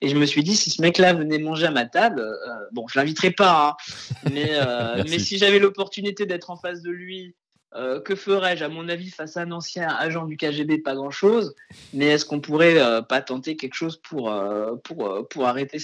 et 0.00 0.08
je 0.08 0.16
me 0.16 0.26
suis 0.26 0.42
dit, 0.42 0.56
si 0.56 0.70
ce 0.70 0.82
mec-là 0.82 1.14
venait 1.14 1.38
manger 1.38 1.66
à 1.66 1.70
ma 1.70 1.86
table, 1.86 2.20
euh, 2.20 2.34
bon, 2.72 2.86
je 2.88 2.98
l'inviterai 2.98 3.30
pas, 3.30 3.76
hein, 3.78 4.30
mais, 4.32 4.52
mais 5.08 5.18
si 5.18 5.38
j'avais 5.38 5.58
l'opportunité 5.58 6.26
d'être 6.26 6.50
en 6.50 6.56
face 6.56 6.82
de 6.82 6.90
lui, 6.90 7.34
euh, 7.76 8.00
que 8.00 8.14
ferais-je 8.14 8.64
À 8.64 8.68
mon 8.68 8.88
avis, 8.88 9.10
face 9.10 9.36
à 9.36 9.42
un 9.42 9.50
ancien 9.50 9.88
agent 9.88 10.26
du 10.26 10.36
KGB, 10.36 10.78
pas 10.78 10.94
grand-chose. 10.94 11.54
Mais 11.92 12.06
est-ce 12.06 12.24
qu'on 12.24 12.40
pourrait 12.40 12.78
euh, 12.78 13.02
pas 13.02 13.20
tenter 13.20 13.56
quelque 13.56 13.74
chose 13.74 13.96
pour, 13.96 14.30
euh, 14.30 14.76
pour, 14.84 15.26
pour 15.28 15.46
arrêter 15.46 15.78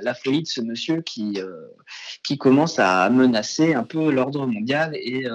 la 0.00 0.14
folie 0.14 0.42
de 0.42 0.46
ce 0.46 0.60
monsieur 0.60 1.02
qui, 1.02 1.38
qui 2.22 2.38
commence 2.38 2.78
à 2.78 3.08
menacer 3.10 3.74
un 3.74 3.82
peu 3.82 4.10
l'ordre 4.10 4.46
mondial 4.46 4.94
et, 4.94 5.26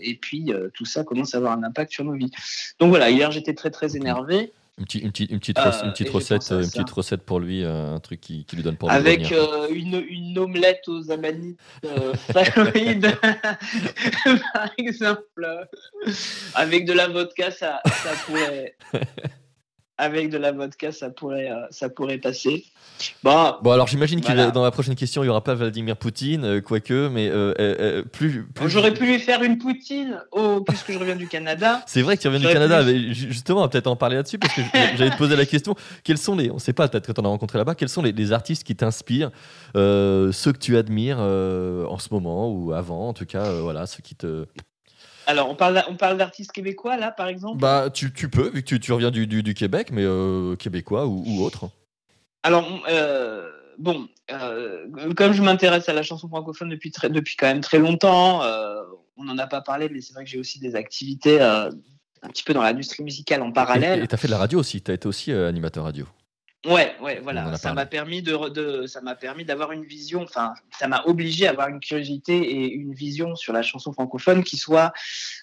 et 0.00 0.14
puis 0.14 0.52
tout 0.74 0.84
ça 0.84 1.04
commence 1.04 1.34
à 1.34 1.38
avoir 1.38 1.52
un 1.52 1.62
impact 1.62 1.92
sur 1.92 2.04
nos 2.04 2.14
vies. 2.14 2.30
Donc 2.78 2.90
voilà, 2.90 3.10
hier 3.10 3.30
j'étais 3.30 3.54
très 3.54 3.70
très 3.70 3.96
énervé. 3.96 4.52
Une, 4.78 4.84
petite, 4.84 5.02
une, 5.02 5.10
petite, 5.10 5.30
une 5.32 5.40
petite, 5.40 5.58
recette, 6.08 6.52
une 6.52 6.70
petite 6.70 6.90
recette 6.90 7.22
pour 7.22 7.40
lui, 7.40 7.64
un 7.64 7.98
truc 7.98 8.20
qui, 8.20 8.44
qui, 8.44 8.54
lui 8.54 8.62
donne 8.62 8.76
pour 8.76 8.88
Avec 8.88 9.34
une, 9.70 10.04
une, 10.08 10.38
omelette 10.38 10.86
aux 10.86 11.10
amanites 11.10 11.58
euh, 11.84 12.12
par 12.32 12.46
exemple. 14.78 15.66
Avec 16.54 16.86
de 16.86 16.92
la 16.92 17.08
vodka, 17.08 17.50
ça, 17.50 17.80
ça 17.86 18.10
pourrait. 18.24 18.76
avec 19.98 20.30
de 20.30 20.38
la 20.38 20.52
vodka, 20.52 20.92
ça 20.92 21.10
pourrait, 21.10 21.50
euh, 21.50 21.66
ça 21.70 21.88
pourrait 21.88 22.18
passer. 22.18 22.64
Bon, 23.22 23.54
bon 23.62 23.72
alors 23.72 23.88
j'imagine 23.88 24.20
que 24.20 24.50
dans 24.50 24.62
la 24.62 24.70
prochaine 24.70 24.94
question, 24.94 25.22
il 25.22 25.26
n'y 25.26 25.30
aura 25.30 25.42
pas 25.42 25.54
Vladimir 25.54 25.96
Poutine, 25.96 26.44
euh, 26.44 26.60
quoique, 26.60 27.08
mais 27.08 27.28
euh, 27.28 28.02
plus. 28.04 28.46
J'aurais 28.66 28.94
pu 28.94 29.06
lui 29.06 29.18
faire 29.18 29.42
une 29.42 29.58
Poutine, 29.58 30.20
oh, 30.30 30.64
puisque 30.66 30.92
je 30.92 30.98
reviens 30.98 31.16
du 31.16 31.26
Canada. 31.26 31.82
C'est 31.86 32.02
vrai 32.02 32.16
que 32.16 32.22
tu 32.22 32.28
reviens 32.28 32.40
du 32.40 32.52
Canada, 32.52 32.82
mais 32.84 33.12
justement, 33.12 33.58
on 33.58 33.62
va 33.62 33.68
peut-être 33.68 33.88
en 33.88 33.96
parler 33.96 34.16
là-dessus, 34.16 34.38
parce 34.38 34.54
que 34.54 34.62
j'allais 34.96 35.10
te 35.10 35.18
poser 35.18 35.36
la 35.36 35.46
question 35.46 35.74
quels 36.04 36.18
sont 36.18 36.36
les, 36.36 36.50
on 36.50 36.54
ne 36.54 36.60
sait 36.60 36.72
pas, 36.72 36.88
peut-être 36.88 37.06
que 37.06 37.12
tu 37.12 37.20
en 37.20 37.24
as 37.24 37.28
rencontré 37.28 37.58
là-bas, 37.58 37.74
quels 37.74 37.88
sont 37.88 38.02
les, 38.02 38.32
artistes 38.32 38.64
qui 38.64 38.76
t'inspirent, 38.76 39.30
ceux 39.74 40.52
que 40.52 40.58
tu 40.58 40.76
admires 40.76 41.18
en 41.18 41.98
ce 41.98 42.08
moment 42.12 42.50
ou 42.52 42.72
avant, 42.72 43.08
en 43.08 43.14
tout 43.14 43.26
cas, 43.26 43.50
voilà, 43.60 43.86
ceux 43.86 44.02
qui 44.02 44.14
te. 44.14 44.46
Alors, 45.28 45.50
on 45.50 45.54
parle, 45.54 45.84
on 45.90 45.94
parle 45.94 46.16
d'artistes 46.16 46.52
québécois, 46.52 46.96
là, 46.96 47.10
par 47.10 47.28
exemple? 47.28 47.58
Bah, 47.58 47.90
tu, 47.92 48.14
tu 48.14 48.30
peux, 48.30 48.48
vu 48.48 48.62
que 48.62 48.66
tu, 48.66 48.80
tu 48.80 48.92
reviens 48.94 49.10
du, 49.10 49.26
du, 49.26 49.52
Québec, 49.52 49.90
mais 49.92 50.02
euh, 50.02 50.56
québécois 50.56 51.06
ou, 51.06 51.22
ou, 51.26 51.42
autre. 51.42 51.68
Alors, 52.42 52.66
euh, 52.88 53.46
bon, 53.76 54.08
euh, 54.30 54.86
comme 55.14 55.34
je 55.34 55.42
m'intéresse 55.42 55.86
à 55.90 55.92
la 55.92 56.02
chanson 56.02 56.28
francophone 56.28 56.70
depuis, 56.70 56.90
très, 56.92 57.10
depuis 57.10 57.36
quand 57.36 57.46
même 57.46 57.60
très 57.60 57.78
longtemps, 57.78 58.40
on 59.18 59.24
n'en 59.24 59.36
a 59.36 59.46
pas 59.46 59.60
parlé, 59.60 59.90
mais 59.90 60.00
c'est 60.00 60.14
vrai 60.14 60.24
que 60.24 60.30
j'ai 60.30 60.38
aussi 60.38 60.60
des 60.60 60.74
activités 60.74 61.42
un 61.42 62.28
petit 62.30 62.42
peu 62.42 62.54
dans 62.54 62.62
l'industrie 62.62 63.02
musicale 63.02 63.42
en 63.42 63.52
parallèle. 63.52 64.02
Et 64.02 64.08
tu 64.08 64.14
as 64.14 64.18
fait 64.18 64.28
de 64.28 64.32
la 64.32 64.38
radio 64.38 64.58
aussi, 64.58 64.80
tu 64.80 64.90
as 64.90 64.94
été 64.94 65.06
aussi 65.06 65.30
animateur 65.30 65.84
radio. 65.84 66.06
Ouais, 66.66 66.96
ouais, 67.00 67.20
voilà. 67.22 67.56
Ça 67.56 67.72
m'a 67.72 67.86
permis 67.86 68.20
de, 68.20 68.48
de, 68.48 68.86
ça 68.86 69.00
m'a 69.00 69.14
permis 69.14 69.44
d'avoir 69.44 69.70
une 69.70 69.84
vision. 69.84 70.22
Enfin, 70.22 70.54
ça 70.76 70.88
m'a 70.88 71.04
obligé 71.06 71.46
à 71.46 71.50
avoir 71.50 71.68
une 71.68 71.78
curiosité 71.78 72.36
et 72.36 72.72
une 72.72 72.92
vision 72.92 73.36
sur 73.36 73.52
la 73.52 73.62
chanson 73.62 73.92
francophone 73.92 74.42
qui 74.42 74.56
soit 74.56 74.92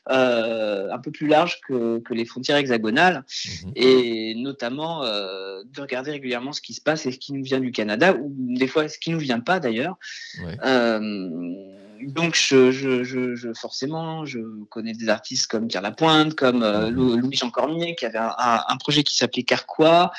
euh, 0.10 0.92
un 0.92 1.00
peu 1.00 1.12
plus 1.12 1.28
large 1.28 1.62
que, 1.66 2.00
que 2.00 2.14
les 2.14 2.26
frontières 2.26 2.58
hexagonales, 2.58 3.24
mhm. 3.64 3.72
et 3.78 4.36
notamment 4.36 5.04
euh, 5.04 5.64
de 5.74 5.82
regarder 5.82 6.12
régulièrement 6.12 6.52
ce 6.52 6.60
qui 6.60 6.74
se 6.74 6.82
passe 6.82 7.06
et 7.06 7.14
ce 7.14 7.18
qui 7.18 7.32
nous 7.32 7.44
vient 7.44 7.62
du 7.62 7.72
Canada 7.72 8.14
ou 8.14 8.36
des 8.38 8.68
fois 8.68 8.90
ce 8.90 8.98
qui 8.98 9.12
nous 9.12 9.20
vient 9.20 9.40
pas 9.40 9.62
d'ailleurs. 9.62 9.96
Euh, 10.66 11.30
donc, 12.02 12.36
je, 12.36 12.72
je, 12.72 13.04
je, 13.06 13.54
forcément, 13.54 14.26
je 14.26 14.40
connais 14.70 14.92
des 14.92 15.08
artistes 15.08 15.48
comme 15.48 15.70
Pierre 15.70 15.82
Lapointe, 15.82 16.36
comme 16.36 16.60
mhm. 16.60 16.90
Louis-Jean 16.90 17.52
Cormier, 17.52 17.96
qui 17.96 18.06
avait 18.06 18.18
un, 18.18 18.34
un 18.68 18.76
projet 18.76 19.04
qui 19.04 19.16
s'appelait 19.16 19.44
Carquois. 19.44 20.12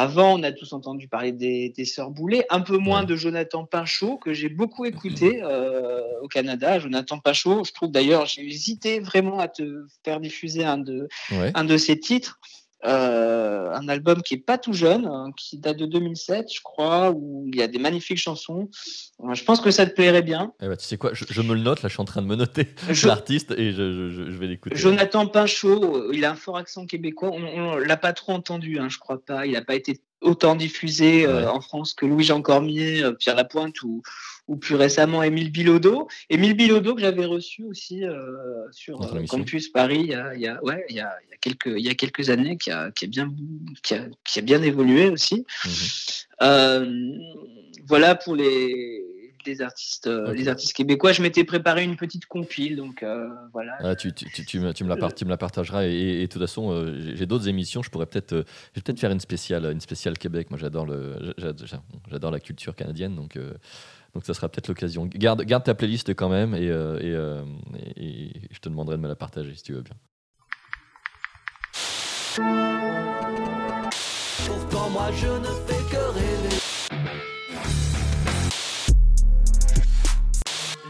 Avant, 0.00 0.38
on 0.38 0.44
a 0.44 0.52
tous 0.52 0.74
entendu 0.74 1.08
parler 1.08 1.32
des, 1.32 1.84
Sœurs 1.84 2.12
Boulay, 2.12 2.46
un 2.50 2.60
peu 2.60 2.78
moins 2.78 3.02
de 3.02 3.16
Jonathan 3.16 3.64
Pinchot, 3.64 4.18
que 4.18 4.32
j'ai 4.32 4.48
beaucoup 4.48 4.84
écouté 4.84 5.40
euh, 5.42 6.02
au 6.22 6.28
Canada. 6.28 6.78
Jonathan 6.78 7.18
Pinchot, 7.18 7.64
je 7.64 7.72
trouve 7.72 7.90
d'ailleurs, 7.90 8.24
j'ai 8.26 8.46
hésité 8.46 9.00
vraiment 9.00 9.40
à 9.40 9.48
te 9.48 9.86
faire 10.04 10.20
diffuser 10.20 10.64
un 10.64 10.78
de, 10.78 11.08
un 11.32 11.64
de 11.64 11.76
ses 11.76 11.98
titres. 11.98 12.38
Euh, 12.84 13.72
un 13.72 13.88
album 13.88 14.22
qui 14.22 14.34
est 14.34 14.44
pas 14.44 14.56
tout 14.56 14.72
jeune, 14.72 15.04
hein, 15.04 15.32
qui 15.36 15.58
date 15.58 15.78
de 15.78 15.86
2007, 15.86 16.46
je 16.52 16.60
crois, 16.62 17.10
où 17.10 17.44
il 17.48 17.56
y 17.56 17.62
a 17.62 17.66
des 17.66 17.80
magnifiques 17.80 18.18
chansons. 18.18 18.70
je 19.32 19.42
pense 19.42 19.60
que 19.60 19.72
ça 19.72 19.84
te 19.84 19.94
plairait 19.94 20.22
bien. 20.22 20.52
Eh 20.62 20.68
ben, 20.68 20.76
tu 20.76 20.84
sais 20.84 20.96
quoi, 20.96 21.10
je, 21.12 21.42
me 21.42 21.54
le 21.54 21.60
note, 21.60 21.82
là 21.82 21.88
je 21.88 21.94
suis 21.94 22.00
en 22.00 22.04
train 22.04 22.22
de 22.22 22.28
me 22.28 22.36
noter 22.36 22.68
l'artiste 23.04 23.50
et 23.52 23.72
je, 23.72 24.10
je, 24.10 24.22
vais 24.38 24.46
l'écouter. 24.46 24.76
Jonathan 24.76 25.26
Pinchot, 25.26 26.12
il 26.12 26.24
a 26.24 26.30
un 26.30 26.36
fort 26.36 26.56
accent 26.56 26.86
québécois, 26.86 27.30
on, 27.32 27.42
on 27.42 27.76
l'a 27.78 27.96
pas 27.96 28.12
trop 28.12 28.32
entendu, 28.32 28.78
hein, 28.78 28.88
je 28.88 28.98
crois 28.98 29.24
pas, 29.24 29.44
il 29.44 29.52
n'a 29.52 29.62
pas 29.62 29.74
été 29.74 30.00
autant 30.20 30.54
diffusé 30.54 31.26
euh, 31.26 31.50
en 31.50 31.60
France 31.60 31.94
que 31.94 32.06
Louis-Jean 32.06 32.42
Cormier, 32.42 33.02
euh, 33.02 33.12
Pierre 33.12 33.36
Lapointe 33.36 33.82
ou, 33.82 34.02
ou 34.48 34.56
plus 34.56 34.74
récemment 34.74 35.22
Émile 35.22 35.52
Bilodeau. 35.52 36.08
Émile 36.30 36.54
Bilodeau 36.54 36.94
que 36.94 37.00
j'avais 37.00 37.26
reçu 37.26 37.64
aussi 37.64 38.04
euh, 38.04 38.64
sur 38.72 38.98
Campus 39.28 39.68
Paris 39.68 40.00
il 40.00 40.10
y, 40.10 40.14
a, 40.14 40.34
il, 40.34 40.40
y 40.40 40.48
a, 40.48 40.62
ouais, 40.64 40.84
il, 40.88 40.96
y 40.96 41.00
a, 41.00 41.14
il, 41.26 41.30
y 41.30 41.34
a 41.34 41.36
quelques, 41.40 41.66
il 41.66 41.84
y 41.84 41.88
a 41.88 41.94
quelques 41.94 42.30
années 42.30 42.56
qui 42.56 42.70
a, 42.70 42.90
qui 42.90 43.04
a, 43.04 43.08
bien, 43.08 43.30
qui 43.82 43.94
a, 43.94 44.06
qui 44.24 44.38
a 44.38 44.42
bien 44.42 44.62
évolué 44.62 45.08
aussi. 45.08 45.46
Mhm. 46.40 47.20
voilà 47.86 48.14
pour 48.14 48.34
les 48.34 49.04
les 49.48 49.62
artistes, 49.62 50.06
euh, 50.06 50.32
les 50.32 50.48
artistes 50.48 50.72
québécois. 50.74 51.12
Je 51.12 51.22
m'étais 51.22 51.44
préparé 51.44 51.82
une 51.84 51.96
petite 51.96 52.26
compile, 52.26 52.76
donc 52.76 53.02
euh, 53.02 53.28
voilà. 53.52 53.76
Ah, 53.80 53.96
tu, 53.96 54.12
tu, 54.12 54.26
tu, 54.30 54.44
tu, 54.44 54.60
me, 54.60 54.72
tu, 54.72 54.84
me 54.84 54.94
la, 54.94 55.10
tu 55.10 55.24
me 55.24 55.30
la 55.30 55.36
partageras. 55.36 55.84
Et, 55.84 56.22
de 56.22 56.26
toute 56.26 56.42
façon, 56.42 56.70
euh, 56.70 57.14
j'ai 57.14 57.26
d'autres 57.26 57.48
émissions. 57.48 57.82
Je 57.82 57.90
pourrais 57.90 58.06
peut-être 58.06 58.44
peut-être 58.72 59.00
faire 59.00 59.10
une 59.10 59.20
spéciale, 59.20 59.64
une 59.66 59.80
spéciale 59.80 60.18
Québec. 60.18 60.50
Moi, 60.50 60.58
j'adore 60.58 60.86
le, 60.86 61.34
j'adore 62.10 62.30
la 62.30 62.40
culture 62.40 62.74
canadienne, 62.74 63.14
donc. 63.14 63.38
Donc 64.18 64.26
ça 64.26 64.34
sera 64.34 64.48
peut-être 64.48 64.66
l'occasion. 64.66 65.06
Garde, 65.06 65.44
garde 65.44 65.62
ta 65.62 65.76
playlist 65.76 66.12
quand 66.12 66.28
même 66.28 66.52
et, 66.52 66.68
euh, 66.68 66.98
euh, 67.04 67.44
je 68.50 68.58
te 68.58 68.68
demanderai 68.68 68.96
de 68.96 69.02
me 69.02 69.06
la 69.06 69.14
partager 69.14 69.54
si 69.54 69.62
tu 69.62 69.74
veux 69.74 69.82
bien. 69.82 69.94
Pourtant 74.44 74.90
moi 74.90 75.12
je 75.12 75.28
ne 75.28 75.44
fais 75.68 75.94
que 75.94 76.02
rêver. 76.14 76.56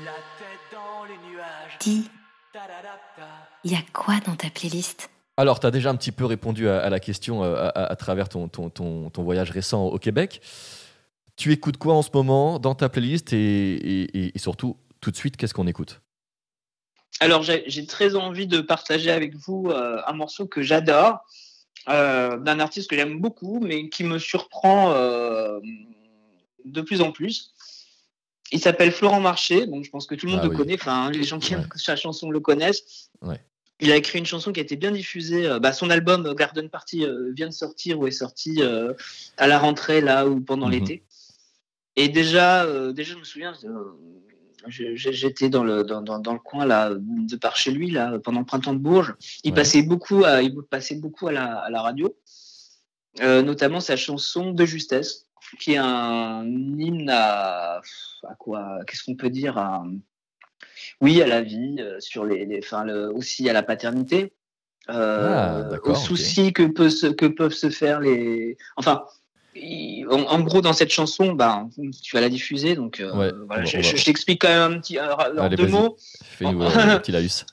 La 0.06 0.16
tête 0.38 0.64
dans 0.72 1.04
les 1.04 1.18
nuages. 1.30 1.76
Dis, 1.80 2.10
il 3.62 3.72
y 3.72 3.74
a 3.74 3.82
quoi 3.92 4.20
dans 4.24 4.36
ta 4.36 4.48
playlist? 4.48 5.10
Alors, 5.36 5.60
tu 5.60 5.66
as 5.66 5.70
déjà 5.70 5.90
un 5.90 5.96
petit 5.96 6.12
peu 6.12 6.24
répondu 6.24 6.68
à, 6.68 6.88
la 6.88 6.98
question 6.98 7.44
euh, 7.44 7.68
à, 7.74 7.94
travers 7.94 8.28
ton, 8.28 8.48
ton, 8.48 8.70
ton, 8.70 9.22
voyage 9.22 9.50
récent 9.50 9.84
au 9.84 9.98
Québec. 9.98 10.40
Tu 11.38 11.52
écoutes 11.52 11.76
quoi 11.76 11.94
en 11.94 12.02
ce 12.02 12.10
moment 12.12 12.58
dans 12.58 12.74
ta 12.74 12.88
playlist 12.88 13.32
et, 13.32 14.32
et, 14.34 14.38
surtout, 14.38 14.76
tout 15.00 15.10
de 15.10 15.16
suite, 15.16 15.36
qu'est-ce 15.36 15.54
qu'on 15.54 15.66
écoute? 15.68 16.00
Alors, 17.20 17.42
j'ai 17.42 17.86
très 17.86 18.16
envie 18.16 18.46
de 18.46 18.60
partager 18.60 19.10
avec 19.10 19.34
vous 19.36 19.68
euh, 19.70 20.00
un 20.06 20.12
morceau 20.12 20.46
que 20.46 20.62
j'adore, 20.62 21.20
euh, 21.88 22.36
d'un 22.38 22.60
artiste 22.60 22.90
que 22.90 22.96
j'aime 22.96 23.20
beaucoup, 23.20 23.60
mais 23.60 23.88
qui 23.88 24.04
me 24.04 24.18
surprend 24.18 24.92
de 26.64 26.80
plus 26.80 27.00
en 27.00 27.12
plus. 27.12 27.54
Il 28.50 28.60
s'appelle 28.60 28.92
Florent 28.92 29.20
Marché, 29.20 29.66
donc 29.66 29.84
je 29.84 29.90
pense 29.90 30.06
que 30.06 30.14
tout 30.14 30.26
le 30.26 30.32
monde 30.32 30.40
ah 30.42 30.48
le 30.48 30.56
connaît, 30.56 30.74
enfin 30.74 31.10
les 31.10 31.22
gens 31.22 31.38
qui 31.38 31.52
aiment 31.52 31.68
sa 31.76 31.96
chanson 31.96 32.30
le 32.30 32.40
connaissent. 32.40 33.10
Il 33.80 33.92
a 33.92 33.96
écrit 33.96 34.18
une 34.18 34.26
chanson 34.26 34.52
qui 34.52 34.58
a 34.58 34.62
été 34.62 34.76
bien 34.76 34.90
diffusée. 34.90 35.46
Euh, 35.46 35.60
bah, 35.60 35.72
son 35.72 35.90
album 35.90 36.26
euh, 36.26 36.34
Garden 36.34 36.68
Party 36.68 37.04
euh, 37.04 37.32
vient 37.34 37.46
de 37.46 37.52
sortir 37.52 37.98
ou 38.00 38.06
est 38.06 38.12
sorti 38.12 38.60
à 39.36 39.46
la 39.46 39.58
rentrée 39.58 40.00
là 40.00 40.26
ou 40.26 40.40
pendant 40.40 40.66
mhm. 40.66 40.72
l'été. 40.72 41.02
Et 41.98 42.08
déjà, 42.08 42.66
déjà 42.92 43.14
je 43.14 43.18
me 43.18 43.24
souviens, 43.24 43.52
j'étais 44.68 45.48
dans 45.48 45.64
le, 45.64 45.82
dans, 45.82 46.00
dans, 46.00 46.32
le 46.32 46.38
coin 46.38 46.64
là, 46.64 46.92
de 46.94 47.36
par 47.36 47.56
chez 47.56 47.70
lui 47.70 47.90
là, 47.90 48.18
pendant 48.20 48.40
le 48.40 48.46
printemps 48.46 48.72
de 48.72 48.78
Bourges. 48.78 49.16
Il 49.44 49.52
passait 49.52 49.82
beaucoup 49.82 50.24
à, 50.24 50.42
il 50.42 50.54
passait 50.62 50.96
beaucoup 50.96 51.28
à 51.28 51.32
la, 51.32 51.56
à 51.58 51.70
la 51.70 51.82
radio, 51.82 52.16
notamment 53.20 53.80
sa 53.80 53.96
chanson 53.96 54.52
De 54.52 54.64
Justesse 54.64 55.28
qui 55.56 55.72
est 55.72 55.78
un 55.78 56.44
hymne 56.46 57.10
à, 57.10 57.80
à 58.28 58.34
quoi 58.38 58.80
Qu'est-ce 58.86 59.04
qu'on 59.04 59.16
peut 59.16 59.30
dire 59.30 59.58
à, 59.58 59.84
Oui, 61.00 61.22
à 61.22 61.26
la 61.26 61.42
vie, 61.42 61.76
euh, 61.78 62.00
sur 62.00 62.24
les, 62.24 62.44
les 62.44 62.58
enfin, 62.58 62.84
le, 62.84 63.12
aussi 63.12 63.48
à 63.48 63.52
la 63.52 63.62
paternité, 63.62 64.34
euh, 64.90 65.68
ah, 65.72 65.78
aux 65.84 65.94
soucis 65.94 66.52
que, 66.52 66.62
peut 66.62 66.90
se, 66.90 67.06
que 67.06 67.26
peuvent 67.26 67.52
se 67.52 67.70
faire 67.70 68.00
les. 68.00 68.56
Enfin, 68.76 69.04
en, 70.08 70.40
gros, 70.40 70.60
dans 70.60 70.72
cette 70.72 70.90
chanson, 70.90 71.32
ben, 71.32 71.68
tu 72.02 72.16
vas 72.16 72.20
la 72.20 72.28
diffuser, 72.28 72.74
donc 72.74 73.00
euh, 73.00 73.32
voilà, 73.46 73.64
je, 73.64 74.04
t'explique 74.04 74.42
quand 74.42 74.48
même 74.48 74.72
un 74.72 74.80
petit, 74.80 74.98
alors, 74.98 75.48
deux 75.50 75.66
mots. 75.66 75.96
Petit 76.40 77.12
laïus. 77.12 77.44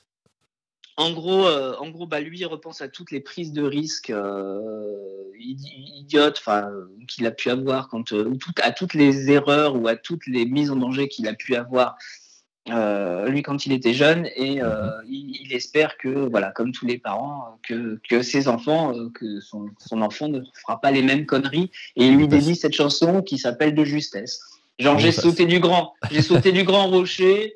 En 0.98 1.12
gros, 1.12 1.46
euh, 1.46 1.76
en 1.78 1.90
gros, 1.90 2.06
bah, 2.06 2.20
lui, 2.20 2.38
il 2.38 2.46
repense 2.46 2.80
à 2.80 2.88
toutes 2.88 3.10
les 3.10 3.20
prises 3.20 3.52
de 3.52 3.62
risques 3.62 4.08
euh, 4.08 4.94
idiotes, 5.38 6.42
qu'il 7.06 7.26
a 7.26 7.30
pu 7.30 7.50
avoir 7.50 7.88
quand, 7.88 8.12
euh, 8.12 8.32
à 8.62 8.72
toutes 8.72 8.94
les 8.94 9.30
erreurs 9.30 9.76
ou 9.76 9.88
à 9.88 9.96
toutes 9.96 10.26
les 10.26 10.46
mises 10.46 10.70
en 10.70 10.76
danger 10.76 11.08
qu'il 11.08 11.28
a 11.28 11.34
pu 11.34 11.54
avoir 11.54 11.96
lui 12.68 13.42
quand 13.42 13.66
il 13.66 13.72
était 13.72 13.94
jeune, 13.94 14.28
et 14.34 14.60
mhm. 14.60 14.92
il, 15.08 15.52
espère 15.52 15.96
que, 15.98 16.28
voilà, 16.28 16.50
comme 16.50 16.72
tous 16.72 16.86
les 16.86 16.98
parents, 16.98 17.58
que, 17.62 18.00
que 18.08 18.22
ses 18.22 18.48
enfants, 18.48 18.92
que 19.14 19.40
son, 19.40 19.70
son, 19.78 20.02
enfant 20.02 20.28
ne 20.28 20.40
fera 20.62 20.80
pas 20.80 20.90
les 20.90 21.02
mêmes 21.02 21.26
conneries, 21.26 21.70
et 21.96 22.06
il 22.06 22.16
lui 22.16 22.28
dédie 22.28 22.56
cette 22.56 22.74
chanson 22.74 23.22
qui 23.22 23.38
s'appelle 23.38 23.74
De 23.74 23.84
justesse. 23.84 24.40
Genre, 24.78 24.98
j'ai 24.98 25.12
sauté 25.12 25.46
du 25.46 25.60
grand, 25.60 25.94
j'ai 26.10 26.22
sauté 26.22 26.52
du 26.52 26.64
grand 26.64 26.88
rocher. 26.88 27.54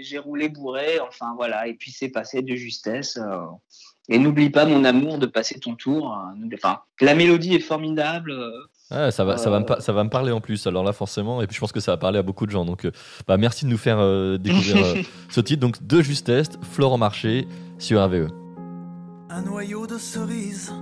j'ai 0.00 0.18
roulé 0.18 0.48
bourré, 0.48 1.00
enfin 1.00 1.34
voilà, 1.36 1.66
et 1.66 1.74
puis 1.74 1.90
c'est 1.90 2.08
passé 2.08 2.42
de 2.42 2.54
justesse. 2.54 3.16
Euh. 3.16 3.46
et 4.08 4.18
n'oublie 4.18 4.50
pas, 4.50 4.66
mon 4.66 4.84
amour, 4.84 5.18
de 5.18 5.26
passer 5.26 5.58
ton 5.58 5.74
tour. 5.74 6.12
Hein. 6.12 6.36
Enfin, 6.54 6.80
la 7.00 7.14
mélodie 7.14 7.54
est 7.54 7.60
formidable. 7.60 8.34
Euh. 8.92 9.10
ça, 9.10 9.24
va, 9.24 9.36
ça, 9.36 9.50
va 9.50 9.60
me, 9.60 9.70
euh. 9.70 9.80
ça 9.80 9.92
va 9.92 10.04
me 10.04 10.10
parler 10.10 10.32
en 10.32 10.40
plus, 10.40 10.66
alors 10.66 10.84
là 10.84 10.92
forcément, 10.92 11.42
et 11.42 11.46
puis 11.46 11.56
je 11.56 11.60
pense 11.60 11.72
que 11.72 11.80
ça 11.80 11.92
va 11.92 11.96
parler 11.96 12.18
à 12.18 12.22
beaucoup 12.22 12.46
de 12.46 12.50
gens. 12.50 12.64
Donc 12.64 12.88
bah, 13.26 13.36
merci 13.36 13.64
de 13.64 13.70
nous 13.70 13.78
faire 13.78 13.98
découvrir 14.38 15.04
ce 15.28 15.40
titre. 15.40 15.60
Donc 15.60 15.84
de 15.84 16.00
justesse, 16.00 16.50
Florent 16.72 16.98
Marché 16.98 17.48
sur 17.78 18.04
RVE. 18.04 18.28
Un 19.28 19.42
noyau 19.42 19.86
de 19.86 19.98
cerise, 19.98 20.72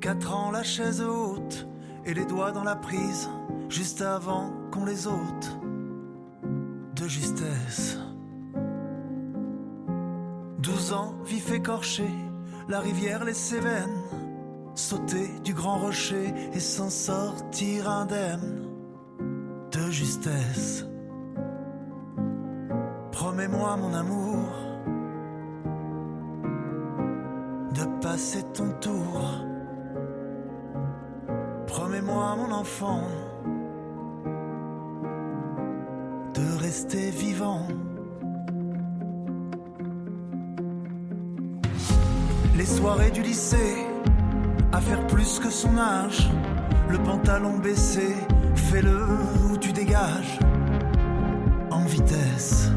quatre 0.00 0.34
ans 0.34 0.50
la 0.50 0.62
chaise 0.62 1.02
haute, 1.02 1.66
et 2.04 2.14
les 2.14 2.24
doigts 2.26 2.52
dans 2.52 2.64
la 2.64 2.76
prise, 2.76 3.28
juste 3.68 4.02
avant 4.02 4.52
qu'on 4.72 4.84
les 4.84 5.06
ôte. 5.06 5.58
De 6.94 7.08
justesse. 7.08 7.98
Douze 10.58 10.92
ans, 10.92 11.14
vif 11.26 11.50
écorché, 11.52 12.06
la 12.68 12.78
rivière 12.78 13.24
les 13.24 13.34
Cévennes, 13.34 14.02
sauter 14.74 15.28
du 15.44 15.54
grand 15.54 15.78
rocher 15.78 16.32
et 16.52 16.60
s'en 16.60 16.90
sortir 16.90 17.88
indemne 17.90 18.68
de 19.70 19.90
justesse. 19.90 20.86
Promets-moi 23.10 23.76
mon 23.76 23.94
amour 23.94 24.44
de 27.74 28.00
passer 28.00 28.42
ton 28.54 28.70
tour. 28.80 29.46
Promets-moi 31.66 32.36
mon 32.36 32.52
enfant 32.52 33.02
de 36.34 36.58
rester 36.60 37.10
vivant. 37.10 37.66
Les 42.56 42.66
soirées 42.66 43.10
du 43.10 43.22
lycée, 43.22 43.86
à 44.72 44.80
faire 44.80 45.06
plus 45.06 45.38
que 45.38 45.50
son 45.50 45.78
âge. 45.78 46.28
Le 46.88 46.98
pantalon 46.98 47.58
baissé, 47.58 48.16
fais-le 48.54 49.06
ou 49.50 49.56
tu 49.58 49.72
dégages. 49.72 50.38
En 51.70 51.84
vitesse. 51.84 52.70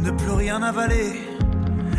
Ne 0.00 0.10
plus 0.10 0.30
rien 0.30 0.62
avaler 0.62 1.20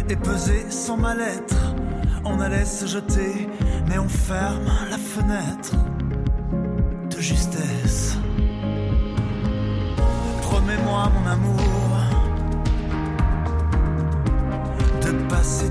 et 0.09 0.15
peser 0.15 0.65
sans 0.69 0.97
mal-être. 0.97 1.75
On 2.23 2.39
allait 2.39 2.65
se 2.65 2.85
jeter, 2.85 3.47
mais 3.87 3.97
on 3.97 4.09
ferme 4.09 4.69
la 4.89 4.97
fenêtre 4.97 5.75
de 7.09 7.19
justesse. 7.19 8.17
Promets-moi 10.41 11.11
mon 11.15 11.29
amour 11.29 11.77
passer 15.27 15.69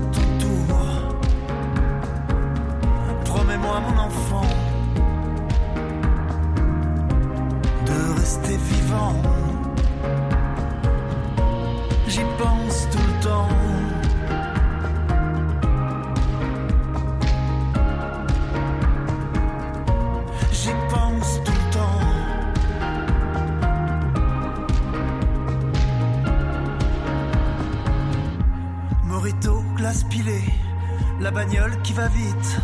va 31.97 32.07
vite, 32.09 32.57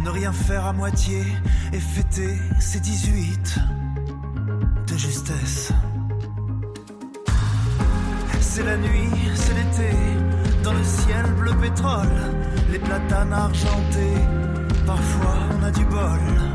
ne 0.00 0.10
rien 0.10 0.32
faire 0.32 0.66
à 0.66 0.72
moitié 0.72 1.22
et 1.72 1.78
fêter 1.78 2.36
ses 2.58 2.80
18 2.80 3.58
de 4.88 4.96
justesse. 4.96 5.72
C'est 8.40 8.64
la 8.64 8.76
nuit, 8.76 9.10
c'est 9.36 9.54
l'été, 9.54 9.96
dans 10.64 10.72
le 10.72 10.82
ciel 10.82 11.24
bleu 11.38 11.52
pétrole, 11.56 12.18
les 12.72 12.80
platanes 12.80 13.32
argentés, 13.32 14.18
parfois 14.84 15.36
on 15.56 15.62
a 15.62 15.70
du 15.70 15.84
bol 15.84 16.53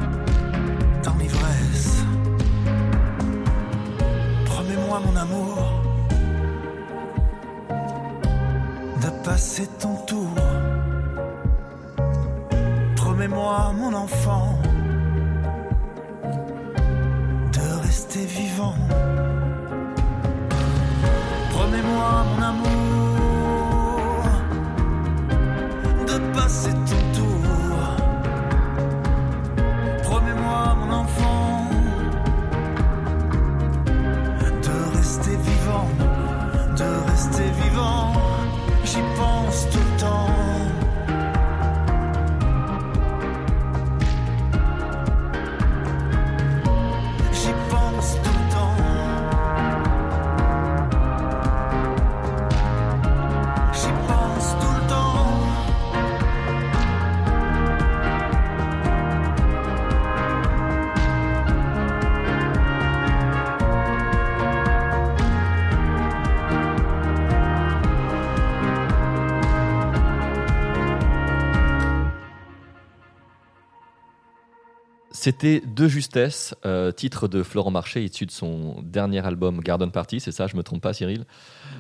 C'était 75.22 75.62
De 75.66 75.90
Justesse, 75.90 76.56
euh, 76.66 76.94
titre 76.94 77.28
de 77.28 77.44
Florent 77.44 77.72
Marché, 77.72 78.02
issu 78.02 78.26
de 78.26 78.32
son 78.32 78.82
dernier 78.84 79.20
album 79.26 79.60
Garden 79.60 79.92
Party, 79.92 80.22
c'est 80.22 80.32
ça, 80.32 80.48
je 80.48 80.56
me 80.56 80.64
trompe 80.64 80.82
pas 80.82 80.94
Cyril? 80.94 81.26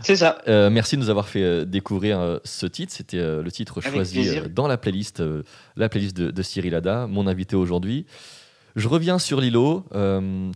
C'est 0.01 0.17
ça. 0.17 0.39
Euh, 0.49 0.69
merci 0.69 0.97
de 0.97 1.01
nous 1.01 1.09
avoir 1.09 1.29
fait 1.29 1.41
euh, 1.41 1.63
découvrir 1.63 2.41
ce 2.43 2.65
titre, 2.65 2.91
c'était 2.91 3.15
le 3.15 3.49
titre 3.49 3.79
choisi 3.79 4.41
dans 4.49 4.67
la 4.67 4.75
playlist, 4.77 5.23
la 5.77 5.87
playlist 5.87 6.17
de, 6.17 6.31
de, 6.31 6.41
Cyril 6.41 6.75
Ada, 6.75 7.07
mon 7.07 7.27
invité 7.27 7.55
aujourd'hui. 7.55 8.05
Je 8.75 8.89
reviens 8.89 9.19
sur 9.19 9.39
Lilo, 9.39 9.85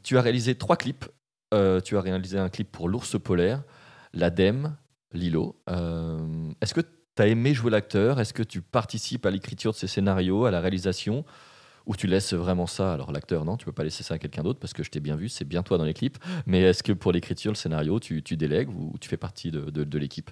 tu 0.04 0.18
as 0.18 0.22
réalisé 0.22 0.56
trois 0.56 0.76
clips, 0.76 1.06
tu 1.54 1.98
as 1.98 2.02
réalisé 2.02 2.38
un 2.38 2.50
clip 2.50 2.70
pour 2.70 2.90
l'ours 2.90 3.18
polaire, 3.18 3.64
l'ADEME, 4.14 4.76
Lilo. 5.14 5.56
Est-ce 6.60 6.74
que 6.74 6.82
tu 6.82 7.22
as 7.22 7.28
aimé 7.28 7.54
jouer 7.54 7.72
l'acteur? 7.72 8.20
Est-ce 8.20 8.34
que 8.34 8.44
tu 8.44 8.62
participes 8.62 9.26
à 9.26 9.32
l'écriture 9.32 9.72
de 9.72 9.78
ces 9.78 9.88
scénarios, 9.88 10.44
à 10.44 10.52
la 10.52 10.60
réalisation? 10.60 11.24
Ou 11.86 11.96
tu 11.96 12.08
laisses 12.08 12.34
vraiment 12.34 12.68
ça 12.68 12.94
Alors 12.94 13.12
l'acteur, 13.12 13.46
non, 13.46 13.58
tu 13.58 13.66
peux 13.66 13.72
pas 13.72 13.84
laisser 13.84 14.04
ça 14.04 14.16
à 14.16 14.18
quelqu'un 14.18 14.44
d'autre 14.44 14.60
parce 14.60 14.74
que 14.74 14.84
je 14.84 14.90
t'ai 14.90 15.00
bien 15.00 15.16
vu, 15.16 15.30
c'est 15.30 15.46
bien 15.46 15.64
toi 15.64 15.78
dans 15.78 15.86
les 15.86 15.94
clips. 15.94 16.18
Mais 16.46 16.62
est-ce 16.62 16.84
que 16.84 16.94
pour 16.94 17.12
l'écriture, 17.12 17.52
le 17.52 17.56
scénario, 17.56 18.00
tu, 18.00 18.22
délègues 18.22 18.70
ou 18.70 18.94
tu 19.00 19.10
fais 19.10 19.18
partie 19.18 19.52
de, 19.52 19.98
l'équipe? 19.98 20.32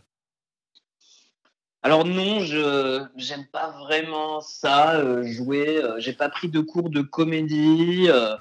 Alors 1.84 2.06
non, 2.06 2.42
je 2.42 3.04
j'aime 3.16 3.46
pas 3.48 3.72
vraiment 3.72 4.40
ça 4.40 4.98
euh, 4.98 5.24
jouer. 5.24 5.84
Euh, 5.84 6.00
j'ai 6.00 6.14
pas 6.14 6.30
pris 6.30 6.48
de 6.48 6.60
cours 6.60 6.92
de 6.92 7.02
comédie. 7.02 8.06
Euh. 8.08 8.36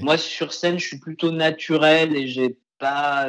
Moi 0.00 0.16
sur 0.16 0.52
scène, 0.52 0.78
je 0.78 0.86
suis 0.86 0.98
plutôt 1.00 1.32
naturel 1.32 2.14
et 2.16 2.28
j'ai 2.28 2.56
pas 2.78 3.28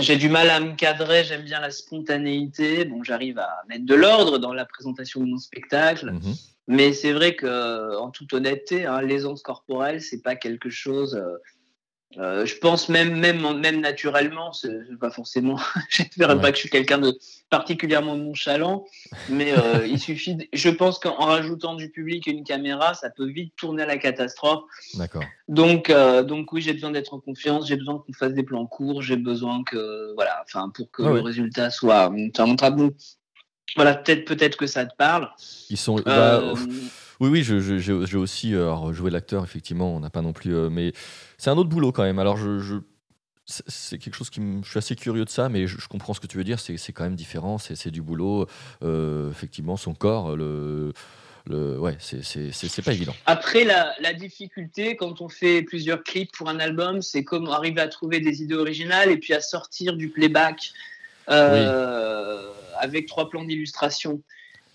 j'ai 0.00 0.16
du 0.16 0.28
mal 0.28 0.50
à 0.50 0.58
me 0.58 0.74
cadrer. 0.74 1.22
J'aime 1.22 1.42
bien 1.42 1.60
la 1.60 1.70
spontanéité. 1.70 2.84
Bon, 2.84 3.04
j'arrive 3.04 3.38
à 3.38 3.62
mettre 3.68 3.86
de 3.86 3.94
l'ordre 3.94 4.38
dans 4.38 4.52
la 4.52 4.64
présentation 4.64 5.20
de 5.20 5.26
mon 5.26 5.38
spectacle. 5.38 6.10
Mhm. 6.10 6.34
Mais 6.72 6.94
c'est 6.94 7.12
vrai 7.12 7.36
que, 7.36 7.96
en 7.98 8.10
toute 8.10 8.32
honnêteté, 8.32 8.86
hein, 8.86 9.02
l'aisance 9.02 9.42
corporelle, 9.42 10.00
c'est 10.00 10.22
pas 10.22 10.36
quelque 10.36 10.70
chose. 10.70 11.14
Euh, 11.16 11.36
euh, 12.18 12.46
je 12.46 12.56
pense 12.56 12.88
même, 12.88 13.14
même, 13.18 13.58
même 13.58 13.80
naturellement, 13.80 14.54
c'est 14.54 14.98
pas 14.98 15.10
forcément. 15.10 15.58
je 15.90 16.02
ne 16.02 16.34
pas 16.34 16.50
que 16.50 16.56
je 16.56 16.60
suis 16.60 16.70
quelqu'un 16.70 16.96
de 16.96 17.18
particulièrement 17.50 18.16
nonchalant, 18.16 18.86
mais 19.28 19.52
euh, 19.52 19.86
il 19.86 19.98
suffit. 19.98 20.48
je 20.50 20.70
pense 20.70 20.98
qu'en 20.98 21.16
rajoutant 21.16 21.74
du 21.74 21.90
public 21.90 22.26
et 22.26 22.30
une 22.30 22.44
caméra, 22.44 22.94
ça 22.94 23.10
peut 23.10 23.26
vite 23.26 23.52
tourner 23.56 23.82
à 23.82 23.86
la 23.86 23.98
catastrophe. 23.98 24.62
D'accord. 24.94 25.24
Donc, 25.48 25.90
donc 25.90 26.52
oui, 26.54 26.62
j'ai 26.62 26.72
besoin 26.72 26.90
d'être 26.90 27.12
en 27.12 27.20
confiance, 27.20 27.68
j'ai 27.68 27.76
besoin 27.76 27.98
qu'on 27.98 28.14
fasse 28.14 28.32
des 28.32 28.44
plans 28.44 28.66
courts, 28.66 29.02
j'ai 29.02 29.16
besoin 29.16 29.62
que, 29.62 30.14
voilà, 30.14 30.42
enfin, 30.46 30.70
pour 30.74 30.90
que 30.90 31.02
le 31.02 31.20
résultat 31.20 31.68
soit. 31.68 32.10
Ça 32.34 32.70
bon 32.70 32.92
voilà, 33.76 33.94
peut-être 33.94 34.24
peut-être 34.24 34.56
que 34.56 34.66
ça 34.66 34.84
te 34.86 34.94
parle. 34.96 35.30
Ils 35.70 35.76
sont. 35.76 35.96
Bah, 35.96 36.40
euh, 36.40 36.54
oui, 37.20 37.28
oui, 37.28 37.42
j'ai 37.42 38.16
aussi 38.16 38.54
euh, 38.54 38.92
joué 38.92 39.10
l'acteur, 39.10 39.44
effectivement, 39.44 39.94
on 39.94 40.00
n'a 40.00 40.10
pas 40.10 40.22
non 40.22 40.32
plus. 40.32 40.54
Euh, 40.54 40.70
mais 40.70 40.92
c'est 41.38 41.50
un 41.50 41.56
autre 41.56 41.70
boulot 41.70 41.92
quand 41.92 42.02
même. 42.02 42.18
Alors, 42.18 42.36
je, 42.36 42.80
c'est 43.46 43.98
quelque 43.98 44.14
chose 44.14 44.30
qui 44.30 44.40
me, 44.40 44.62
je 44.62 44.70
suis 44.70 44.78
assez 44.78 44.94
curieux 44.94 45.24
de 45.24 45.30
ça, 45.30 45.48
mais 45.48 45.66
je, 45.66 45.88
comprends 45.88 46.14
ce 46.14 46.20
que 46.20 46.26
tu 46.26 46.36
veux 46.36 46.44
dire. 46.44 46.60
C'est 46.60 46.92
quand 46.92 47.04
même 47.04 47.16
différent, 47.16 47.58
c'est 47.58 47.90
du 47.90 48.02
boulot. 48.02 48.46
effectivement, 49.30 49.76
son 49.76 49.94
corps, 49.94 50.36
le. 50.36 50.92
Le, 51.50 51.76
ouais, 51.76 51.96
c'est 51.98 52.84
pas 52.84 52.92
évident. 52.92 53.16
Après, 53.26 53.64
la, 53.64 53.92
la, 53.98 54.12
difficulté 54.12 54.94
quand 54.94 55.20
on 55.20 55.28
fait 55.28 55.62
plusieurs 55.62 56.04
clips 56.04 56.30
pour 56.30 56.48
un 56.48 56.60
album, 56.60 57.02
c'est 57.02 57.24
comment 57.24 57.50
arriver 57.50 57.80
à 57.80 57.88
trouver 57.88 58.20
des 58.20 58.44
idées 58.44 58.54
originales 58.54 59.10
et 59.10 59.16
puis 59.16 59.34
à 59.34 59.40
sortir 59.40 59.94
du 59.94 60.08
playback. 60.08 60.72
Euh, 61.28 62.50
avec 62.78 63.06
trois 63.06 63.28
plans 63.28 63.44
d'illustration. 63.44 64.22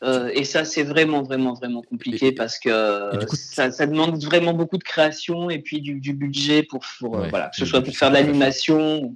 Euh, 0.03 0.29
et 0.33 0.43
ça, 0.43 0.63
c'est 0.63 0.83
vraiment, 0.83 1.23
vraiment, 1.23 1.53
vraiment 1.53 1.81
compliqué 1.81 2.31
parce 2.31 2.59
que 2.59 3.11
ça, 3.33 3.69
demande 3.87 4.23
vraiment 4.23 4.53
beaucoup 4.53 4.77
de 4.77 4.83
création 4.83 5.49
et 5.49 5.59
puis 5.59 5.81
du, 5.81 6.13
budget 6.13 6.63
pour, 6.63 6.83
euh, 7.03 7.27
voilà, 7.29 7.49
que 7.49 7.55
ce 7.57 7.65
soit 7.65 7.81
pour 7.81 7.95
faire 7.95 8.09
de 8.09 8.15
l'animation 8.15 9.15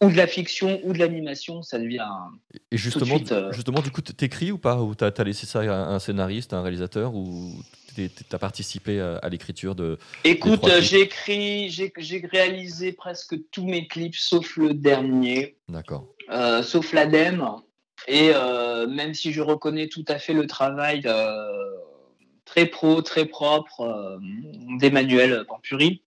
ou 0.00 0.10
de 0.10 0.16
la 0.16 0.26
fiction 0.26 0.80
ou 0.84 0.92
de 0.92 0.98
l'animation, 0.98 1.62
ça 1.62 1.78
devient. 1.78 2.06
Et 2.70 2.78
justement, 2.78 3.18
euh, 3.30 3.52
justement 3.52 3.80
du 3.80 3.90
coup, 3.90 4.00
t'écris 4.00 4.50
ou 4.50 4.58
pas? 4.58 4.80
Ou 4.80 4.94
t'as 4.94 5.10
as 5.16 5.24
laissé 5.24 5.46
ça 5.46 5.60
à 5.60 5.90
un 5.90 5.98
scénariste, 5.98 6.54
à 6.54 6.56
un 6.56 6.62
réalisateur 6.62 7.14
Ou 7.14 7.52
t'as 8.28 8.38
participé 8.38 9.00
à, 9.00 9.28
l'écriture 9.28 9.74
de. 9.74 9.98
Écoute, 10.24 10.66
j'ai 10.80 11.02
écrit, 11.02 11.68
j'ai 11.68 12.28
réalisé 12.32 12.92
presque 12.92 13.36
tous 13.50 13.66
mes 13.66 13.86
clips 13.86 14.16
sauf 14.16 14.56
le 14.56 14.72
dernier. 14.72 15.56
D'accord. 15.68 16.06
sauf 16.62 16.94
l'ADEME. 16.94 17.60
Et 18.08 18.32
euh, 18.34 18.86
même 18.86 19.14
si 19.14 19.32
je 19.32 19.40
reconnais 19.40 19.88
tout 19.88 20.04
à 20.08 20.18
fait 20.18 20.32
le 20.32 20.46
travail 20.46 21.02
euh, 21.06 21.76
très 22.44 22.66
pro, 22.66 23.02
très 23.02 23.26
propre 23.26 23.80
euh, 23.80 24.18
d'Emmanuel 24.78 25.44
Pampuri, 25.46 26.02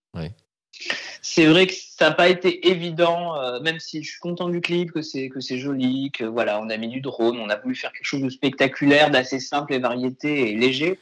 c'est 1.22 1.46
vrai 1.46 1.66
que 1.66 1.74
ça 1.74 2.10
n'a 2.10 2.14
pas 2.14 2.28
été 2.28 2.68
évident, 2.68 3.34
même 3.60 3.80
si 3.80 4.02
je 4.02 4.10
suis 4.10 4.20
content 4.20 4.48
du 4.48 4.60
clip, 4.60 4.92
que 4.92 5.02
c'est 5.02 5.28
que 5.28 5.40
c'est 5.40 5.58
joli, 5.58 6.10
que 6.12 6.24
voilà, 6.24 6.60
on 6.60 6.70
a 6.70 6.76
mis 6.76 6.88
du 6.88 7.00
drone, 7.00 7.38
on 7.38 7.48
a 7.48 7.56
voulu 7.56 7.74
faire 7.74 7.92
quelque 7.92 8.04
chose 8.04 8.22
de 8.22 8.28
spectaculaire, 8.28 9.10
d'assez 9.10 9.40
simple 9.40 9.74
et 9.74 9.78
variété 9.78 10.50
et 10.50 10.56
léger. 10.56 11.00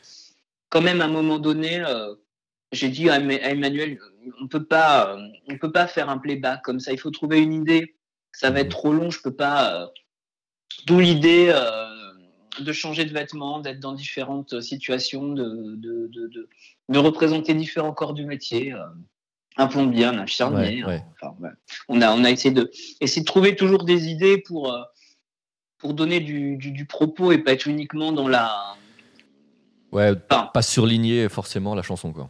Quand 0.71 0.81
même, 0.81 1.03
à 1.03 1.05
un 1.05 1.09
moment 1.09 1.39
donné, 1.39 1.85
j'ai 2.73 2.89
dit 2.89 3.11
à 3.11 3.17
Emmanuel, 3.19 3.99
on 4.41 4.49
peut 4.49 4.65
pas, 4.65 5.19
on 5.49 5.59
peut 5.59 5.73
pas 5.73 5.87
faire 5.87 6.09
un 6.09 6.19
playback 6.19 6.63
comme 6.63 6.81
ça. 6.81 6.93
Il 6.93 6.99
faut 6.99 7.11
trouver 7.11 7.41
une 7.41 7.53
idée. 7.53 7.95
Ça 8.33 8.51
va 8.51 8.61
être 8.61 8.71
trop 8.71 8.93
long. 8.93 9.11
Je 9.11 9.21
peux 9.21 9.35
pas 9.35 9.93
D'où 10.87 11.01
l'idée 11.01 11.47
euh, 11.49 12.13
de 12.61 12.73
changer 12.73 13.05
de 13.05 13.13
vêtements, 13.13 13.61
d'être 13.61 13.81
dans 13.81 13.93
différentes 13.93 14.61
situations, 14.61 15.33
de, 15.33 15.77
de, 15.77 16.09
de, 16.09 16.49
de, 16.89 16.99
représenter 16.99 17.55
différents 17.55 17.93
corps 17.93 18.15
du 18.15 18.25
métier. 18.25 18.73
Euh, 18.73 18.85
un 19.57 19.69
plombier, 19.69 20.07
un 20.07 20.19
infirmier. 20.19 20.85
Enfin, 20.85 21.37
on, 21.89 22.01
a, 22.01 22.13
on 22.13 22.25
a 22.25 22.31
essayé 22.31 22.53
de, 22.53 22.73
essayer 23.01 23.23
de 23.23 23.27
trouver 23.27 23.55
toujours 23.55 23.85
des 23.85 24.09
idées 24.09 24.39
pour, 24.39 24.73
euh, 24.73 24.83
pour 25.79 25.95
donner 25.95 26.19
du, 26.19 26.57
du, 26.57 26.73
du, 26.73 26.87
propos 26.87 27.31
et 27.31 27.39
pas 27.39 27.53
être 27.53 27.69
uniquement 27.69 28.11
dans 28.11 28.27
la. 28.27 28.75
Ouais, 29.93 30.17
pas 30.17 30.51
surligner 30.63 31.29
forcément 31.29 31.77
la 31.77 31.83
chanson, 31.83 32.13
quoi. 32.13 32.29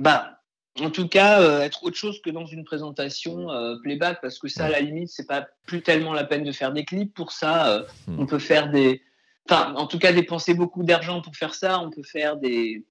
Bah, 0.00 0.39
en 0.78 0.90
tout 0.90 1.08
cas, 1.08 1.40
euh, 1.40 1.62
être 1.62 1.82
autre 1.84 1.96
chose 1.96 2.20
que 2.22 2.30
dans 2.30 2.46
une 2.46 2.64
présentation 2.64 3.50
euh, 3.50 3.76
playback, 3.82 4.20
parce 4.22 4.38
que 4.38 4.48
ça, 4.48 4.66
à 4.66 4.68
la 4.68 4.80
limite, 4.80 5.08
c'est 5.08 5.26
pas 5.26 5.48
plus 5.66 5.82
tellement 5.82 6.12
la 6.12 6.24
peine 6.24 6.44
de 6.44 6.52
faire 6.52 6.72
des 6.72 6.84
clips. 6.84 7.12
Pour 7.12 7.32
ça, 7.32 7.68
euh, 7.68 7.84
hmm. 8.06 8.20
on 8.20 8.26
peut 8.26 8.38
faire 8.38 8.70
des, 8.70 9.02
enfin, 9.48 9.74
en 9.74 9.86
tout 9.86 9.98
cas, 9.98 10.12
dépenser 10.12 10.54
beaucoup 10.54 10.82
d'argent 10.82 11.20
pour 11.22 11.34
faire 11.34 11.54
ça. 11.54 11.80
On 11.80 11.90
peut 11.90 12.04
faire 12.04 12.36
des, 12.36 12.86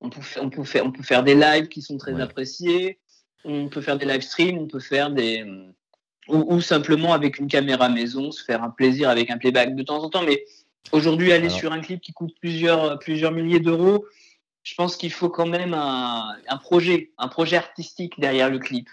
on 0.00 0.10
peut, 0.10 0.20
on 0.40 0.50
peut 0.50 0.64
faire, 0.64 0.84
on 0.84 0.92
peut 0.92 1.02
faire 1.02 1.22
des 1.22 1.34
lives 1.34 1.68
qui 1.68 1.80
sont 1.80 1.96
très 1.96 2.20
appréciés. 2.20 2.98
On 3.44 3.68
peut 3.68 3.80
faire 3.80 3.98
des 3.98 4.06
live 4.06 4.20
streams. 4.20 4.58
On 4.58 4.68
peut 4.68 4.80
faire 4.80 5.10
des, 5.10 5.44
ou, 6.28 6.60
simplement 6.60 7.12
avec 7.12 7.38
une 7.38 7.48
caméra 7.48 7.88
maison, 7.88 8.30
se 8.30 8.44
faire 8.44 8.62
un 8.62 8.70
plaisir 8.70 9.08
avec 9.08 9.30
un 9.30 9.38
playback 9.38 9.74
de 9.74 9.82
temps 9.82 10.02
en 10.02 10.10
temps. 10.10 10.22
Mais 10.22 10.44
aujourd'hui, 10.92 11.32
aller 11.32 11.48
sur 11.48 11.72
un 11.72 11.80
clip 11.80 12.00
qui 12.00 12.12
coûte 12.12 12.34
plusieurs, 12.40 12.98
plusieurs 12.98 13.32
milliers 13.32 13.58
d'euros 13.58 14.04
je 14.62 14.74
pense 14.74 14.96
qu'il 14.96 15.12
faut 15.12 15.28
quand 15.28 15.46
même 15.46 15.74
un, 15.74 16.58
projet, 16.60 17.10
un 17.18 17.28
projet 17.28 17.56
artistique 17.56 18.18
derrière 18.18 18.50
le 18.50 18.58
clip. 18.58 18.88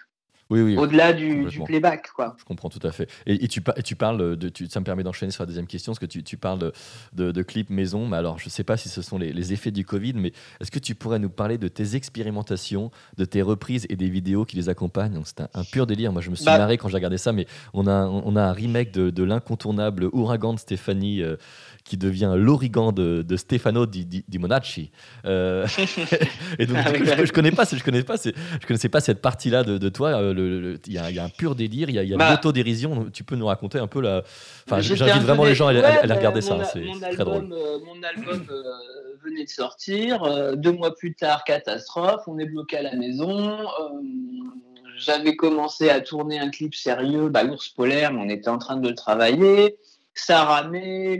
Oui, 0.50 0.62
oui. 0.62 0.78
Au-delà 0.78 1.14
du, 1.14 1.48
playback, 1.66 2.10
quoi. 2.16 2.36
Je 2.40 2.44
comprends 2.44 2.70
tout 2.70 2.86
à 2.86 2.92
fait. 2.92 3.08
Et, 3.28 3.48
tu, 3.48 3.62
et 3.76 3.84
tu, 3.84 3.96
parles 3.96 4.36
de, 4.36 4.52
ça 4.68 4.80
me 4.80 4.86
permet 4.86 5.04
d'enchaîner 5.04 5.32
sur 5.32 5.44
la 5.44 5.48
deuxième 5.48 5.68
question, 5.68 5.92
parce 5.92 6.00
que 6.00 6.06
tu, 6.06 6.38
parles 6.38 6.72
de, 7.14 7.32
de, 7.32 7.42
clips 7.44 7.70
maison. 7.70 8.08
Mais 8.08 8.18
alors, 8.18 8.40
je 8.40 8.46
ne 8.46 8.50
sais 8.50 8.64
pas 8.64 8.76
si 8.76 8.90
ce 8.90 9.04
sont 9.04 9.20
les, 9.20 9.54
effets 9.54 9.72
du 9.72 9.86
Covid, 9.86 10.14
mais 10.16 10.32
est-ce 10.60 10.72
que 10.72 10.80
tu 10.80 10.96
pourrais 10.96 11.20
nous 11.20 11.30
parler 11.30 11.58
de 11.58 11.68
tes 11.68 11.96
expérimentations, 11.96 12.90
de 13.18 13.26
tes 13.26 13.44
reprises 13.44 13.86
et 13.90 13.96
des 13.96 14.10
vidéos 14.10 14.44
qui 14.44 14.56
les 14.56 14.70
accompagnent? 14.70 15.22
C'est 15.24 15.42
un, 15.42 15.64
pur 15.64 15.86
délire. 15.86 16.12
Moi, 16.12 16.22
je 16.22 16.32
me 16.32 16.36
suis 16.36 16.46
bah 16.46 16.58
marré 16.58 16.78
quand 16.78 16.88
j'ai 16.88 16.98
regardé 16.98 17.20
ça, 17.20 17.32
mais 17.32 17.46
on 17.74 17.86
a, 17.86 18.08
on 18.08 18.36
a 18.36 18.42
un 18.42 18.54
remake 18.54 18.92
de, 18.92 19.24
l'incontournable 19.24 20.10
Ouragan 20.14 20.54
de 20.54 20.60
Stéphanie. 20.60 21.22
Euh, 21.22 21.36
qui 21.90 21.98
devient 21.98 22.34
l'origan 22.38 22.92
de, 22.92 23.26
Stefano 23.36 23.88
di, 23.88 24.06
di, 24.06 24.40
Monacci. 24.40 24.92
Euh, 25.26 25.66
et 26.60 26.68
donc, 26.68 26.78
ah 26.80 26.94
je, 26.94 27.26
je, 27.26 27.32
connais 27.32 27.52
pas, 27.52 27.64
je 27.66 27.84
connais 27.84 28.04
pas, 28.04 28.16
je 28.18 28.68
connaissais 28.68 28.90
pas 28.90 29.02
cette 29.02 29.22
partie-là 29.22 29.64
de, 29.64 29.90
toi. 29.90 30.10
Euh, 30.10 30.34
il 30.86 30.94
y, 30.94 30.98
a 30.98 31.24
un 31.24 31.30
pur 31.30 31.56
délire, 31.56 31.90
il 31.90 31.96
y 31.96 32.00
a, 32.00 32.04
y 32.04 32.14
a 32.14 32.18
bah, 32.18 32.32
l'autodérision. 32.32 33.10
Tu 33.12 33.24
peux 33.24 33.36
nous 33.36 33.48
raconter 33.48 33.80
un 33.80 33.88
peu 33.88 34.02
la. 34.02 34.24
Enfin, 34.66 34.82
j'invite 34.82 35.24
vraiment 35.24 35.46
les 35.46 35.56
gens 35.56 35.68
à, 35.68 35.72
aller 35.72 36.14
regarder 36.14 36.42
ça. 36.42 36.64
C'est 36.66 36.86
très 37.14 37.24
drôle. 37.24 37.52
Euh, 37.52 37.80
mon 37.86 38.02
album 38.04 38.46
venait 39.24 39.44
de 39.44 39.50
sortir. 39.50 40.56
deux 40.56 40.72
mois 40.72 40.96
plus 40.96 41.14
tard, 41.14 41.44
catastrophe. 41.44 42.24
On 42.28 42.38
est 42.40 42.46
bloqué 42.46 42.78
à 42.78 42.84
la 42.84 42.96
maison 42.96 43.58
j'avais 45.00 45.36
commencé 45.36 45.90
à 45.90 46.02
tourner 46.02 46.40
un 46.40 46.50
clip 46.50 46.76
sérieux, 46.76 47.30
bah, 47.30 47.44
l'ours 47.44 47.70
polaire, 47.70 48.12
mais 48.12 48.22
on 48.22 48.30
était 48.30 48.50
en 48.50 48.58
train 48.58 48.76
de 48.76 48.90
le 48.90 48.96
travailler 48.96 49.78
ça 50.20 50.44
ramait, 50.44 51.18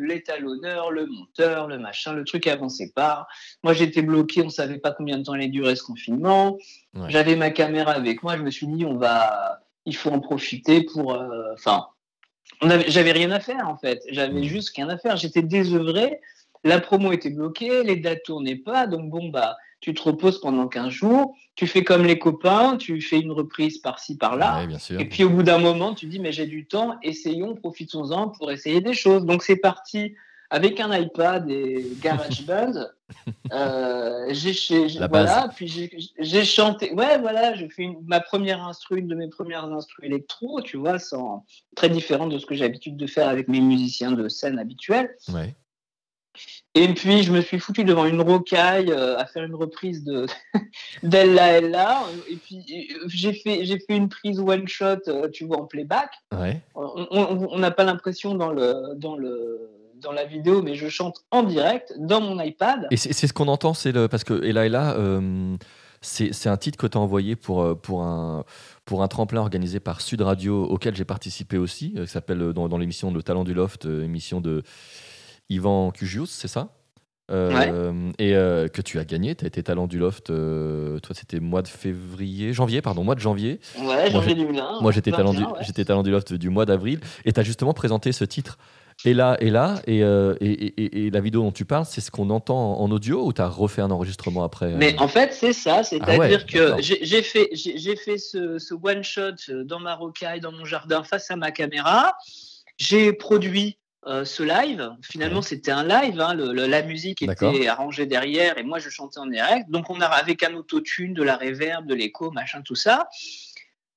l'étalonneur, 0.00 0.90
le, 0.90 1.02
le 1.02 1.06
monteur, 1.06 1.68
le 1.68 1.78
machin, 1.78 2.12
le 2.12 2.24
truc 2.24 2.46
avançait 2.46 2.92
pas. 2.94 3.26
Moi, 3.62 3.72
j'étais 3.72 4.02
bloqué, 4.02 4.42
on 4.42 4.50
savait 4.50 4.78
pas 4.78 4.92
combien 4.92 5.18
de 5.18 5.24
temps 5.24 5.32
allait 5.32 5.48
durer 5.48 5.76
ce 5.76 5.82
confinement. 5.82 6.58
J'avais 7.08 7.36
ma 7.36 7.50
caméra 7.50 7.92
avec 7.92 8.22
moi, 8.22 8.36
je 8.36 8.42
me 8.42 8.50
suis 8.50 8.66
dit, 8.66 8.84
on 8.84 8.96
va, 8.96 9.60
il 9.86 9.94
faut 9.94 10.10
en 10.10 10.20
profiter 10.20 10.82
pour, 10.82 11.14
euh, 11.14 11.52
enfin, 11.54 11.86
j'avais 12.88 13.12
rien 13.12 13.30
à 13.30 13.40
faire 13.40 13.68
en 13.68 13.76
fait, 13.76 14.02
j'avais 14.10 14.42
juste 14.42 14.74
rien 14.74 14.88
à 14.88 14.98
faire. 14.98 15.16
J'étais 15.16 15.42
désœuvré 15.42 16.20
la 16.64 16.80
promo 16.80 17.12
était 17.12 17.30
bloquée, 17.30 17.82
les 17.84 17.96
dates 17.96 18.22
tournaient 18.24 18.56
pas, 18.56 18.86
donc 18.86 19.10
bon, 19.10 19.28
bah, 19.28 19.56
tu 19.80 19.94
te 19.94 20.02
reposes 20.02 20.40
pendant 20.40 20.68
15 20.68 20.88
jours, 20.90 21.34
tu 21.54 21.66
fais 21.66 21.84
comme 21.84 22.04
les 22.04 22.18
copains, 22.18 22.76
tu 22.76 23.00
fais 23.00 23.18
une 23.18 23.32
reprise 23.32 23.78
par-ci, 23.78 24.16
par-là. 24.16 24.66
Et 24.98 25.04
puis 25.06 25.24
au 25.24 25.30
bout 25.30 25.42
d'un 25.42 25.58
moment, 25.58 25.94
tu 25.94 26.06
dis, 26.06 26.18
mais 26.18 26.32
j'ai 26.32 26.46
du 26.46 26.66
temps, 26.66 26.96
essayons, 27.02 27.54
profitons-en 27.54 28.28
pour 28.28 28.50
essayer 28.50 28.80
des 28.80 28.94
choses. 28.94 29.24
Donc 29.24 29.42
c'est 29.42 29.56
parti 29.56 30.14
avec 30.50 30.80
un 30.80 30.96
iPad 30.96 31.48
et 31.48 31.86
GarageBand. 32.00 32.88
euh, 33.52 34.26
j'ai, 34.30 34.52
voilà, 35.08 35.48
puis 35.54 35.68
j'ai, 36.18 36.44
chanté. 36.44 36.92
Ouais, 36.92 37.18
voilà, 37.18 37.54
j'ai 37.54 37.68
fait 37.68 37.88
ma 38.04 38.20
première 38.20 38.62
instru, 38.64 38.98
une 38.98 39.08
de 39.08 39.14
mes 39.14 39.28
premières 39.28 39.64
instrus 39.64 40.04
électro, 40.04 40.60
tu 40.60 40.76
vois, 40.76 40.98
sans, 40.98 41.44
très 41.76 41.88
différente 41.88 42.30
de 42.30 42.38
ce 42.38 42.46
que 42.46 42.54
j'ai 42.54 42.64
l'habitude 42.64 42.96
de 42.96 43.06
faire 43.06 43.28
avec 43.28 43.48
mes 43.48 43.60
musiciens 43.60 44.12
de 44.12 44.28
scène 44.28 44.58
habituels. 44.58 45.16
Ouais. 45.32 45.54
Et 46.76 46.94
puis, 46.94 47.24
je 47.24 47.32
me 47.32 47.40
suis 47.40 47.58
foutu 47.58 47.82
devant 47.82 48.04
une 48.04 48.20
rocaille 48.20 48.92
euh, 48.92 49.18
à 49.18 49.26
faire 49.26 49.42
une 49.42 49.56
reprise 49.56 50.04
de 50.04 50.26
d'Ella 51.02 51.58
Ella. 51.58 52.02
Et 52.30 52.36
puis, 52.36 52.64
euh, 52.94 53.06
j'ai 53.08 53.32
fait, 53.32 53.64
j'ai 53.64 53.80
fait 53.80 53.96
une 53.96 54.08
prise 54.08 54.38
one 54.38 54.68
shot, 54.68 55.08
euh, 55.08 55.28
tu 55.28 55.46
vois, 55.46 55.58
en 55.58 55.66
playback. 55.66 56.12
Ouais. 56.32 56.60
On 56.76 57.58
n'a 57.58 57.72
pas 57.72 57.82
l'impression 57.82 58.36
dans 58.36 58.50
le, 58.52 58.94
dans 58.94 59.16
le, 59.16 59.68
dans 60.00 60.12
la 60.12 60.24
vidéo, 60.24 60.62
mais 60.62 60.76
je 60.76 60.88
chante 60.88 61.24
en 61.32 61.42
direct 61.42 61.92
dans 61.98 62.20
mon 62.20 62.40
iPad. 62.40 62.86
Et 62.92 62.96
c'est 62.96 63.26
ce 63.26 63.32
qu'on 63.32 63.48
entend, 63.48 63.74
c'est 63.74 63.90
le 63.90 64.06
parce 64.06 64.22
que 64.22 64.44
Ella 64.44 64.66
Ella, 64.66 64.96
c'est 66.02 66.48
un 66.48 66.56
titre 66.56 66.78
que 66.78 66.86
tu 66.86 66.96
as 66.96 67.00
envoyé 67.00 67.34
pour 67.34 67.78
pour 67.80 68.02
un 68.02 68.44
pour 68.84 69.02
un 69.02 69.08
tremplin 69.08 69.40
organisé 69.40 69.80
par 69.80 70.00
Sud 70.00 70.22
Radio 70.22 70.64
auquel 70.64 70.94
j'ai 70.94 71.04
participé 71.04 71.58
aussi, 71.58 71.94
qui 71.94 72.06
s'appelle 72.06 72.52
dans, 72.52 72.68
dans 72.68 72.78
l'émission 72.78 73.12
Le 73.12 73.22
Talent 73.22 73.44
du 73.44 73.54
Loft, 73.54 73.84
émission 73.84 74.40
de 74.40 74.62
Yvan 75.50 75.90
Cugius, 75.90 76.30
c'est 76.30 76.48
ça? 76.48 76.68
Euh, 77.30 78.10
Et 78.18 78.34
euh, 78.34 78.66
que 78.68 78.82
tu 78.82 78.98
as 78.98 79.04
gagné, 79.04 79.34
tu 79.36 79.44
as 79.44 79.48
été 79.48 79.62
talent 79.62 79.86
du 79.86 79.98
loft, 79.98 80.30
euh, 80.30 80.98
toi 80.98 81.14
c'était 81.14 81.38
mois 81.38 81.62
de 81.62 81.68
février, 81.68 82.52
janvier, 82.52 82.82
pardon, 82.82 83.04
mois 83.04 83.14
de 83.14 83.20
janvier. 83.20 83.60
Ouais, 83.78 84.10
janvier 84.10 84.34
2001. 84.34 84.80
Moi 84.80 84.90
j'étais 84.90 85.12
talent, 85.12 85.32
talent 85.86 86.02
du 86.02 86.10
loft 86.10 86.32
du 86.32 86.50
mois 86.50 86.66
d'avril, 86.66 86.98
et 87.24 87.32
tu 87.32 87.38
as 87.38 87.44
justement 87.44 87.72
présenté 87.72 88.10
ce 88.10 88.24
titre. 88.24 88.58
Et 89.06 89.14
là, 89.14 89.36
et 89.40 89.48
là, 89.48 89.76
et, 89.86 90.00
et, 90.00 91.06
et, 91.06 91.10
la 91.10 91.20
vidéo 91.20 91.40
dont 91.40 91.52
tu 91.52 91.64
parles, 91.64 91.86
c'est 91.86 92.02
ce 92.02 92.10
qu'on 92.10 92.28
entend 92.28 92.78
en 92.78 92.90
audio 92.90 93.24
ou 93.24 93.32
tu 93.32 93.40
as 93.40 93.48
refait 93.48 93.80
un 93.80 93.90
enregistrement 93.90 94.44
après 94.44 94.74
Mais 94.76 94.94
en 94.98 95.08
fait, 95.08 95.32
c'est 95.32 95.54
ça, 95.54 95.82
c'est-à-dire 95.84 96.40
ah 96.42 96.52
que 96.52 96.82
j'ai 96.82 97.22
fait, 97.22 97.48
fait 97.54 98.18
ce, 98.18 98.58
ce 98.58 98.74
one-shot 98.74 99.64
dans 99.64 99.80
ma 99.80 99.94
rocaille, 99.94 100.40
dans 100.40 100.52
mon 100.52 100.66
jardin, 100.66 101.02
face 101.02 101.30
à 101.30 101.36
ma 101.36 101.50
caméra. 101.50 102.12
J'ai 102.76 103.14
produit 103.14 103.78
euh, 104.06 104.24
ce 104.24 104.42
live. 104.42 104.90
Finalement, 105.02 105.42
c'était 105.42 105.70
un 105.70 105.84
live. 105.84 106.18
Hein, 106.20 106.34
la 106.34 106.82
musique 106.82 107.20
était 107.20 107.68
arrangée 107.68 108.06
derrière 108.06 108.56
et 108.56 108.62
moi, 108.62 108.78
je 108.78 108.88
chantais 108.88 109.18
en 109.18 109.26
direct. 109.26 109.68
Donc, 109.68 109.90
on 109.90 110.00
a 110.00 110.06
avec 110.06 110.42
un 110.42 110.54
autotune, 110.54 111.12
de 111.12 111.22
la 111.22 111.36
reverb, 111.36 111.86
de 111.86 111.94
l'écho, 111.94 112.30
machin, 112.30 112.62
tout 112.62 112.74
ça. 112.74 113.08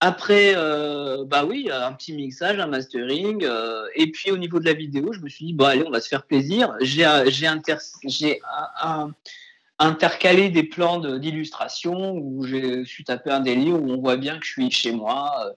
Après, 0.02 0.54
euh, 0.58 1.24
bah 1.26 1.46
oui, 1.46 1.70
un 1.72 1.94
petit 1.94 2.12
mixage, 2.12 2.60
un 2.60 2.68
mastering. 2.68 3.46
Euh, 3.46 3.86
et 3.96 4.12
puis, 4.12 4.32
au 4.32 4.38
niveau 4.38 4.60
de 4.60 4.66
la 4.66 4.74
vidéo, 4.74 5.14
je 5.14 5.22
me 5.22 5.30
suis 5.30 5.46
dit, 5.46 5.54
bon, 5.54 5.66
allez, 5.66 5.84
on 5.88 5.92
va 5.92 6.02
se 6.02 6.10
faire 6.10 6.26
plaisir. 6.26 6.76
J'ai 6.82 7.06
intercalé 9.80 10.50
des 10.50 10.64
plans 10.64 11.00
d'illustration 11.00 12.12
où 12.12 12.46
je 12.46 12.84
suis 12.84 13.06
tapé 13.06 13.32
un 13.32 13.40
délire 13.40 13.82
où 13.82 13.90
on 13.90 14.02
voit 14.02 14.18
bien 14.18 14.38
que 14.38 14.46
je 14.46 14.52
suis 14.52 14.70
chez 14.70 14.92
moi 14.92 15.54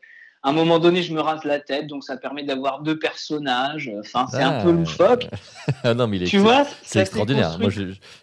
à 0.46 0.50
un 0.50 0.52
moment 0.52 0.78
donné, 0.78 1.02
je 1.02 1.12
me 1.12 1.20
rase 1.20 1.42
la 1.42 1.58
tête, 1.58 1.88
donc 1.88 2.04
ça 2.04 2.16
permet 2.16 2.44
d'avoir 2.44 2.80
deux 2.80 2.96
personnages. 2.96 3.90
Enfin, 3.98 4.28
c'est 4.30 4.44
un 4.44 4.62
peu 4.62 4.70
loufoque. 4.70 5.26
ah 5.82 5.92
non, 5.94 6.06
mais 6.06 6.20
tu 6.20 6.38
vois, 6.38 6.64
c'est 6.84 7.00
extraordinaire. 7.00 7.58
Moi, 7.58 7.68
je, 7.68 7.82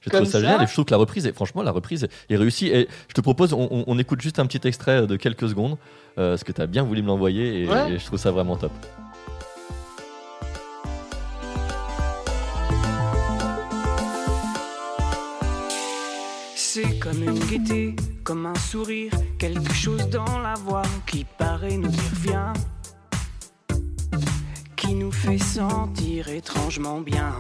trouve 0.10 0.24
ça, 0.24 0.40
génial 0.40 0.64
et 0.64 0.66
je 0.66 0.72
trouve 0.72 0.86
que 0.86 0.92
la 0.92 0.98
reprise, 0.98 1.28
est, 1.28 1.34
franchement, 1.34 1.64
la 1.64 1.72
reprise 1.72 2.08
est 2.30 2.36
réussie. 2.38 2.68
Et 2.68 2.88
je 3.10 3.14
te 3.14 3.20
propose, 3.20 3.52
on, 3.52 4.00
écoute 4.00 4.22
juste 4.22 4.40
un 4.40 4.46
petit 4.46 4.66
extrait 4.66 5.06
de 5.06 5.18
quelques 5.18 5.50
secondes, 5.50 5.76
euh, 6.18 6.30
parce 6.30 6.46
que 6.46 6.54
tu 6.54 6.62
as 6.62 6.66
bien 6.66 6.84
voulu 6.84 7.02
me 7.02 7.08
l'envoyer 7.08 7.64
et, 7.64 7.64
et 7.64 8.00
je 8.00 8.06
trouve 8.06 8.20
ça 8.20 8.32
vraiment 8.32 8.56
top. 8.56 8.72
C'est 16.76 16.98
comme 16.98 17.22
une 17.22 17.38
gaieté, 17.38 17.96
comme 18.24 18.48
un 18.48 18.56
sourire, 18.56 19.12
quelque 19.38 19.72
chose 19.72 20.10
dans 20.10 20.40
la 20.40 20.56
voix 20.56 20.82
qui 21.06 21.24
paraît 21.24 21.78
nous 21.78 21.88
dire 21.88 22.14
viens, 22.14 22.54
qui 24.76 24.96
nous 24.96 25.12
fait 25.12 25.38
sentir 25.38 26.30
étrangement 26.30 27.00
bien. 27.00 27.36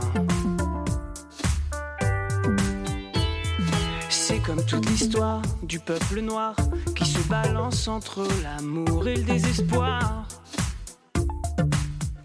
C'est 4.07 4.37
comme 4.37 4.63
toute 4.67 4.87
l'histoire 4.87 5.41
du 5.63 5.79
peuple 5.79 6.19
noir 6.19 6.55
qui 6.95 7.03
se 7.03 7.27
balance 7.27 7.87
entre 7.87 8.27
l'amour 8.43 9.07
et 9.07 9.15
le 9.15 9.23
désespoir. 9.23 10.27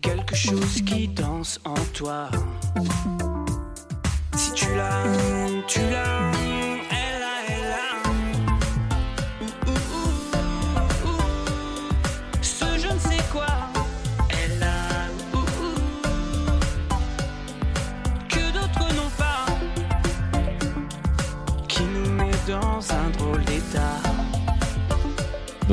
Quelque 0.03 0.37
chose 0.37 0.83
qui 0.85 1.09
danse 1.09 1.59
en 1.65 1.73
toi. 1.95 2.29
Si 4.37 4.53
tu 4.53 4.67
l'as, 4.77 5.05
tu 5.67 5.81
l'as. 5.91 6.18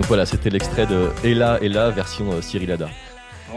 Donc 0.06 0.10
voilà, 0.10 0.28
c'était 0.28 0.52
l'extrait 0.52 0.86
de 0.86 1.10
Ella 1.24 1.58
Ella 1.64 1.90
version 1.90 2.32
euh, 2.32 2.40
Cyril 2.40 2.72
Ada. 2.72 2.90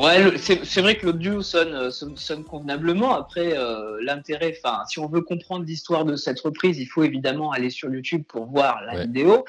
Ouais, 0.01 0.39
c'est 0.39 0.81
vrai 0.81 0.97
que 0.97 1.05
l'audio 1.05 1.43
sonne, 1.43 1.75
euh, 1.75 1.91
sonne, 1.91 2.43
convenablement. 2.43 3.15
Après, 3.15 3.53
euh, 3.53 3.99
l'intérêt, 4.01 4.59
enfin, 4.59 4.83
si 4.87 4.99
on 4.99 5.09
veut 5.09 5.21
comprendre 5.21 5.67
l'histoire 5.67 6.07
de 6.07 6.17
cette 6.17 6.41
reprise, 6.41 6.79
il 6.79 6.87
faut 6.87 7.03
évidemment 7.03 7.53
aller 7.53 7.69
sur 7.69 7.93
YouTube 7.93 8.23
pour 8.27 8.47
voir 8.47 8.81
la 8.87 9.03
vidéo. 9.03 9.45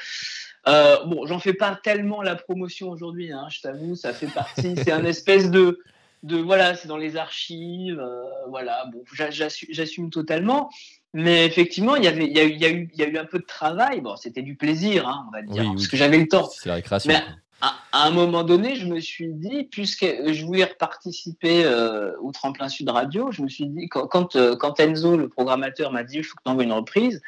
bon, 0.65 1.25
j'en 1.25 1.39
fais 1.39 1.53
pas 1.53 1.79
tellement 1.81 2.21
la 2.21 2.35
promotion 2.35 2.89
aujourd'hui, 2.89 3.31
hein, 3.31 3.47
je 3.49 3.61
t'avoue, 3.61 3.95
ça 3.95 4.11
fait 4.11 4.27
partie, 4.27 4.75
c'est 4.75 4.91
un 4.91 5.05
espèce 5.05 5.49
de, 5.49 5.79
de 6.23 6.35
voilà, 6.35 6.75
c'est 6.75 6.89
dans 6.89 6.97
les 6.97 7.15
archives, 7.15 8.05
voilà, 8.49 8.83
bon, 8.91 9.05
j'assume 9.13 10.09
totalement. 10.09 10.69
Mais 11.13 11.45
effectivement, 11.45 11.95
il 11.95 12.03
y, 12.03 12.07
avait, 12.07 12.25
il, 12.25 12.35
y 12.35 12.39
a 12.39 12.43
eu, 12.43 12.51
il, 12.51 12.61
y 12.61 12.65
a 12.65 12.69
eu, 12.69 12.89
il 12.93 12.99
y 12.99 13.03
a 13.03 13.07
eu 13.07 13.17
un 13.17 13.25
peu 13.25 13.39
de 13.39 13.45
travail. 13.45 14.01
Bon, 14.01 14.15
c'était 14.15 14.43
du 14.43 14.55
plaisir, 14.55 15.07
hein, 15.07 15.25
on 15.27 15.31
va 15.31 15.41
dire, 15.41 15.63
parce 15.71 15.87
que 15.87 15.97
j'avais 15.97 16.17
le 16.17 16.27
temps. 16.27 16.47
C'est 16.51 16.69
la 16.69 16.75
récréation. 16.75 17.11
Mais 17.11 17.23
à, 17.61 17.75
un 17.91 18.11
moment 18.11 18.43
donné, 18.43 18.75
je 18.75 18.85
me 18.85 18.99
suis 18.99 19.33
dit, 19.33 19.65
puisque 19.65 20.05
je 20.05 20.45
voulais 20.45 20.65
participer 20.67 21.65
euh, 21.65 22.13
au 22.21 22.31
Tremplin 22.31 22.69
Sud 22.69 22.89
Radio, 22.89 23.31
je 23.31 23.41
me 23.41 23.49
suis 23.49 23.65
dit, 23.65 23.89
quand, 23.89 24.07
quand, 24.07 24.35
euh, 24.35 24.55
quand 24.55 24.79
Enzo, 24.79 25.17
le 25.17 25.29
programmateur, 25.29 25.91
m'a 25.91 26.03
dit, 26.03 26.17
il 26.17 26.23
faut 26.23 26.35
que 26.35 26.43
tu 26.45 26.51
envoies 26.51 26.63
une 26.63 26.71
reprise, 26.71 27.21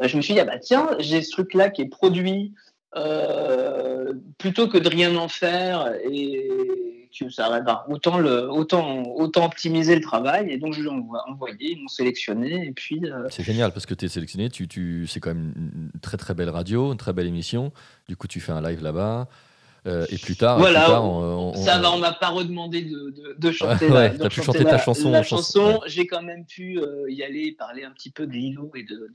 euh, 0.00 0.08
je 0.08 0.16
me 0.16 0.22
suis 0.22 0.34
dit, 0.34 0.40
ah 0.40 0.44
bah 0.44 0.58
tiens, 0.58 0.90
j'ai 1.00 1.22
ce 1.22 1.30
truc-là 1.32 1.70
qui 1.70 1.82
est 1.82 1.88
produit, 1.88 2.52
plutôt 4.38 4.68
que 4.68 4.78
de 4.78 4.88
rien 4.88 5.16
en 5.16 5.28
faire 5.28 5.92
et 6.10 6.48
ça 7.30 7.84
autant, 7.88 8.18
le, 8.18 8.50
autant, 8.50 9.02
autant 9.14 9.46
optimiser 9.46 9.94
le 9.94 10.00
travail. 10.00 10.50
Et 10.50 10.58
donc, 10.58 10.74
je 10.74 10.82
l'ai 10.82 10.88
envoyé, 10.88 11.72
ils 11.72 11.80
m'ont 11.80 11.88
sélectionné. 11.88 12.66
Et 12.66 12.72
puis. 12.72 13.00
Euh, 13.04 13.28
c'est 13.30 13.44
génial 13.44 13.72
parce 13.72 13.86
que 13.86 13.94
tu 13.94 14.04
es 14.04 14.08
sélectionné. 14.08 14.50
Tu, 14.50 14.68
tu, 14.68 15.06
c'est 15.06 15.20
quand 15.20 15.30
même 15.30 15.52
une 15.56 16.00
très 16.00 16.16
très 16.16 16.34
belle 16.34 16.50
radio, 16.50 16.92
une 16.92 16.98
très 16.98 17.12
belle 17.12 17.26
émission. 17.26 17.72
Du 18.08 18.16
coup, 18.16 18.26
tu 18.26 18.40
fais 18.40 18.52
un 18.52 18.60
live 18.60 18.82
là-bas. 18.82 19.28
Euh, 19.86 20.06
et 20.10 20.16
plus 20.16 20.36
tard, 20.36 20.58
voilà, 20.58 21.02
on, 21.02 21.54
ça 21.54 21.78
va, 21.78 21.92
on 21.92 21.98
m'a 21.98 22.12
pas 22.12 22.30
redemandé 22.30 22.82
de, 22.82 23.36
de, 23.36 23.52
chanter, 23.52 23.86
ouais, 23.88 24.16
pu 24.28 24.42
chanter 24.42 24.64
ta 24.64 24.78
chanson. 24.78 25.10
La 25.10 25.22
chanson, 25.22 25.80
j'ai 25.86 26.06
quand 26.06 26.22
même 26.22 26.46
pu 26.46 26.78
euh, 26.78 27.04
y 27.10 27.22
aller 27.22 27.52
parler 27.52 27.84
un 27.84 27.90
petit 27.90 28.10
peu 28.10 28.26
de 28.26 28.32
Lilo 28.32 28.70
et 28.74 28.82
de, 28.82 29.10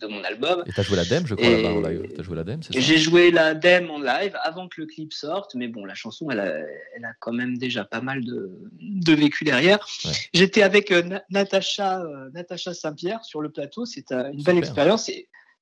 de 0.00 0.06
mon 0.06 0.22
album. 0.24 0.62
Et 0.66 0.72
tu 0.72 0.80
as 0.80 0.82
joué 0.82 0.96
la 0.96 1.04
dème, 1.04 1.26
je 1.26 1.34
crois, 1.34 1.48
là-bas 1.48 1.72
en 1.72 1.80
live. 1.80 2.14
As 2.18 2.22
joué 2.22 2.36
la 2.36 2.44
dème, 2.44 2.60
J'ai 2.70 2.98
joué 2.98 3.30
la 3.30 3.54
dème 3.54 3.90
en 3.90 3.98
live 3.98 4.36
avant 4.42 4.68
que 4.68 4.80
le 4.80 4.86
clip 4.86 5.12
sorte, 5.12 5.54
mais 5.54 5.68
bon, 5.68 5.84
la 5.84 5.94
chanson, 5.94 6.28
elle 6.30 6.40
a, 6.40 6.54
elle 6.96 7.04
a 7.04 7.12
quand 7.20 7.32
même 7.32 7.58
déjà 7.58 7.84
pas 7.84 8.00
mal 8.00 8.24
de, 8.24 8.50
de 8.80 9.12
vécu 9.12 9.44
derrière. 9.44 9.86
J'étais 10.32 10.62
avec 10.62 10.90
euh, 10.90 11.18
Natacha, 11.30 12.00
euh, 12.00 12.30
Natacha 12.34 12.74
Saint-Pierre 12.74 13.24
sur 13.24 13.40
le 13.40 13.50
plateau. 13.50 13.84
C'est 13.86 14.10
une 14.12 14.42
belle 14.42 14.58
expérience. 14.58 15.10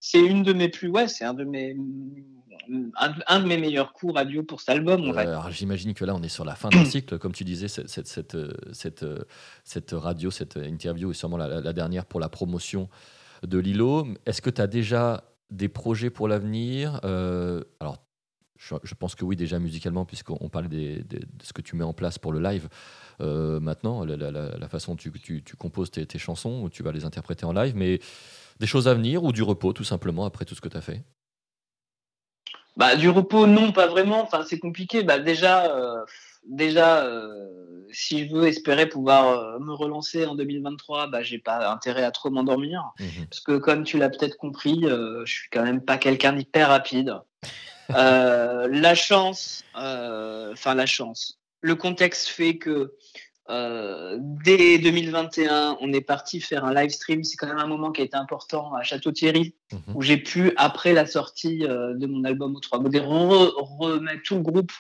C'est 0.01 0.21
une 0.21 0.43
de 0.43 0.53
mes 0.53 0.69
plus, 0.69 0.89
ouais, 0.89 1.09
c'est 1.09 1.25
un 1.25 1.35
de 1.35 1.45
mes 1.45 1.75
un, 3.27 3.41
de 3.41 3.47
mes 3.47 3.59
meilleurs 3.59 3.93
coups 3.93 4.15
radio 4.15 4.43
pour 4.43 4.61
cet 4.61 4.71
album. 4.71 5.13
J'imagine 5.51 5.95
que 5.95 6.05
là, 6.05 6.15
on 6.15 6.23
est 6.23 6.29
sur 6.29 6.45
la 6.45 6.55
fin 6.55 6.69
d'un 6.69 6.85
cycle. 6.85 7.19
Comme 7.19 7.33
tu 7.33 7.45
disais, 7.45 7.69
cette, 7.69 7.89
cette, 7.89 8.37
cette, 8.73 9.07
cette, 9.65 9.91
radio, 9.93 10.31
cette 10.31 10.57
interview 10.57 11.11
est 11.11 11.15
sûrement 11.15 11.37
la, 11.37 11.61
la, 11.61 11.73
dernière 11.73 12.07
pour 12.07 12.21
la 12.21 12.29
promotion 12.29 12.89
de 13.47 13.59
Lilo. 13.59 14.07
Est-ce 14.27 14.43
que 14.43 14.51
tu 14.51 14.61
as 14.61 14.67
déjà 14.67 15.25
des 15.51 15.69
projets 15.69 16.11
pour 16.11 16.29
l'avenir? 16.29 17.01
Euh, 17.05 17.63
Alors, 17.81 17.99
je, 18.57 18.95
pense 18.95 19.15
que 19.15 19.25
oui, 19.25 19.37
déjà 19.37 19.59
musicalement, 19.59 20.05
puisqu'on 20.05 20.49
parlait 20.49 20.69
de 20.69 21.21
ce 21.43 21.53
que 21.53 21.61
tu 21.61 21.77
mets 21.77 21.85
en 21.85 21.93
place 21.93 22.19
pour 22.19 22.33
le 22.33 22.41
live. 22.41 22.69
Euh, 23.21 23.61
maintenant, 23.61 24.05
la, 24.05 24.69
façon 24.69 24.93
dont 24.93 24.97
tu, 24.97 25.13
tu, 25.43 25.57
composes 25.57 25.91
tes, 25.91 26.07
tes, 26.07 26.19
chansons, 26.19 26.69
tu 26.71 26.83
vas 26.83 26.93
les 26.93 27.05
interpréter 27.05 27.45
en 27.45 27.53
live, 27.53 27.75
mais 27.77 28.01
des 28.61 28.67
choses 28.67 28.89
à 28.89 28.95
venir 28.95 29.25
ou 29.25 29.33
du 29.33 29.43
repos, 29.43 29.73
tout 29.73 29.85
simplement, 29.85 30.25
après 30.25 30.45
tout 30.45 30.55
ce 30.55 30.61
que 30.61 30.69
tu 30.69 30.77
as 30.77 30.81
fait? 30.81 31.05
Bah, 32.77 32.97
Du 32.97 33.09
repos, 33.09 33.47
non, 33.47 33.73
pas 33.73 33.87
vraiment. 33.87 34.23
Enfin, 34.23 34.45
c'est 34.47 34.59
compliqué. 34.59 35.03
Bah, 35.03 35.19
déjà, 35.19 35.75
euh, 35.75 36.05
déjà 36.47 37.05
euh, 37.05 37.87
si 37.93 38.27
je 38.29 38.35
veux 38.35 38.47
espérer 38.47 38.89
pouvoir 38.89 39.61
me 39.61 39.73
relancer 39.73 40.27
en 40.27 40.35
2023, 40.35 41.09
bah, 41.09 41.23
j'ai 41.23 41.39
pas 41.39 41.71
intérêt 41.71 42.05
à 42.05 42.11
trop 42.11 42.31
m'endormir. 42.31 42.93
Mmh 42.99 43.25
Parce 43.31 43.41
que, 43.41 43.59
comme 43.59 43.85
tu 43.85 43.99
l'as 43.99 44.09
peut-être 44.09 44.37
compris, 44.37 44.83
je 44.83 45.33
suis 45.33 45.49
quand 45.51 45.63
même 45.63 45.81
pas 45.81 45.99
quelqu'un 45.99 46.33
d'hyper 46.33 46.69
rapide. 46.69 47.15
Euh, 47.95 48.69
la 48.71 48.95
chance, 48.95 49.63
euh, 49.77 50.53
enfin 50.53 50.75
la 50.75 50.87
chance. 50.87 51.39
Le 51.61 51.75
contexte 51.75 52.29
fait 52.29 52.57
que 52.57 52.95
euh, 53.51 54.17
dès 54.21 54.79
2021, 54.79 55.79
on 55.81 55.93
est 55.93 56.01
parti 56.01 56.41
faire 56.41 56.65
un 56.65 56.73
live 56.73 56.91
stream. 56.91 57.25
C'est 57.25 57.37
quand 57.37 57.47
même 57.47 57.59
un 57.59 57.67
moment 57.67 57.93
qui 57.93 58.01
a 58.01 58.05
été 58.05 58.17
important 58.17 58.75
à 58.75 58.83
Château-Thierry, 58.83 59.55
mhm. 59.73 59.81
où 59.95 60.03
j'ai 60.03 60.17
pu, 60.17 60.53
après 60.57 60.93
la 60.93 61.07
sortie 61.07 61.59
de 61.59 62.07
mon 62.07 62.25
album 62.25 62.57
au 62.57 62.61
3 62.61 62.79
remettre 62.79 64.23
tout 64.25 64.37
le 64.37 64.43
groupe 64.43 64.73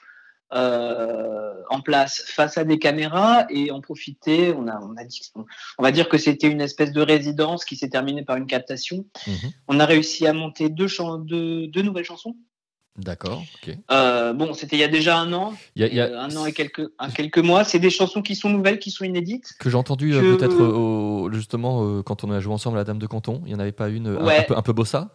en 0.50 1.80
place 1.80 2.22
face 2.26 2.58
à 2.58 2.64
des 2.64 2.78
caméras 2.78 3.46
et 3.50 3.70
en 3.70 3.80
profiter. 3.80 4.52
On, 4.52 4.68
a, 4.68 4.78
on, 4.80 4.96
a 4.96 5.04
dit, 5.04 5.32
on 5.78 5.82
va 5.82 5.90
dire 5.90 6.08
que 6.08 6.16
c'était 6.16 6.48
une 6.48 6.60
espèce 6.60 6.92
de 6.92 7.02
résidence 7.02 7.64
qui 7.64 7.76
s'est 7.76 7.88
terminée 7.88 8.24
par 8.24 8.36
une 8.36 8.46
captation. 8.46 9.04
Mhm. 9.26 9.52
On 9.68 9.80
a 9.80 9.86
réussi 9.86 10.26
à 10.26 10.32
monter 10.32 10.68
deux, 10.68 10.86
deux, 11.24 11.66
deux 11.66 11.82
nouvelles 11.82 12.04
chansons 12.04 12.36
D'accord. 12.96 13.42
Euh, 13.90 14.32
bon, 14.34 14.54
c'était 14.54 14.76
il 14.76 14.78
y 14.78 14.84
a 14.84 14.88
déjà 14.88 15.18
un 15.18 15.32
an, 15.32 15.54
il 15.74 15.84
y 15.92 16.00
a, 16.00 16.06
euh, 16.06 16.20
un 16.20 16.36
an 16.36 16.46
et 16.46 16.52
quelques, 16.52 16.88
quelques 17.16 17.38
mois. 17.38 17.64
C'est 17.64 17.80
des 17.80 17.90
chansons 17.90 18.22
qui 18.22 18.36
sont 18.36 18.50
nouvelles, 18.50 18.78
qui 18.78 18.92
sont 18.92 19.04
inédites. 19.04 19.54
Que 19.58 19.68
j'ai 19.68 19.76
entendu 19.76 20.14
euh, 20.14 20.36
peut-être 20.36 21.34
justement 21.34 22.02
quand 22.02 22.22
on 22.22 22.30
a 22.30 22.38
joué 22.38 22.54
ensemble 22.54 22.76
à 22.76 22.80
la 22.80 22.84
Dame 22.84 22.98
de 22.98 23.06
Canton. 23.06 23.42
Il 23.44 23.48
n'y 23.48 23.54
en 23.56 23.58
avait 23.58 23.72
pas 23.72 23.88
une 23.88 24.06
un, 24.06 24.42
peu, 24.42 24.56
un 24.56 24.62
peu 24.62 24.72
bossa 24.72 25.10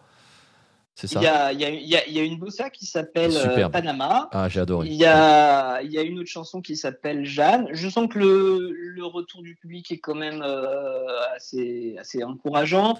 c'est 0.95 1.07
ça? 1.07 1.53
Il 1.53 1.61
y 1.61 1.95
a, 1.95 2.09
y, 2.09 2.19
une 2.19 2.37
bossa 2.37 2.69
qui 2.69 2.85
s'appelle 2.85 3.31
Panama. 3.71 4.27
Ah, 4.33 4.49
j'ai 4.49 4.59
adoré. 4.59 4.87
Il 4.87 4.95
y 4.95 5.05
a, 5.05 5.81
y 5.81 5.97
a 5.97 6.01
une 6.01 6.19
autre 6.19 6.29
chanson 6.29 6.59
qui 6.61 6.75
s'appelle 6.75 7.23
Jeanne. 7.23 7.69
Je 7.71 7.87
sens 7.87 8.09
que 8.09 8.19
le, 8.19 8.73
le, 8.73 9.05
retour 9.05 9.41
du 9.41 9.55
public 9.55 9.89
est 9.93 9.99
quand 9.99 10.15
même 10.15 10.43
assez, 11.33 11.95
assez 11.97 12.21
encourageant. 12.21 12.99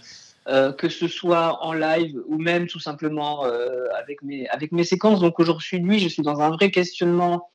Euh, 0.49 0.73
que 0.73 0.89
ce 0.89 1.07
soit 1.07 1.63
en 1.63 1.73
live 1.73 2.19
ou 2.25 2.39
même 2.39 2.65
tout 2.65 2.79
simplement 2.79 3.45
euh, 3.45 3.85
avec, 3.95 4.23
mes, 4.23 4.47
avec 4.49 4.71
mes 4.71 4.83
séquences. 4.83 5.19
Donc 5.19 5.39
aujourd'hui, 5.39 5.99
je 5.99 6.07
suis 6.07 6.23
dans 6.23 6.41
un 6.41 6.49
vrai 6.49 6.71
questionnement. 6.71 7.51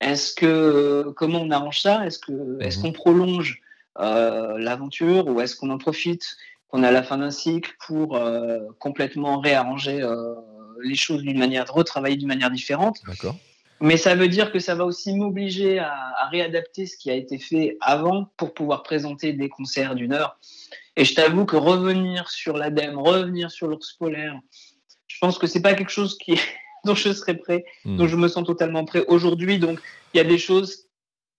Est-ce 0.00 0.34
que 0.34 1.12
comment 1.14 1.42
on 1.42 1.50
arrange 1.52 1.80
ça? 1.80 2.04
Est-ce 2.04 2.18
que 2.18 2.60
est-ce 2.60 2.78
mhm. 2.78 2.82
qu'on 2.82 2.92
prolonge 2.92 3.60
euh, 4.00 4.58
l'aventure 4.58 5.28
ou 5.28 5.40
est-ce 5.40 5.54
qu'on 5.54 5.70
en 5.70 5.78
profite 5.78 6.36
qu'on 6.66 6.82
a 6.82 6.90
la 6.90 7.04
fin 7.04 7.18
d'un 7.18 7.30
cycle 7.30 7.76
pour 7.86 8.18
complètement 8.78 9.38
réarranger 9.38 10.00
les 10.82 10.94
choses 10.96 11.22
d'une 11.22 11.38
manière, 11.38 11.70
retravailler 11.70 12.16
d'une 12.16 12.28
manière 12.28 12.50
différente? 12.50 13.02
D'accord. 13.06 13.36
Mais 13.80 13.96
ça 13.96 14.14
veut 14.16 14.28
dire 14.28 14.50
que 14.50 14.58
ça 14.58 14.74
va 14.74 14.84
aussi 14.84 15.14
m'obliger 15.14 15.78
à, 15.78 15.92
à, 15.92 16.28
réadapter 16.28 16.86
ce 16.86 16.96
qui 16.96 17.10
a 17.10 17.14
été 17.14 17.38
fait 17.38 17.76
avant 17.80 18.32
pour 18.36 18.54
pouvoir 18.54 18.82
présenter 18.82 19.32
des 19.32 19.48
concerts 19.48 19.94
d'une 19.94 20.12
heure. 20.12 20.38
Et 20.96 21.04
je 21.04 21.14
t'avoue 21.14 21.46
que 21.46 21.56
revenir 21.56 22.30
sur 22.30 22.56
l'ADEME, 22.56 22.98
revenir 22.98 23.50
sur 23.50 23.66
l'ours 23.66 23.94
polaire, 23.94 24.38
je 25.06 25.16
pense 25.20 25.38
que 25.38 25.46
c'est 25.46 25.62
pas 25.62 25.74
quelque 25.74 25.90
chose 25.90 26.18
qui, 26.18 26.38
dont 26.84 26.94
je 26.94 27.12
serais 27.12 27.36
prêt, 27.36 27.64
hmm. 27.84 27.96
dont 27.96 28.08
je 28.08 28.16
me 28.16 28.28
sens 28.28 28.46
totalement 28.46 28.84
prêt 28.84 29.04
aujourd'hui. 29.08 29.58
Donc, 29.58 29.80
il 30.12 30.18
y 30.18 30.20
a 30.20 30.24
des 30.24 30.38
choses 30.38 30.88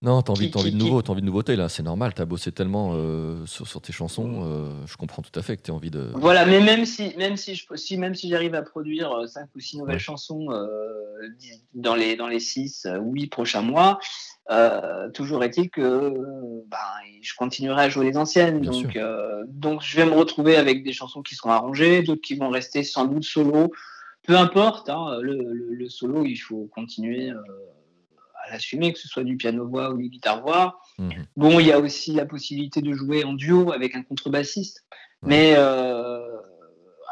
non, 0.03 0.21
t'as 0.21 0.33
envie, 0.33 0.51
envie, 0.53 0.73
de 0.73 0.77
nouveau, 0.77 0.99
as 0.99 1.09
envie 1.09 1.21
de 1.21 1.25
nouveauté 1.25 1.55
là, 1.55 1.69
c'est 1.69 1.81
normal. 1.81 2.13
T'as 2.13 2.25
bossé 2.25 2.51
tellement 2.51 2.91
euh, 2.93 3.45
sur, 3.45 3.81
tes 3.81 3.93
chansons, 3.93 4.43
euh, 4.43 4.67
je 4.85 4.97
comprends 4.97 5.21
tout 5.21 5.39
à 5.39 5.41
fait 5.41 5.55
que 5.55 5.61
t'aies 5.61 5.71
envie 5.71 5.91
de. 5.91 6.11
Voilà, 6.15 6.45
mais 6.45 6.59
même 6.59 6.85
si, 6.85 7.13
même 7.17 7.37
si, 7.37 7.55
je, 7.55 7.65
si 7.75 7.95
même 7.95 8.13
si 8.13 8.27
j'arrive 8.27 8.53
à 8.53 8.63
produire 8.63 9.17
5 9.25 9.39
euh, 9.39 9.45
ou 9.55 9.59
6 9.61 9.77
nouvelles 9.77 9.99
chansons 9.99 10.47
dans 11.73 11.95
les 11.95 12.17
dans 12.17 12.27
les 12.27 12.41
6 12.41 12.85
8 13.01 13.27
prochains 13.27 13.61
mois, 13.61 13.97
toujours 15.13 15.41
est-il 15.41 15.69
que 15.69 16.09
ben, 16.67 16.77
je 17.21 17.33
continuerai 17.37 17.83
à 17.83 17.89
jouer 17.89 18.05
les 18.05 18.17
anciennes. 18.17 18.59
donc, 18.59 18.99
donc 19.47 19.83
je 19.83 19.95
vais 19.95 20.05
me 20.05 20.13
retrouver 20.13 20.57
avec 20.57 20.83
des 20.83 20.91
chansons 20.91 21.21
qui 21.21 21.35
seront 21.35 21.51
arrangées, 21.51 22.01
d'autres 22.01 22.21
qui 22.21 22.35
vont 22.35 22.49
rester 22.49 22.83
sans 22.83 23.05
doute 23.05 23.23
solo. 23.23 23.71
Peu 24.23 24.37
importe, 24.37 24.89
hein, 24.89 25.17
le, 25.21 25.53
le, 25.53 25.89
solo, 25.89 26.25
il 26.25 26.37
faut 26.37 26.69
continuer 26.73 27.31
à 28.53 28.55
l'assumer, 28.55 28.93
que 28.93 28.99
ce 28.99 29.07
soit 29.07 29.23
du 29.23 29.35
piano-voix 29.35 29.91
ou 29.91 29.97
du 29.97 30.09
guitare-voix. 30.09 30.79
Mhm. 30.99 31.25
Bon, 31.35 31.59
il 31.59 31.67
y 31.67 31.71
a 31.71 31.79
aussi 31.79 32.13
la 32.13 32.25
possibilité 32.25 32.81
de 32.81 32.93
jouer 32.93 33.23
en 33.23 33.33
duo 33.33 33.71
avec 33.71 33.95
un 33.95 34.03
contrebassiste. 34.03 34.83
Mais 35.25 35.53
euh, 35.57 36.19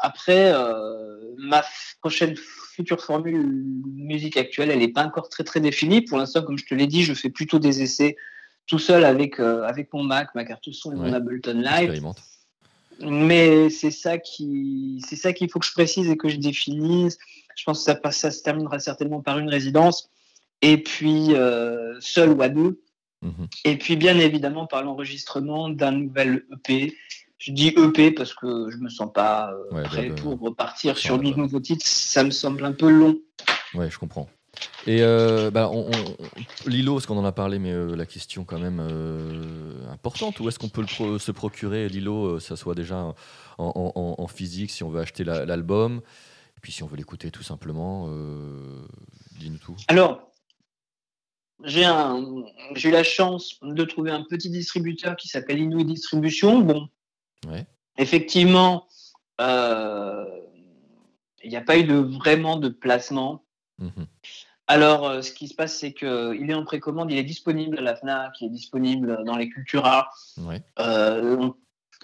après, 0.00 0.52
euh, 0.52 1.34
ma 1.38 1.64
prochaine 2.00 2.36
future 2.36 3.00
formule 3.00 3.46
musique 3.96 4.36
actuelle, 4.36 4.70
elle 4.70 4.80
n'est 4.80 4.88
pas 4.88 5.04
encore 5.04 5.28
très 5.28 5.44
très 5.44 5.60
définie. 5.60 6.02
Pour 6.02 6.18
l'instant, 6.18 6.42
comme 6.42 6.58
je 6.58 6.66
te 6.66 6.74
l'ai 6.74 6.86
dit, 6.86 7.02
je 7.02 7.14
fais 7.14 7.30
plutôt 7.30 7.58
des 7.58 7.82
essais 7.82 8.16
tout 8.66 8.78
seul 8.78 9.04
avec, 9.04 9.40
euh, 9.40 9.64
avec 9.64 9.92
mon 9.92 10.04
Mac, 10.04 10.34
ma 10.34 10.44
carte 10.44 10.70
son 10.72 10.92
et 10.92 10.96
mon 10.96 11.12
Ableton 11.12 11.60
Live. 11.60 12.02
Mais 13.00 13.70
c'est 13.70 13.90
ça 13.90 14.18
qui, 14.18 15.02
c'est 15.08 15.16
ça 15.16 15.32
qu'il 15.32 15.50
faut 15.50 15.58
que 15.58 15.66
je 15.66 15.72
précise 15.72 16.08
et 16.08 16.16
que 16.16 16.28
je 16.28 16.36
définisse. 16.36 17.18
Je 17.56 17.64
pense 17.64 17.84
que 17.84 17.92
ça, 17.92 18.12
ça 18.12 18.30
se 18.30 18.42
terminera 18.42 18.78
certainement 18.78 19.20
par 19.20 19.38
une 19.38 19.48
résidence 19.48 20.08
et 20.62 20.78
puis 20.78 21.34
euh, 21.34 21.96
seul 22.00 22.30
ou 22.30 22.40
à 22.40 22.48
deux. 22.48 22.80
Et 23.64 23.78
puis 23.78 23.94
bien 23.94 24.18
évidemment 24.18 24.66
par 24.66 24.82
l'enregistrement 24.82 25.68
d'un 25.68 25.92
nouvel 25.92 26.44
EP. 26.52 26.96
Je 27.38 27.52
dis 27.52 27.68
EP 27.68 28.10
parce 28.10 28.34
que 28.34 28.68
je 28.70 28.78
me 28.78 28.88
sens 28.88 29.12
pas 29.12 29.52
euh, 29.52 29.82
prêt 29.84 30.08
pour 30.08 30.40
repartir 30.40 30.98
sur 30.98 31.18
de 31.18 31.30
nouveaux 31.30 31.60
titres. 31.60 31.86
Ça 31.86 32.24
me 32.24 32.32
semble 32.32 32.64
un 32.64 32.72
peu 32.72 32.90
long. 32.90 33.16
Ouais, 33.74 33.88
je 33.90 33.98
comprends. 33.98 34.28
Et 34.88 35.02
euh, 35.02 35.52
bah, 35.52 35.70
Lilo, 36.66 36.94
parce 36.94 37.06
qu'on 37.06 37.16
en 37.16 37.24
a 37.24 37.30
parlé, 37.30 37.60
mais 37.60 37.72
la 37.96 38.06
question 38.06 38.44
quand 38.44 38.58
même 38.58 38.80
importante, 39.92 40.40
où 40.40 40.48
est-ce 40.48 40.58
qu'on 40.58 40.68
peut 40.68 40.84
se 40.88 41.30
procurer 41.30 41.88
Lilo, 41.88 42.40
ça 42.40 42.56
soit 42.56 42.74
déjà 42.74 43.14
en, 43.58 44.26
physique 44.26 44.72
si 44.72 44.82
on 44.82 44.90
veut 44.90 45.00
acheter 45.00 45.22
l'album, 45.22 46.00
et 46.56 46.60
puis 46.60 46.72
si 46.72 46.82
on 46.82 46.88
veut 46.88 46.96
l'écouter 46.96 47.30
tout 47.30 47.44
simplement, 47.44 48.08
dis-nous 49.38 49.58
tout. 49.58 49.76
Alors, 49.86 50.31
j'ai 51.64 52.88
eu 52.88 52.90
la 52.90 53.04
chance 53.04 53.58
de 53.62 53.84
trouver 53.84 54.10
un 54.10 54.22
petit 54.22 54.50
distributeur 54.50 55.16
qui 55.16 55.28
s'appelle 55.28 55.58
Inouï 55.58 55.84
Distribution. 55.84 56.60
Bon, 56.60 56.88
effectivement, 57.98 58.86
euh, 59.40 60.24
il 61.42 61.50
n'y 61.50 61.56
a 61.56 61.60
pas 61.60 61.78
eu 61.78 61.84
de, 61.84 61.94
vraiment 61.94 62.56
de 62.56 62.68
placement. 62.68 63.44
Mhm. 63.78 64.06
Alors, 64.68 65.08
euh, 65.08 65.22
ce 65.22 65.32
qui 65.32 65.48
se 65.48 65.54
passe, 65.54 65.76
c'est 65.76 65.92
qu'il 65.92 66.46
est 66.48 66.54
en 66.54 66.64
précommande, 66.64 67.10
il 67.10 67.18
est 67.18 67.24
disponible 67.24 67.78
à 67.78 67.82
la 67.82 67.96
FNAC, 67.96 68.40
il 68.40 68.46
est 68.46 68.50
disponible 68.50 69.24
dans 69.24 69.36
les 69.36 69.48
Cultura. 69.48 70.10
Euh, 70.78 71.50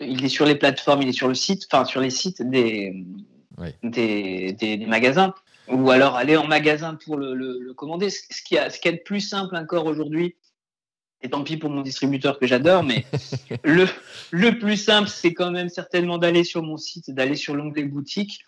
il 0.01 0.25
est 0.25 0.29
sur 0.29 0.45
les 0.45 0.57
plateformes, 0.57 1.03
il 1.03 1.09
est 1.09 1.13
sur 1.13 1.29
le 1.29 1.35
site, 1.35 1.67
enfin 1.71 1.85
sur 1.85 2.01
les 2.01 2.11
sites 2.11 2.43
des, 2.43 3.05
des 3.83 4.87
magasins 4.87 5.35
ou 5.71 5.91
alors 5.91 6.16
aller 6.16 6.37
en 6.37 6.47
magasin 6.47 6.95
pour 6.95 7.16
le, 7.16 7.73
commander. 7.75 8.11
Ce, 8.11 8.43
qui 8.45 8.59
a, 8.59 8.71
ce 8.71 8.79
qui 8.79 8.89
est 8.89 8.93
le 8.93 9.03
plus 9.05 9.21
simple 9.21 9.57
encore 9.57 9.87
aujourd'hui, 9.87 10.37
et 11.21 11.31
tant 11.31 11.43
pis 11.43 11.57
pour 11.57 11.71
mon 11.71 11.83
distributeur 11.83 12.39
que 12.39 12.47
j'adore, 12.47 12.85
mais 12.85 13.05
le, 13.64 13.87
le 14.31 14.59
plus 14.59 14.77
simple, 14.77 15.09
c'est 15.09 15.35
quand 15.35 15.51
même 15.51 15.69
certainement 15.69 16.19
d'aller 16.19 16.45
sur 16.45 16.62
mon 16.62 16.77
site, 16.77 17.11
d'aller 17.11 17.35
sur 17.35 17.55
l'onglet 17.55 17.85
boutique, 17.85 18.45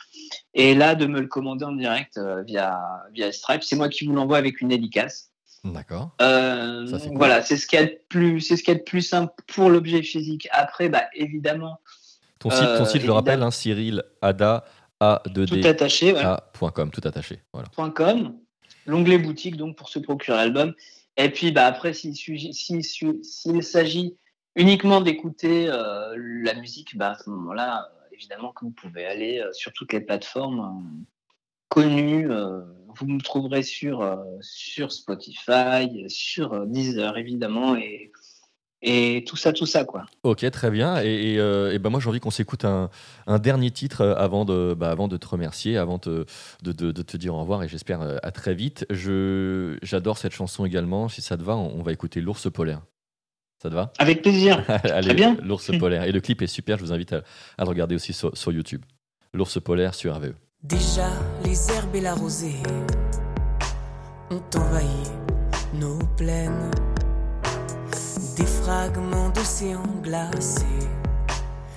et 0.55 0.75
là, 0.75 0.95
de 0.95 1.07
me 1.07 1.21
le 1.21 1.27
commander 1.27 1.65
en 1.65 1.73
direct 1.73 2.17
euh, 2.17 2.43
via, 2.43 2.79
via 3.13 3.33
Stripe. 3.33 3.63
C'est 3.63 3.77
moi 3.77 3.89
qui 3.89 4.07
vous 4.07 4.13
l'envoie 4.13 4.39
avec 4.39 4.61
une 4.61 4.69
dédicace. 4.69 5.31
D'accord. 5.65 6.15
Euh, 6.23 6.87
voilà, 7.13 7.43
c'est 7.43 7.57
ce 7.57 7.67
qui 7.67 7.77
est 7.77 8.03
plus, 8.09 8.41
c'est 8.41 8.57
ce 8.57 8.63
qui 8.63 8.71
est 8.71 8.75
le 8.75 8.85
plus 8.85 9.03
simple 9.03 9.33
pour 9.47 9.69
l'objet 9.69 10.03
physique. 10.03 10.49
Après, 10.53 10.89
bah 10.89 11.05
évidemment. 11.15 11.81
Ton 12.39 12.51
site, 12.51 12.79
ton 12.79 12.85
site, 12.87 13.03
je 13.03 13.07
le 13.07 13.13
rappelle, 13.13 13.43
hein, 13.43 13.51
Cyril 13.51 14.03
Ada 14.23 14.65
a 15.01 15.23
2 15.27 15.47
d 15.47 15.61
tout 15.61 15.69
attaché, 15.69 16.15
.com, 16.75 16.91
tout 16.91 17.01
attaché. 17.05 17.41
Voilà. 17.53 17.91
.com, 17.91 18.37
l'onglet 18.87 19.19
boutique 19.19 19.57
donc 19.57 19.77
pour 19.77 19.89
se 19.89 19.99
procurer 19.99 20.37
l'album. 20.37 20.75
Et 21.17 21.31
puis 21.31 21.53
bah, 21.53 21.67
après, 21.67 21.93
s'il 21.93 22.15
s'agit 23.63 24.17
uniquement 24.57 25.01
d'écouter 25.01 25.69
euh, 25.69 26.15
la 26.45 26.55
musique, 26.55 26.97
bah, 26.97 27.13
à 27.13 27.19
ce 27.19 27.31
moment-là, 27.31 27.91
euh, 27.91 28.15
évidemment 28.15 28.53
que 28.53 28.65
vous 28.65 28.71
pouvez 28.71 29.07
aller 29.07 29.41
euh, 29.41 29.53
sur 29.53 29.73
toutes 29.73 29.93
les 29.93 30.01
plateformes 30.01 31.05
connues. 31.69 32.29
vous 32.29 33.07
me 33.07 33.21
trouverez 33.21 33.63
sur, 33.63 34.19
sur 34.41 34.91
Spotify, 34.91 36.05
sur 36.09 36.67
Deezer 36.67 37.17
évidemment, 37.17 37.77
et 37.77 38.11
et 38.83 39.25
tout 39.27 39.37
ça, 39.37 39.53
tout 39.53 39.67
ça, 39.67 39.85
quoi. 39.85 40.07
Ok, 40.23 40.49
très 40.51 40.71
bien. 40.71 41.03
Et, 41.03 41.35
et, 41.35 41.79
ben 41.79 41.91
moi, 41.91 42.01
j'ai 42.01 42.09
envie 42.09 42.21
qu'on 42.21 42.31
s'écoute 42.31 42.65
un, 42.65 42.89
un, 43.27 43.39
dernier 43.39 43.71
titre 43.71 44.05
avant 44.17 44.45
de, 44.45 44.75
bah, 44.75 44.91
avant 44.91 45.07
de 45.07 45.17
te 45.17 45.29
remercier, 45.29 45.77
avant 45.77 45.99
de, 45.99 46.25
de, 46.63 46.73
de, 46.73 47.03
te 47.03 47.17
dire 47.17 47.35
au 47.35 47.41
revoir 47.41 47.63
et 47.63 47.69
j'espère 47.69 48.01
à 48.23 48.31
très 48.31 48.55
vite. 48.55 48.87
J'adore 48.91 50.19
cette 50.19 50.33
chanson 50.33 50.65
également. 50.65 51.09
Si 51.09 51.21
ça 51.21 51.37
te 51.37 51.43
va, 51.43 51.57
on, 51.57 51.83
va 51.83 51.93
écouter 51.93 52.21
L'ours 52.21 52.51
polaire. 52.51 52.81
Ça 53.63 53.69
te 53.69 53.75
va? 53.75 53.93
Avec 53.99 54.23
plaisir. 54.23 54.65
Allez, 54.69 55.03
très 55.03 55.15
bien. 55.15 55.37
L'ours 55.43 55.71
polaire. 55.79 56.05
Et 56.05 56.13
le 56.13 56.21
clip 56.21 56.41
est 56.41 56.47
super. 56.47 56.79
Je 56.79 56.85
vous 56.85 56.93
invite 56.93 57.13
à, 57.13 57.23
à 57.59 57.65
le 57.65 57.69
regarder 57.69 57.95
aussi 57.95 58.15
sur, 58.15 58.37
sur 58.37 58.53
YouTube. 58.53 58.83
L'ours 59.35 59.61
polaire 59.61 59.95
sur 59.95 60.17
RVE. 60.17 60.35
Déjà, 60.63 61.09
les 61.45 61.71
herbes 61.71 61.95
et 61.95 62.01
la 62.01 62.15
rosée 62.15 62.57
ont 64.31 64.43
envahi 64.59 64.87
nos 65.75 65.99
plaines. 66.17 66.71
Des 68.41 68.47
fragments 68.47 69.29
d'océan 69.29 69.83
glacés, 70.03 70.89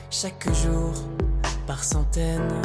chaque 0.09 0.47
jour 0.63 0.93
par 1.67 1.83
centaines, 1.83 2.61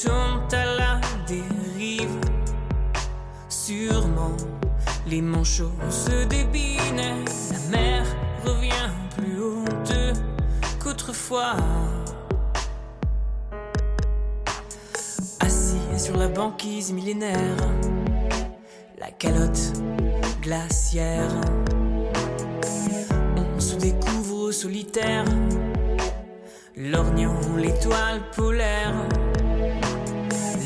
tournent 0.00 0.46
à 0.52 0.64
la 0.76 1.00
dérive. 1.26 2.16
Sûrement, 3.48 4.36
les 5.08 5.20
manchots 5.20 5.72
se 5.90 6.26
débinent. 6.26 7.24
La 7.50 7.76
mer 7.76 8.06
revient 8.44 8.90
plus 9.16 9.40
haute 9.40 9.94
qu'autrefois. 10.78 11.56
sur 15.98 16.16
la 16.16 16.28
banquise 16.28 16.92
millénaire, 16.92 17.56
la 19.00 19.10
calotte 19.10 19.72
glaciaire. 20.40 21.28
Solitaire, 24.52 25.24
lorgnant 26.76 27.38
l'étoile 27.56 28.22
polaire. 28.34 28.94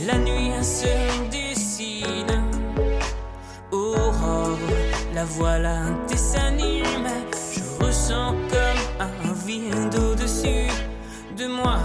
La 0.07 0.19
nuit 0.19 0.53
se 0.63 0.87
dessine, 1.31 2.45
aurore, 3.71 4.59
la 5.15 5.25
voilà 5.25 5.81
s'anime. 6.15 7.09
Je 7.55 7.85
ressens 7.85 8.35
comme 8.51 8.83
un 9.01 9.33
vide 9.47 9.95
au-dessus 9.95 10.71
de 11.37 11.47
moi 11.47 11.79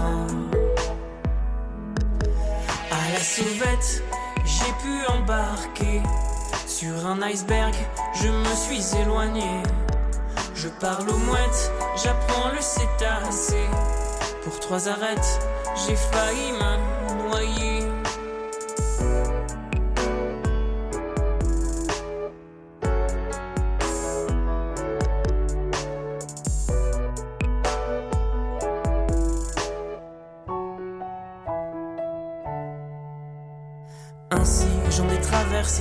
la 3.12 3.24
sauvette, 3.24 4.02
j'ai 4.44 4.72
pu 4.82 5.12
embarquer 5.12 6.02
sur 6.66 7.06
un 7.06 7.20
iceberg, 7.22 7.74
je 8.14 8.28
me 8.28 8.54
suis 8.54 9.00
éloigné. 9.00 9.62
Je 10.60 10.68
parle 10.80 11.08
aux 11.08 11.18
mouettes, 11.18 11.72
j'apprends 12.02 12.50
le 12.52 12.60
cétacé. 12.60 13.64
Pour 14.42 14.58
trois 14.58 14.88
arêtes, 14.88 15.40
j'ai 15.86 15.94
failli 15.94 16.52
me 16.52 17.28
noyer. 17.28 17.68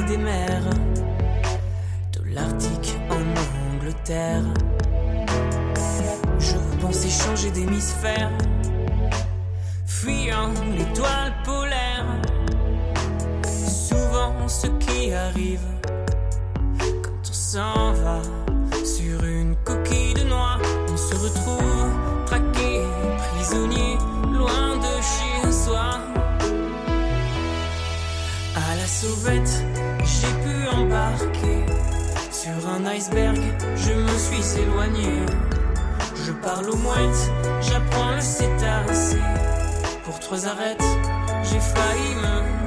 des 0.05 0.17
mers, 0.17 0.69
de 2.13 2.33
l'Arctique 2.33 2.95
Je 4.09 4.13
pensais 6.79 7.09
changer 7.09 7.51
d'hémisphère, 7.51 8.31
fuyant 9.85 10.53
l'étoile 10.77 11.33
polaire. 11.43 12.05
Souvent, 13.67 14.47
ce 14.47 14.67
qui 14.67 15.11
arrive 15.11 15.59
quand 16.79 17.29
on 17.29 17.33
s'en 17.33 17.91
va 17.93 18.21
sur 18.85 19.25
une 19.25 19.57
coquille 19.65 20.13
de 20.13 20.23
noix, 20.23 20.57
on 20.89 20.95
se 20.95 21.15
retrouve 21.15 21.91
traqué, 22.27 22.83
prisonnier, 23.33 23.97
loin 24.31 24.77
de 24.77 25.01
chez 25.01 25.51
soi. 25.51 25.99
À 28.55 28.75
la 28.77 28.87
sauvette 28.87 29.65
sur 32.47 32.69
un 32.69 32.85
iceberg, 32.85 33.37
je 33.75 33.93
me 33.93 34.17
suis 34.17 34.61
éloigné. 34.61 35.09
Je 36.25 36.31
parle 36.31 36.69
aux 36.69 36.77
mouettes, 36.77 37.31
j'apprends 37.61 38.15
le 38.15 38.21
cétacé. 38.21 39.17
Pour 40.03 40.19
trois 40.19 40.47
arêtes, 40.47 40.83
j'ai 41.43 41.59
failli 41.59 42.15
me 42.15 42.66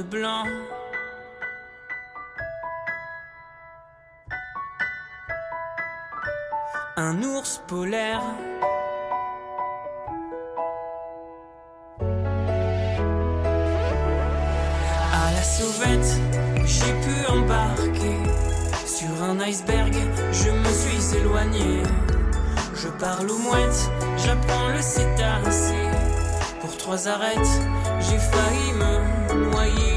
blanc. 0.00 0.44
Un 6.96 7.22
ours 7.22 7.60
polaire. 7.66 8.22
À 15.12 15.32
la 15.34 15.42
sauvette, 15.42 16.20
j'ai 16.64 16.92
pu 17.04 17.26
embarquer 17.30 18.18
sur 18.86 19.22
un 19.22 19.40
iceberg. 19.40 19.94
Je 20.32 20.50
me 20.50 20.72
suis 20.72 21.18
éloigné. 21.18 21.82
Je 22.74 22.88
parle 22.88 23.30
aux 23.30 23.38
mouettes, 23.38 23.90
j'apprends 24.16 24.68
le 24.68 24.80
cétacé 24.80 25.82
trois 26.82 27.06
arêtes, 27.06 27.38
j'ai 28.08 28.18
failli 28.18 28.72
me 28.72 29.50
noyer. 29.50 29.91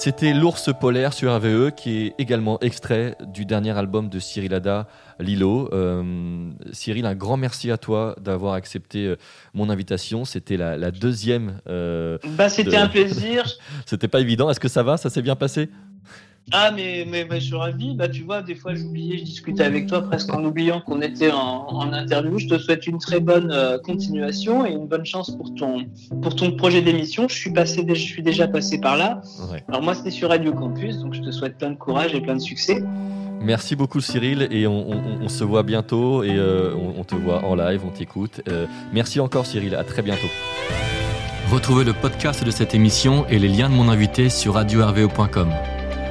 C'était 0.00 0.32
L'ours 0.32 0.70
polaire 0.80 1.12
sur 1.12 1.30
RVE, 1.30 1.72
qui 1.72 2.06
est 2.06 2.14
également 2.16 2.58
extrait 2.60 3.18
du 3.20 3.44
dernier 3.44 3.76
album 3.76 4.08
de 4.08 4.18
Cyril 4.18 4.54
Ada, 4.54 4.88
Lilo. 5.18 5.68
Euh, 5.74 6.50
Cyril, 6.72 7.04
un 7.04 7.14
grand 7.14 7.36
merci 7.36 7.70
à 7.70 7.76
toi 7.76 8.16
d'avoir 8.18 8.54
accepté 8.54 9.04
euh, 9.04 9.16
mon 9.52 9.68
invitation. 9.68 10.24
C'était 10.24 10.56
la, 10.56 10.90
deuxième. 10.90 11.60
Euh, 11.68 12.16
bah, 12.28 12.48
c'était 12.48 12.78
un 12.78 12.88
plaisir. 12.88 13.44
C'était 13.84 14.08
pas 14.08 14.20
évident. 14.20 14.48
Est-ce 14.48 14.58
que 14.58 14.68
ça 14.68 14.82
va? 14.82 14.96
Ça 14.96 15.10
s'est 15.10 15.20
bien 15.20 15.36
passé? 15.36 15.68
Ah, 16.52 16.70
mais, 16.74 17.06
mais, 17.08 17.26
je 17.32 17.46
suis 17.46 17.56
ravi. 17.56 17.94
Bah, 17.94 18.08
tu 18.08 18.22
vois, 18.22 18.42
des 18.42 18.54
fois, 18.54 18.74
j'oubliais, 18.74 19.18
je 19.18 19.24
discutais 19.24 19.62
avec 19.62 19.86
toi 19.86 20.02
presque 20.02 20.32
en 20.32 20.44
oubliant 20.44 20.80
qu'on 20.80 21.00
était 21.00 21.30
en, 21.30 21.92
interview. 21.92 22.38
Je 22.38 22.48
te 22.48 22.58
souhaite 22.58 22.86
une 22.86 22.98
très 22.98 23.20
bonne 23.20 23.50
euh, 23.52 23.78
continuation 23.78 24.66
et 24.66 24.70
une 24.70 24.86
bonne 24.86 25.04
chance 25.04 25.30
pour 25.36 25.54
ton, 25.54 25.86
pour 26.22 26.34
ton 26.34 26.52
projet 26.52 26.82
d'émission. 26.82 27.28
Je 27.28 27.34
suis, 27.34 27.52
passé, 27.52 27.84
je 27.88 27.94
suis 27.94 28.22
déjà 28.22 28.48
passé 28.48 28.80
par 28.80 28.96
là. 28.96 29.20
Alors, 29.68 29.82
moi, 29.82 29.94
c'était 29.94 30.10
sur 30.10 30.28
Radio 30.28 30.52
Campus, 30.52 30.98
donc 30.98 31.14
je 31.14 31.20
te 31.20 31.30
souhaite 31.30 31.58
plein 31.58 31.70
de 31.70 31.76
courage 31.76 32.14
et 32.14 32.20
plein 32.20 32.34
de 32.34 32.40
succès. 32.40 32.82
Merci 33.42 33.74
beaucoup 33.74 34.00
Cyril 34.00 34.48
et 34.50 34.66
on, 34.66 35.28
se 35.28 35.44
voit 35.44 35.62
bientôt 35.62 36.22
et 36.22 36.34
euh, 36.34 36.74
on, 36.74 37.04
te 37.04 37.14
voit 37.14 37.42
en 37.44 37.54
live, 37.54 37.80
on 37.86 37.90
t'écoute. 37.90 38.42
Euh, 38.48 38.66
merci 38.92 39.18
encore 39.18 39.46
Cyril, 39.46 39.74
à 39.74 39.82
très 39.82 40.02
bientôt. 40.02 40.28
Retrouvez 41.50 41.84
le 41.84 41.94
podcast 41.94 42.44
de 42.44 42.50
cette 42.50 42.74
émission 42.74 43.26
et 43.28 43.38
les 43.38 43.48
liens 43.48 43.70
de 43.70 43.74
mon 43.74 43.88
invité 43.88 44.28
sur 44.28 44.54
radio-rvo.com. 44.54 45.48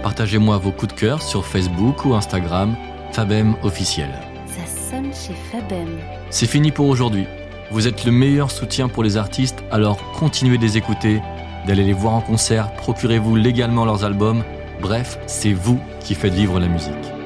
Partagez-moi 0.03 0.57
vos 0.57 0.71
coups 0.71 0.93
de 0.93 0.99
cœur 0.99 1.21
sur 1.21 1.45
Facebook 1.45 2.05
ou 2.05 2.13
Instagram, 2.13 2.75
Fabem 3.11 3.55
officiel. 3.63 4.09
Ça 4.47 4.65
sonne 4.65 5.11
chez 5.13 5.33
Fabem. 5.51 5.99
C'est 6.29 6.47
fini 6.47 6.71
pour 6.71 6.87
aujourd'hui. 6.87 7.25
Vous 7.71 7.87
êtes 7.87 8.05
le 8.05 8.11
meilleur 8.11 8.49
soutien 8.49 8.87
pour 8.87 9.03
les 9.03 9.17
artistes, 9.17 9.63
alors 9.71 9.99
continuez 10.13 10.57
de 10.57 10.63
les 10.63 10.77
écouter, 10.77 11.21
d'aller 11.67 11.83
les 11.83 11.93
voir 11.93 12.13
en 12.13 12.21
concert, 12.21 12.71
procurez-vous 12.75 13.35
légalement 13.35 13.85
leurs 13.85 14.05
albums. 14.05 14.43
Bref, 14.81 15.19
c'est 15.27 15.53
vous 15.53 15.79
qui 15.99 16.15
faites 16.15 16.33
vivre 16.33 16.59
la 16.59 16.67
musique. 16.67 17.18